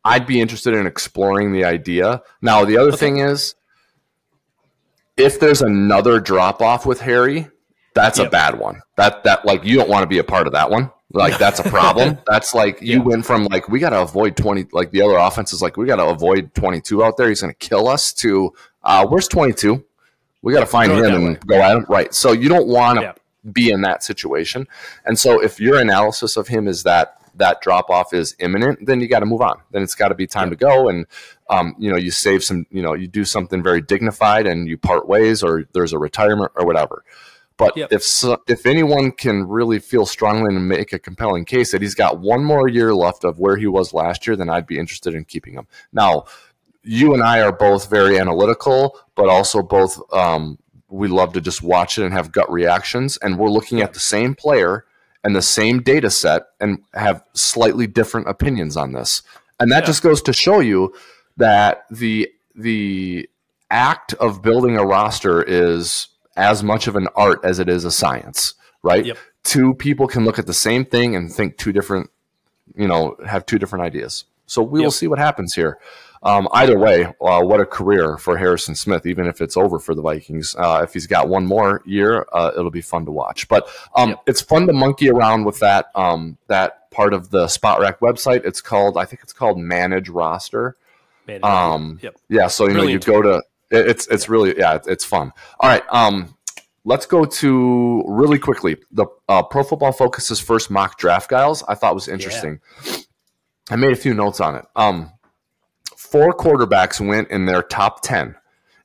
I'd 0.05 0.27
be 0.27 0.39
interested 0.39 0.75
in 0.75 0.85
exploring 0.85 1.53
the 1.53 1.65
idea. 1.65 2.21
Now, 2.43 2.65
the 2.65 2.77
other 2.77 2.89
okay. 2.89 2.97
thing 2.97 3.17
is, 3.17 3.55
if 5.17 5.39
there's 5.39 5.63
another 5.63 6.19
drop 6.19 6.61
off 6.61 6.85
with 6.85 7.01
Harry, 7.01 7.47
that's 7.95 8.19
yep. 8.19 8.27
a 8.27 8.29
bad 8.29 8.59
one. 8.59 8.83
That 8.95 9.23
that 9.23 9.43
like 9.43 9.63
you 9.63 9.75
don't 9.75 9.89
want 9.89 10.03
to 10.03 10.07
be 10.07 10.19
a 10.19 10.23
part 10.23 10.45
of 10.45 10.53
that 10.53 10.69
one. 10.69 10.91
Like 11.13 11.37
that's 11.39 11.59
a 11.59 11.63
problem. 11.63 12.17
that's 12.25 12.53
like 12.53 12.81
you 12.81 12.97
yeah. 12.97 13.03
went 13.03 13.25
from 13.25 13.45
like 13.45 13.69
we 13.69 13.79
got 13.79 13.91
to 13.91 14.01
avoid 14.01 14.35
20 14.35 14.67
like 14.71 14.91
the 14.91 15.01
other 15.01 15.17
offense 15.17 15.53
is 15.53 15.61
like 15.61 15.77
we 15.77 15.85
got 15.85 15.97
to 15.97 16.05
avoid 16.05 16.53
22 16.53 17.03
out 17.03 17.17
there. 17.17 17.29
He's 17.29 17.41
going 17.41 17.53
to 17.53 17.59
kill 17.59 17.87
us 17.87 18.13
to 18.13 18.53
uh 18.83 19.05
where's 19.07 19.27
22? 19.27 19.83
We 20.41 20.53
got 20.53 20.61
to 20.61 20.65
find 20.65 20.91
him 20.91 21.03
and 21.03 21.27
way. 21.29 21.39
go 21.45 21.61
at 21.61 21.77
him. 21.77 21.85
Right. 21.89 22.13
So 22.13 22.31
you 22.31 22.49
don't 22.49 22.67
want 22.67 22.99
to 22.99 23.03
yeah. 23.03 23.13
be 23.51 23.71
in 23.71 23.81
that 23.81 24.03
situation. 24.03 24.67
And 25.05 25.17
so 25.17 25.41
if 25.41 25.59
your 25.59 25.79
analysis 25.79 26.37
of 26.37 26.47
him 26.47 26.67
is 26.67 26.83
that 26.83 27.17
that 27.37 27.61
drop 27.61 27.89
off 27.89 28.13
is 28.13 28.35
imminent, 28.39 28.85
then 28.85 28.99
you 29.01 29.07
got 29.07 29.19
to 29.19 29.25
move 29.25 29.41
on. 29.41 29.59
Then 29.71 29.83
it's 29.83 29.95
got 29.95 30.09
to 30.09 30.15
be 30.15 30.27
time 30.27 30.49
to 30.49 30.55
go, 30.55 30.89
and 30.89 31.05
um, 31.49 31.75
you 31.77 31.89
know 31.89 31.97
you 31.97 32.11
save 32.11 32.43
some, 32.43 32.65
you 32.71 32.81
know 32.81 32.93
you 32.93 33.07
do 33.07 33.25
something 33.25 33.63
very 33.63 33.81
dignified, 33.81 34.47
and 34.47 34.67
you 34.67 34.77
part 34.77 35.07
ways, 35.07 35.43
or 35.43 35.65
there's 35.73 35.93
a 35.93 35.99
retirement 35.99 36.51
or 36.55 36.65
whatever. 36.65 37.03
But 37.57 37.75
yep. 37.75 37.91
if 37.91 38.03
so, 38.03 38.41
if 38.47 38.65
anyone 38.65 39.11
can 39.11 39.47
really 39.47 39.79
feel 39.79 40.05
strongly 40.05 40.55
and 40.55 40.67
make 40.67 40.93
a 40.93 40.99
compelling 40.99 41.43
case 41.43 41.71
that 41.71 41.81
he's 41.81 41.95
got 41.95 42.19
one 42.19 42.43
more 42.43 42.67
year 42.67 42.93
left 42.93 43.23
of 43.23 43.39
where 43.39 43.57
he 43.57 43.65
was 43.65 43.93
last 43.93 44.27
year, 44.27 44.35
then 44.35 44.49
I'd 44.49 44.67
be 44.67 44.77
interested 44.77 45.15
in 45.15 45.25
keeping 45.25 45.53
him. 45.53 45.67
Now, 45.91 46.25
you 46.83 47.13
and 47.13 47.23
I 47.23 47.41
are 47.41 47.51
both 47.51 47.89
very 47.89 48.19
analytical, 48.19 48.99
but 49.15 49.27
also 49.27 49.63
both 49.63 49.99
um, 50.13 50.59
we 50.87 51.07
love 51.07 51.33
to 51.33 51.41
just 51.41 51.61
watch 51.63 51.97
it 51.97 52.05
and 52.05 52.13
have 52.13 52.31
gut 52.31 52.49
reactions, 52.51 53.17
and 53.17 53.37
we're 53.37 53.49
looking 53.49 53.81
at 53.81 53.93
the 53.93 53.99
same 53.99 54.35
player 54.35 54.85
and 55.23 55.35
the 55.35 55.41
same 55.41 55.81
data 55.81 56.09
set 56.09 56.43
and 56.59 56.79
have 56.93 57.23
slightly 57.33 57.87
different 57.87 58.29
opinions 58.29 58.77
on 58.77 58.93
this. 58.93 59.23
And 59.59 59.71
that 59.71 59.83
yeah. 59.83 59.87
just 59.87 60.03
goes 60.03 60.21
to 60.21 60.33
show 60.33 60.59
you 60.59 60.93
that 61.37 61.85
the 61.89 62.29
the 62.55 63.29
act 63.69 64.13
of 64.15 64.41
building 64.41 64.77
a 64.77 64.85
roster 64.85 65.43
is 65.43 66.07
as 66.37 66.63
much 66.63 66.87
of 66.87 66.95
an 66.95 67.07
art 67.15 67.41
as 67.43 67.59
it 67.59 67.67
is 67.67 67.83
a 67.83 67.91
science, 67.91 68.53
right? 68.83 69.05
Yep. 69.05 69.17
Two 69.43 69.73
people 69.73 70.07
can 70.07 70.23
look 70.23 70.39
at 70.39 70.45
the 70.45 70.53
same 70.53 70.85
thing 70.85 71.15
and 71.15 71.31
think 71.31 71.57
two 71.57 71.73
different, 71.73 72.09
you 72.75 72.87
know, 72.87 73.17
have 73.25 73.45
two 73.45 73.59
different 73.59 73.83
ideas. 73.83 74.25
So 74.45 74.61
we 74.61 74.79
yep. 74.79 74.85
will 74.85 74.91
see 74.91 75.07
what 75.07 75.19
happens 75.19 75.53
here. 75.53 75.79
Um, 76.23 76.47
either 76.51 76.79
way, 76.79 77.05
uh, 77.05 77.41
what 77.41 77.59
a 77.59 77.65
career 77.65 78.17
for 78.17 78.37
Harrison 78.37 78.75
Smith, 78.75 79.05
even 79.05 79.27
if 79.27 79.39
it's 79.39 79.55
over 79.55 79.77
for 79.77 79.93
the 79.93 80.01
Vikings. 80.01 80.55
Uh, 80.57 80.81
if 80.83 80.93
he's 80.93 81.07
got 81.07 81.29
one 81.29 81.45
more 81.45 81.81
year, 81.85 82.25
uh, 82.33 82.51
it'll 82.57 82.71
be 82.71 82.81
fun 82.81 83.05
to 83.05 83.11
watch. 83.11 83.47
But 83.47 83.69
um, 83.95 84.09
yep. 84.09 84.23
it's 84.25 84.41
fun 84.41 84.67
to 84.67 84.73
monkey 84.73 85.09
around 85.09 85.45
with 85.45 85.59
that 85.59 85.87
um, 85.95 86.37
that 86.47 86.89
part 86.91 87.13
of 87.13 87.29
the 87.29 87.45
Spotrac 87.45 87.99
website. 87.99 88.45
It's 88.45 88.61
called, 88.61 88.97
I 88.97 89.05
think 89.05 89.21
it's 89.21 89.33
called 89.33 89.59
Manage 89.59 90.09
Roster. 90.09 90.75
Manage. 91.27 91.43
Um, 91.43 91.99
yep. 92.01 92.17
Yeah, 92.29 92.47
so 92.47 92.63
you 92.63 92.73
Brilliant 92.73 93.07
know 93.07 93.13
you 93.13 93.21
go 93.21 93.21
to 93.21 93.43
it's 93.71 94.07
it's 94.07 94.29
really 94.29 94.57
yeah 94.57 94.79
it's 94.85 95.05
fun. 95.05 95.31
All 95.59 95.69
right, 95.69 95.83
um, 95.89 96.35
let's 96.87 97.05
go 97.05 97.25
to 97.25 98.03
really 98.07 98.39
quickly 98.39 98.77
the 98.91 99.05
uh, 99.27 99.43
Pro 99.43 99.63
Football 99.63 99.91
Focus's 99.91 100.39
first 100.39 100.71
mock 100.71 100.97
draft, 100.97 101.29
guys. 101.29 101.63
I 101.67 101.75
thought 101.75 101.93
was 101.93 102.07
interesting. 102.07 102.59
Yeah. 102.85 102.97
I 103.69 103.75
made 103.75 103.91
a 103.91 103.97
few 103.97 104.13
notes 104.13 104.39
on 104.39 104.55
it. 104.55 104.65
Um, 104.75 105.11
four 105.95 106.33
quarterbacks 106.33 107.05
went 107.05 107.29
in 107.29 107.45
their 107.45 107.61
top 107.61 108.01
10, 108.01 108.35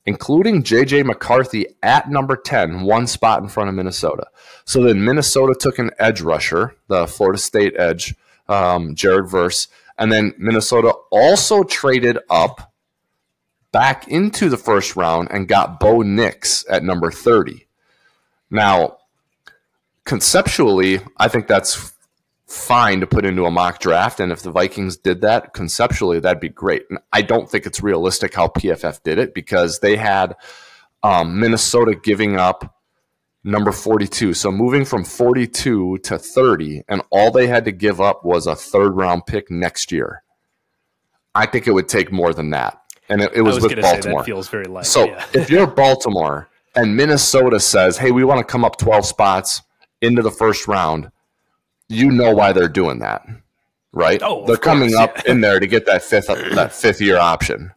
including 0.06 0.64
J.J. 0.64 1.04
McCarthy 1.04 1.66
at 1.82 2.10
number 2.10 2.34
10, 2.34 2.82
one 2.82 3.06
spot 3.06 3.40
in 3.40 3.48
front 3.48 3.68
of 3.68 3.76
Minnesota. 3.76 4.26
So 4.64 4.82
then 4.82 5.04
Minnesota 5.04 5.54
took 5.58 5.78
an 5.78 5.90
edge 6.00 6.20
rusher, 6.20 6.74
the 6.88 7.06
Florida 7.06 7.38
State 7.38 7.74
edge, 7.78 8.16
um, 8.48 8.96
Jared 8.96 9.30
Verse. 9.30 9.68
And 9.98 10.10
then 10.10 10.34
Minnesota 10.36 10.92
also 11.12 11.62
traded 11.62 12.18
up 12.28 12.71
back 13.72 14.06
into 14.08 14.48
the 14.48 14.56
first 14.56 14.96
round 14.96 15.28
and 15.30 15.48
got 15.48 15.80
Bo 15.80 16.02
Nix 16.02 16.64
at 16.68 16.84
number 16.84 17.10
30. 17.10 17.66
Now, 18.50 18.98
conceptually, 20.04 21.00
I 21.16 21.28
think 21.28 21.46
that's 21.46 21.94
fine 22.46 23.00
to 23.00 23.06
put 23.06 23.24
into 23.24 23.46
a 23.46 23.50
mock 23.50 23.80
draft. 23.80 24.20
And 24.20 24.30
if 24.30 24.42
the 24.42 24.50
Vikings 24.50 24.98
did 24.98 25.22
that 25.22 25.54
conceptually, 25.54 26.20
that'd 26.20 26.40
be 26.40 26.50
great. 26.50 26.84
And 26.90 26.98
I 27.12 27.22
don't 27.22 27.50
think 27.50 27.64
it's 27.64 27.82
realistic 27.82 28.34
how 28.34 28.48
PFF 28.48 29.02
did 29.02 29.18
it 29.18 29.32
because 29.32 29.80
they 29.80 29.96
had 29.96 30.36
um, 31.02 31.40
Minnesota 31.40 31.94
giving 31.94 32.36
up 32.36 32.76
number 33.42 33.72
42. 33.72 34.34
So 34.34 34.52
moving 34.52 34.84
from 34.84 35.04
42 35.04 35.98
to 35.98 36.18
30, 36.18 36.82
and 36.88 37.02
all 37.10 37.30
they 37.30 37.46
had 37.46 37.64
to 37.64 37.72
give 37.72 38.00
up 38.00 38.24
was 38.24 38.46
a 38.46 38.54
third 38.54 38.90
round 38.90 39.26
pick 39.26 39.50
next 39.50 39.90
year. 39.90 40.22
I 41.34 41.46
think 41.46 41.66
it 41.66 41.72
would 41.72 41.88
take 41.88 42.12
more 42.12 42.34
than 42.34 42.50
that. 42.50 42.81
And 43.12 43.22
it, 43.22 43.32
it 43.34 43.42
was, 43.42 43.56
was, 43.56 43.64
with 43.64 43.80
Baltimore. 43.80 44.24
feels 44.24 44.48
very 44.48 44.64
light. 44.64 44.86
So 44.86 45.06
yeah. 45.06 45.24
if 45.34 45.50
you're 45.50 45.66
Baltimore 45.66 46.48
and 46.74 46.96
Minnesota 46.96 47.60
says, 47.60 47.98
hey, 47.98 48.10
we 48.10 48.24
want 48.24 48.38
to 48.38 48.44
come 48.44 48.64
up 48.64 48.78
12 48.78 49.04
spots 49.04 49.62
into 50.00 50.22
the 50.22 50.30
first 50.30 50.66
round– 50.66 51.10
you 51.92 52.10
know 52.10 52.34
why 52.34 52.52
they're 52.52 52.68
doing 52.68 52.98
that, 53.00 53.26
right? 53.92 54.20
Oh, 54.22 54.46
they're 54.46 54.56
coming 54.56 54.94
up 54.94 55.18
yeah. 55.18 55.32
in 55.32 55.40
there 55.40 55.60
to 55.60 55.66
get 55.66 55.86
that 55.86 56.02
fifth 56.02 56.26
that 56.26 56.72
fifth 56.72 57.00
year 57.00 57.18
option, 57.18 57.72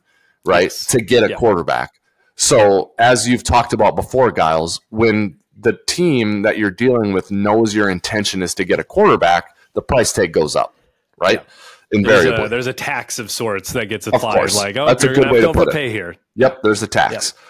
right? 0.45 0.63
Yes. 0.63 0.87
To 0.87 1.01
get 1.01 1.23
a 1.23 1.29
yeah. 1.29 1.35
quarterback. 1.35 1.91
So 2.35 2.91
as 2.97 3.27
you've 3.27 3.43
talked 3.43 3.73
about 3.73 3.95
before, 3.95 4.31
Gyles, 4.31 4.81
when 4.89 5.37
the 5.57 5.77
team 5.87 6.41
that 6.41 6.57
you're 6.57 6.71
dealing 6.71 7.13
with 7.13 7.31
knows 7.31 7.75
your 7.75 7.89
intention 7.89 8.41
is 8.41 8.53
to 8.55 8.65
get 8.65 8.79
a 8.79 8.83
quarterback, 8.83 9.55
the 9.73 9.81
price 9.81 10.11
tag 10.11 10.33
goes 10.33 10.55
up, 10.55 10.75
right? 11.17 11.45
Invariably, 11.91 12.31
there's 12.31 12.45
a, 12.45 12.49
there's 12.49 12.67
a, 12.67 12.73
tax 12.73 13.19
of 13.19 13.29
sorts 13.31 13.73
that 13.73 13.87
gets 13.87 14.07
applied. 14.07 14.51
Like, 14.53 14.77
oh, 14.77 14.85
that's 14.85 15.03
a 15.03 15.09
good 15.09 15.31
way 15.31 15.41
to 15.41 15.53
put 15.53 15.69
it. 15.69 15.73
Pay 15.73 15.91
here. 15.91 16.15
Yep, 16.35 16.63
there's 16.63 16.83
a 16.83 16.87
tax. 16.87 17.33
Yep. 17.35 17.45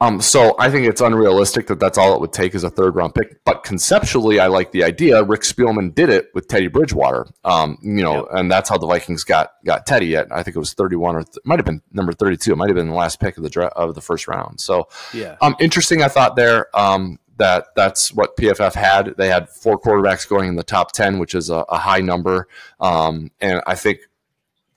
Um, 0.00 0.20
so 0.20 0.54
I 0.58 0.70
think 0.70 0.86
it's 0.86 1.00
unrealistic 1.00 1.68
that 1.68 1.78
that's 1.78 1.96
all 1.96 2.14
it 2.14 2.20
would 2.20 2.32
take 2.32 2.54
is 2.54 2.64
a 2.64 2.70
third 2.70 2.96
round 2.96 3.14
pick. 3.14 3.42
But 3.44 3.62
conceptually, 3.62 4.40
I 4.40 4.48
like 4.48 4.72
the 4.72 4.84
idea. 4.84 5.22
Rick 5.22 5.42
Spielman 5.42 5.94
did 5.94 6.10
it 6.10 6.30
with 6.34 6.48
Teddy 6.48 6.66
Bridgewater. 6.66 7.26
Um, 7.44 7.78
you 7.80 8.02
know, 8.02 8.16
yep. 8.16 8.26
and 8.32 8.50
that's 8.50 8.68
how 8.68 8.76
the 8.76 8.86
Vikings 8.86 9.24
got 9.24 9.52
got 9.64 9.86
Teddy 9.86 10.16
at. 10.16 10.30
I 10.32 10.42
think 10.42 10.56
it 10.56 10.58
was 10.58 10.74
thirty 10.74 10.96
one 10.96 11.16
or 11.16 11.22
th- 11.22 11.38
might 11.44 11.58
have 11.58 11.64
been 11.64 11.80
number 11.92 12.12
thirty 12.12 12.36
two. 12.36 12.52
It 12.52 12.56
might 12.56 12.68
have 12.68 12.76
been 12.76 12.88
the 12.88 12.94
last 12.94 13.20
pick 13.20 13.36
of 13.36 13.44
the 13.44 13.50
dra- 13.50 13.72
of 13.76 13.94
the 13.94 14.00
first 14.00 14.28
round. 14.28 14.60
So 14.60 14.88
yeah, 15.12 15.36
um, 15.40 15.56
interesting. 15.60 16.02
I 16.02 16.08
thought 16.08 16.36
there. 16.36 16.76
Um, 16.78 17.18
that 17.36 17.66
that's 17.74 18.12
what 18.12 18.36
PFF 18.36 18.74
had. 18.74 19.14
They 19.16 19.28
had 19.28 19.48
four 19.48 19.78
quarterbacks 19.78 20.28
going 20.28 20.48
in 20.48 20.56
the 20.56 20.62
top 20.62 20.92
ten, 20.92 21.18
which 21.18 21.34
is 21.34 21.50
a, 21.50 21.64
a 21.68 21.78
high 21.78 22.00
number. 22.00 22.48
Um, 22.80 23.30
and 23.40 23.60
I 23.66 23.74
think 23.74 24.00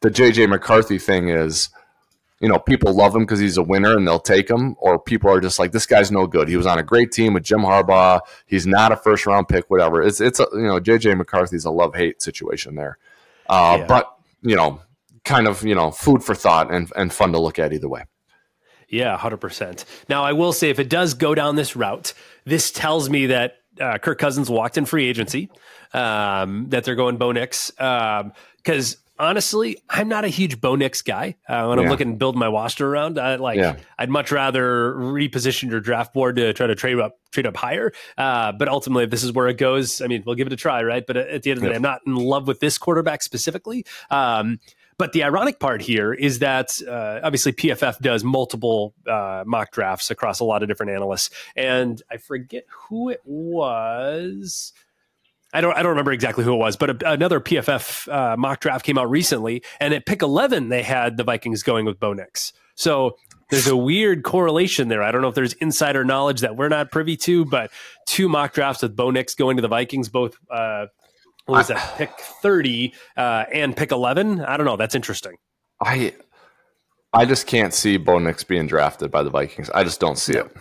the 0.02 0.10
JJ 0.10 0.50
McCarthy 0.50 0.98
thing 0.98 1.30
is 1.30 1.70
you 2.40 2.48
know, 2.48 2.60
people 2.60 2.94
love 2.94 3.16
him 3.16 3.24
because 3.24 3.40
he's 3.40 3.58
a 3.58 3.64
winner 3.64 3.98
and 3.98 4.08
they'll 4.08 4.20
take 4.20 4.50
him, 4.50 4.76
or 4.80 5.00
people 5.00 5.30
are 5.30 5.40
just 5.40 5.58
like, 5.58 5.72
this 5.72 5.86
guy's 5.86 6.12
no 6.12 6.28
good. 6.28 6.48
He 6.48 6.56
was 6.56 6.68
on 6.68 6.78
a 6.78 6.84
great 6.84 7.12
team 7.12 7.34
with 7.34 7.44
Jim 7.44 7.62
Harbaugh. 7.62 8.20
He's 8.46 8.68
not 8.68 8.92
a 8.92 8.96
first 8.96 9.26
round 9.26 9.48
pick, 9.48 9.70
whatever. 9.70 10.04
It's 10.04 10.22
it's 10.22 10.40
a, 10.40 10.48
you 10.54 10.68
know, 10.68 10.80
JJ 10.80 11.18
McCarthy's 11.18 11.66
a 11.66 11.72
love 11.72 11.96
hate 11.96 12.22
situation 12.22 12.76
there, 12.76 13.00
uh, 13.50 13.78
yeah. 13.80 13.88
but 13.88 14.16
you 14.42 14.56
know, 14.56 14.82
kind 15.26 15.48
of 15.48 15.64
you 15.64 15.74
know, 15.74 15.90
food 15.90 16.24
for 16.24 16.36
thought 16.36 16.72
and 16.72 16.92
and 16.96 17.12
fun 17.12 17.32
to 17.32 17.40
look 17.40 17.58
at 17.58 17.74
either 17.74 17.90
way. 17.90 18.04
Yeah, 18.90 19.18
hundred 19.18 19.38
percent. 19.38 19.86
Now, 20.08 20.24
I 20.24 20.34
will 20.34 20.54
say, 20.54 20.70
if 20.70 20.80
it 20.80 20.90
does 20.90 21.14
go 21.14 21.36
down 21.36 21.56
this 21.56 21.76
route, 21.76 22.14
this 22.46 22.72
tells 22.72 23.10
me 23.10 23.28
that 23.28 23.58
uh, 23.82 23.98
Kirk 23.98 24.18
Cousins 24.18 24.50
walked 24.50 24.78
in 24.78 24.86
free 24.86 25.08
agency, 25.08 25.50
um, 25.94 26.70
that 26.70 26.84
they're 26.84 26.96
going 26.96 27.18
Bo 27.18 27.32
Nix, 27.32 27.70
because 27.72 28.96
um, 28.96 29.02
honestly, 29.20 29.78
I'm 29.90 30.08
not 30.08 30.24
a 30.26 30.30
huge 30.30 30.62
Bo 30.62 30.76
Nix 30.76 31.02
guy. 31.02 31.36
Uh, 31.50 31.66
when 31.66 31.80
I'm 31.80 31.86
Yeah. 31.86 31.92
looking 31.92 32.12
to 32.12 32.18
build 32.18 32.36
my 32.38 32.48
roster 32.48 32.88
around, 32.88 33.20
I 33.20 33.36
like 33.36 33.58
Yeah. 33.58 33.76
I'd 34.00 34.10
much 34.10 34.32
rather 34.32 34.94
reposition 34.94 35.70
your 35.70 35.82
draft 35.82 36.14
board 36.14 36.38
to 36.38 36.54
try 36.54 36.68
to 36.68 36.76
trade 36.76 36.98
up 37.00 37.18
trade 37.32 37.46
up 37.46 37.58
higher. 37.58 37.92
Uh, 38.18 38.54
but 38.54 38.68
ultimately, 38.70 39.04
if 39.04 39.10
this 39.10 39.24
is 39.24 39.34
where 39.34 39.48
it 39.48 39.58
goes, 39.58 40.02
I 40.02 40.08
mean, 40.08 40.24
we'll 40.26 40.36
give 40.36 40.48
it 40.48 40.54
a 40.54 40.58
try, 40.58 40.82
right? 40.82 41.06
But 41.06 41.18
at 41.18 41.44
the 41.44 41.52
end 41.52 41.58
of 41.58 41.62
the 41.62 41.68
Yeah. 41.68 41.72
day, 41.74 41.76
I'm 41.76 41.82
not 41.82 42.00
in 42.08 42.16
love 42.16 42.48
with 42.48 42.62
this 42.62 42.78
quarterback 42.78 43.22
specifically. 43.22 43.86
Um, 44.10 44.60
but 44.98 45.14
the 45.14 45.24
ironic 45.24 45.60
part 45.60 45.82
here 45.82 46.14
is 46.14 46.40
that 46.40 46.80
uh, 46.88 47.20
obviously 47.24 47.52
PFF 47.54 48.00
does 48.00 48.24
multiple 48.24 48.94
uh, 49.08 49.44
mock 49.46 49.72
drafts 49.72 50.10
across 50.10 50.40
a 50.40 50.44
lot 50.44 50.64
of 50.64 50.70
different 50.70 50.92
analysts, 50.92 51.30
and 51.56 52.02
I 52.12 52.18
forget 52.18 52.66
who 52.68 53.10
it 53.10 53.22
was. 53.26 54.74
I 55.54 55.62
don't 55.62 55.76
I 55.78 55.82
don't 55.82 55.92
remember 55.92 56.12
exactly 56.12 56.44
who 56.44 56.54
it 56.54 56.58
was, 56.58 56.76
but 56.76 57.02
a, 57.04 57.12
another 57.12 57.40
PFF 57.40 58.12
uh, 58.12 58.38
mock 58.38 58.60
draft 58.60 58.86
came 58.86 58.98
out 58.98 59.10
recently, 59.10 59.64
and 59.80 59.94
at 59.94 60.06
pick 60.06 60.22
eleven 60.22 60.70
they 60.70 60.84
had 60.84 61.18
the 61.18 61.24
Vikings 61.24 61.64
going 61.64 61.86
with 61.86 62.00
Bo 62.00 62.14
Nix. 62.14 62.54
So 62.76 63.18
there's 63.50 63.68
a 63.68 63.78
weird 63.78 64.24
correlation 64.24 64.88
there. 64.88 65.02
I 65.02 65.12
don't 65.12 65.22
know 65.22 65.30
if 65.30 65.36
there's 65.36 65.54
insider 65.54 66.04
knowledge 66.04 66.42
that 66.42 66.58
we're 66.58 66.70
not 66.70 66.92
privy 66.92 67.16
to, 67.18 67.46
but 67.46 67.72
two 68.06 68.28
mock 68.28 68.54
drafts 68.54 68.84
with 68.84 68.96
Bo 68.96 69.12
Nix 69.12 69.36
going 69.36 69.58
to 69.58 69.62
the 69.62 69.68
Vikings, 69.68 70.10
both 70.10 70.38
uh, 70.52 70.88
what 71.48 71.58
was 71.58 71.68
that 71.70 71.98
pick 71.98 72.12
thirty 72.42 72.94
uh, 73.18 73.46
and 73.52 73.76
pick 73.76 73.92
eleven? 73.92 74.42
I 74.42 74.58
don't 74.58 74.66
know. 74.66 74.78
That's 74.78 74.96
interesting. 74.96 75.36
I 75.82 76.14
I 77.14 77.26
just 77.26 77.48
can't 77.48 77.74
see 77.74 77.98
Bo 77.98 78.20
Nix 78.20 78.44
being 78.44 78.68
drafted 78.68 79.12
by 79.12 79.24
the 79.24 79.30
Vikings. 79.30 79.70
I 79.72 79.84
just 79.84 80.00
don't 80.00 80.18
see 80.18 80.34
it. 80.34 80.52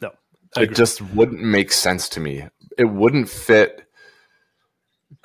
No, 0.00 0.10
I 0.56 0.60
It 0.60 0.64
agree. 0.64 0.76
just 0.76 1.00
wouldn't 1.02 1.40
make 1.42 1.72
sense 1.72 2.08
to 2.10 2.20
me. 2.20 2.44
It 2.78 2.84
wouldn't 2.84 3.28
fit 3.28 3.85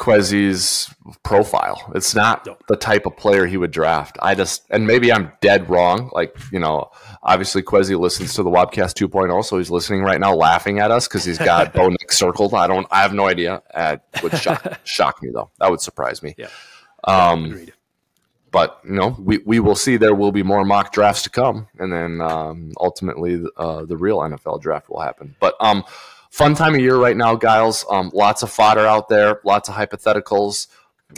Kwesi's 0.01 0.91
profile. 1.21 1.91
It's 1.93 2.15
not 2.15 2.47
No. 2.47 2.57
the 2.67 2.75
type 2.75 3.05
of 3.05 3.15
player 3.15 3.45
he 3.45 3.55
would 3.55 3.69
draft. 3.69 4.17
I 4.19 4.33
just 4.33 4.63
and 4.71 4.87
maybe 4.87 5.13
I'm 5.13 5.31
dead 5.41 5.69
wrong. 5.69 6.09
Like 6.11 6.35
you 6.51 6.57
know, 6.57 6.89
obviously 7.21 7.61
Kwesi 7.61 7.97
listens 7.99 8.33
to 8.33 8.41
the 8.43 8.49
Wobcast 8.49 8.95
2.0, 8.95 9.45
so 9.45 9.59
he's 9.59 9.69
listening 9.69 10.01
right 10.01 10.19
now, 10.19 10.33
laughing 10.33 10.79
at 10.79 10.89
us 10.89 11.07
because 11.07 11.23
he's 11.23 11.37
got 11.37 11.71
Bo 11.75 11.89
Nix 11.89 12.17
circled. 12.17 12.55
I 12.55 12.65
don't. 12.65 12.87
I 12.89 13.03
have 13.03 13.13
no 13.13 13.27
idea. 13.27 13.61
Uh, 13.73 13.97
would 14.23 14.35
shock 14.39 14.79
shock 14.85 15.21
me 15.21 15.29
though. 15.31 15.51
That 15.59 15.69
would 15.69 15.81
surprise 15.81 16.23
me. 16.23 16.33
Yeah. 16.35 16.49
Um, 17.03 17.67
but 18.49 18.79
you 18.83 18.93
know, 18.93 19.15
we, 19.19 19.37
we 19.45 19.59
will 19.59 19.75
see. 19.75 19.97
There 19.97 20.15
will 20.15 20.31
be 20.31 20.43
more 20.43 20.65
mock 20.65 20.91
drafts 20.93 21.21
to 21.23 21.29
come, 21.29 21.67
and 21.77 21.93
then 21.93 22.21
um, 22.21 22.71
ultimately 22.79 23.41
uh, 23.55 23.85
the 23.85 23.95
real 23.97 24.17
NFL 24.19 24.61
draft 24.61 24.89
will 24.89 24.99
happen. 24.99 25.35
But 25.39 25.55
um, 25.61 25.83
fun 26.31 26.55
time 26.55 26.73
of 26.73 26.81
year 26.81 26.95
right 26.95 27.15
now, 27.15 27.35
Gyles. 27.35 27.85
Um, 27.89 28.09
lots 28.13 28.41
of 28.41 28.51
fodder 28.51 28.85
out 28.87 29.09
there, 29.09 29.39
lots 29.45 29.69
of 29.69 29.75
hypotheticals, 29.75 30.67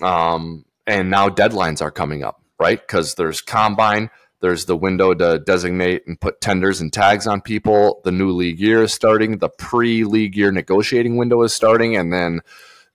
um, 0.02 0.66
and 0.86 1.10
now 1.10 1.30
deadlines 1.30 1.82
are 1.82 1.92
coming 1.92 2.24
up, 2.24 2.42
right? 2.60 2.82
Because 2.82 3.16
there's 3.16 3.40
combine. 3.40 4.10
There's 4.42 4.66
the 4.66 4.76
window 4.76 5.14
to 5.14 5.40
designate 5.40 6.06
and 6.06 6.20
put 6.20 6.42
tenders 6.42 6.82
and 6.82 6.92
tags 6.92 7.26
on 7.28 7.40
people. 7.40 8.02
The 8.04 8.12
new 8.12 8.32
league 8.32 8.60
year 8.60 8.84
is 8.84 8.94
starting. 8.94 9.38
The 9.38 9.48
pre-league 9.48 10.36
year 10.36 10.52
negotiating 10.52 11.16
window 11.16 11.42
is 11.44 11.54
starting, 11.54 11.96
and 11.96 12.12
then 12.12 12.42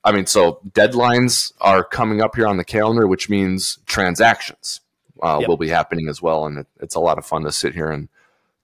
I 0.05 0.12
mean, 0.12 0.27
so 0.27 0.61
deadlines 0.71 1.53
are 1.61 1.83
coming 1.85 2.21
up 2.21 2.37
here 2.37 2.47
on 2.47 2.57
the 2.57 2.64
calendar, 2.64 3.07
which 3.07 3.29
means 3.31 3.79
transactions 3.87 4.81
uh, 5.23 5.39
Yep. 5.41 5.49
will 5.49 5.57
be 5.57 5.69
happening 5.69 6.09
as 6.09 6.21
well, 6.21 6.47
and 6.47 6.59
it, 6.59 6.66
it's 6.81 6.95
a 6.95 7.01
lot 7.01 7.19
of 7.19 7.25
fun 7.27 7.45
to 7.45 7.53
sit 7.53 7.75
here 7.75 7.91
and 7.91 8.09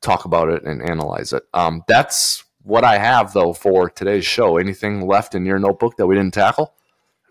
talk 0.01 0.25
about 0.27 0.49
it 0.51 0.63
and 0.65 0.83
analyze 0.83 1.33
it. 1.33 1.45
Um, 1.55 1.85
that's 1.89 2.45
what 2.65 2.83
I 2.83 2.99
have 2.99 3.33
though 3.33 3.53
for 3.53 3.89
today's 3.89 4.25
show. 4.25 4.57
Anything 4.57 5.07
left 5.07 5.35
in 5.35 5.47
your 5.47 5.59
notebook 5.59 5.97
that 5.97 6.07
we 6.07 6.17
didn't 6.17 6.35
tackle? 6.35 6.75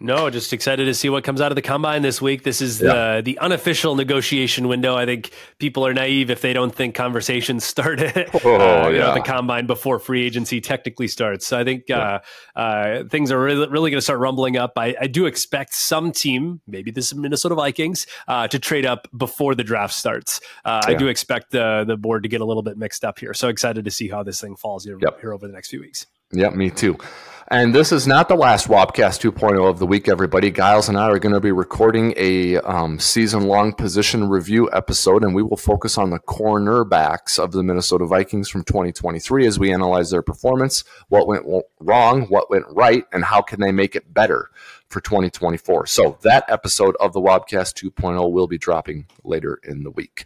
No, 0.05 0.29
just 0.29 0.51
excited 0.51 0.83
to 0.83 0.93
see 0.93 1.07
what 1.09 1.23
comes 1.23 1.39
out 1.39 1.51
of 1.53 1.55
the 1.55 1.61
combine 1.61 2.01
this 2.01 2.21
week. 2.21 2.43
This 2.43 2.61
is 2.61 2.81
Yeah. 2.81 3.15
the 3.15 3.21
the 3.23 3.39
unofficial 3.39 3.95
negotiation 3.95 4.67
window. 4.67 4.95
I 4.97 5.05
think 5.05 5.31
people 5.59 5.87
are 5.87 5.93
naive 5.93 6.29
if 6.29 6.41
they 6.41 6.51
don't 6.51 6.75
think 6.75 6.93
conversations 6.93 7.63
start 7.73 8.01
at 8.01 8.29
Oh, 8.45 8.55
uh, 8.85 8.89
you 8.89 8.99
know, 8.99 9.13
the 9.13 9.21
combine 9.21 9.65
before 9.65 9.99
free 9.99 10.25
agency 10.25 10.59
technically 10.59 11.07
starts. 11.07 11.47
So 11.47 11.57
I 11.57 11.63
think 11.63 11.89
uh, 11.89 12.19
uh, 12.53 13.05
things 13.05 13.31
are 13.31 13.39
really, 13.41 13.67
really 13.69 13.91
going 13.91 13.97
to 13.99 14.01
start 14.01 14.19
rumbling 14.19 14.57
up. 14.57 14.73
I, 14.75 14.93
I 14.99 15.07
do 15.07 15.25
expect 15.25 15.73
some 15.73 16.11
team, 16.11 16.59
maybe 16.67 16.91
this 16.91 17.05
is 17.07 17.15
Minnesota 17.15 17.55
Vikings, 17.55 18.05
uh, 18.27 18.49
to 18.49 18.59
trade 18.59 18.85
up 18.85 19.07
before 19.15 19.55
the 19.55 19.63
draft 19.63 19.93
starts. 19.93 20.41
Uh, 20.65 20.81
I 20.85 20.95
do 20.95 21.07
expect 21.07 21.51
the 21.51 21.85
the 21.87 21.95
board 21.95 22.23
to 22.23 22.29
get 22.29 22.41
a 22.41 22.45
little 22.45 22.61
bit 22.63 22.77
mixed 22.77 23.05
up 23.05 23.19
here. 23.19 23.33
So 23.33 23.47
excited 23.47 23.85
to 23.85 23.91
see 23.91 24.09
how 24.09 24.21
this 24.21 24.41
thing 24.41 24.57
falls 24.57 24.83
here, 24.83 24.97
Yep. 25.01 25.21
here 25.21 25.31
over 25.33 25.47
the 25.47 25.53
next 25.53 25.69
few 25.69 25.79
weeks. 25.79 26.07
Yep, 26.33 26.55
me 26.55 26.71
too. 26.71 26.97
And 27.49 27.75
this 27.75 27.91
is 27.91 28.07
not 28.07 28.29
the 28.29 28.35
last 28.35 28.67
Wobcast 28.67 29.21
2.0 29.21 29.69
of 29.69 29.77
the 29.77 29.85
week, 29.85 30.09
everybody. 30.09 30.49
Gyles 30.49 30.89
and 30.89 30.97
I 30.97 31.09
are 31.09 31.19
going 31.19 31.35
to 31.35 31.39
be 31.39 31.51
recording 31.51 32.15
a 32.17 32.57
um, 32.57 32.97
season 32.97 33.43
long 33.43 33.73
position 33.73 34.27
review 34.27 34.67
episode, 34.73 35.23
and 35.23 35.35
we 35.35 35.43
will 35.43 35.57
focus 35.57 35.99
on 35.99 36.09
the 36.09 36.17
cornerbacks 36.17 37.37
of 37.37 37.51
the 37.51 37.61
Minnesota 37.61 38.07
Vikings 38.07 38.49
from 38.49 38.63
2023 38.63 39.45
as 39.45 39.59
we 39.59 39.71
analyze 39.71 40.09
their 40.09 40.23
performance, 40.23 40.83
what 41.09 41.27
went 41.27 41.45
wrong, 41.79 42.23
what 42.23 42.49
went 42.49 42.65
right, 42.69 43.05
and 43.11 43.23
how 43.25 43.43
can 43.43 43.59
they 43.59 43.71
make 43.71 43.95
it 43.95 44.11
better 44.11 44.49
for 44.89 44.99
2024. 44.99 45.85
So 45.85 46.17
that 46.23 46.45
episode 46.47 46.95
of 46.99 47.13
the 47.13 47.21
Wobcast 47.21 47.75
2.0 47.75 48.31
will 48.31 48.47
be 48.47 48.57
dropping 48.57 49.05
later 49.23 49.59
in 49.63 49.83
the 49.83 49.91
week. 49.91 50.25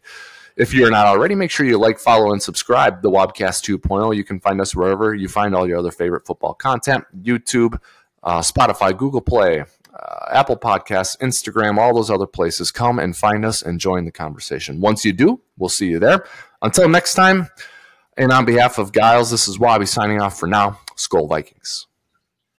If 0.58 0.74
you're 0.74 0.89
not 0.89 1.05
already, 1.05 1.36
make 1.36 1.51
sure 1.51 1.68
you 1.68 1.78
like, 1.78 1.99
follow, 1.99 2.32
and 2.32 2.41
subscribe 2.41 3.03
the 3.03 3.12
Wobcast 3.12 3.64
2.0. 3.64 4.16
You 4.16 4.24
can 4.24 4.39
find 4.39 4.60
us 4.60 4.76
wherever 4.76 5.14
you 5.14 5.28
find 5.28 5.53
all 5.53 5.68
your 5.68 5.78
other 5.78 5.91
favorite 5.91 6.26
football 6.26 6.55
content 6.55 7.05
YouTube, 7.22 7.80
uh, 8.24 8.39
Spotify, 8.39 8.97
Google 8.97 9.22
Play, 9.22 9.62
uh, 9.62 10.26
Apple 10.32 10.58
Podcasts, 10.58 11.18
Instagram, 11.20 11.78
all 11.78 11.93
those 11.93 12.10
other 12.10 12.26
places. 12.26 12.72
Come 12.72 12.97
and 12.97 13.16
find 13.16 13.45
us 13.45 13.62
and 13.62 13.80
join 13.80 14.05
the 14.05 14.12
conversation. 14.12 14.82
Once 14.82 15.05
you 15.05 15.14
do, 15.14 15.41
we'll 15.58 15.70
see 15.70 15.88
you 15.88 15.99
there. 15.99 16.26
Until 16.62 16.89
next 16.89 17.14
time, 17.14 17.49
and 18.18 18.32
on 18.32 18.45
behalf 18.45 18.80
of 18.80 18.91
Gyles, 18.91 19.30
this 19.30 19.47
is 19.47 19.60
Wobby 19.60 19.88
signing 19.88 20.22
off 20.22 20.39
for 20.39 20.47
now. 20.47 20.80
Skol 20.95 21.30
Vikings. 21.30 21.87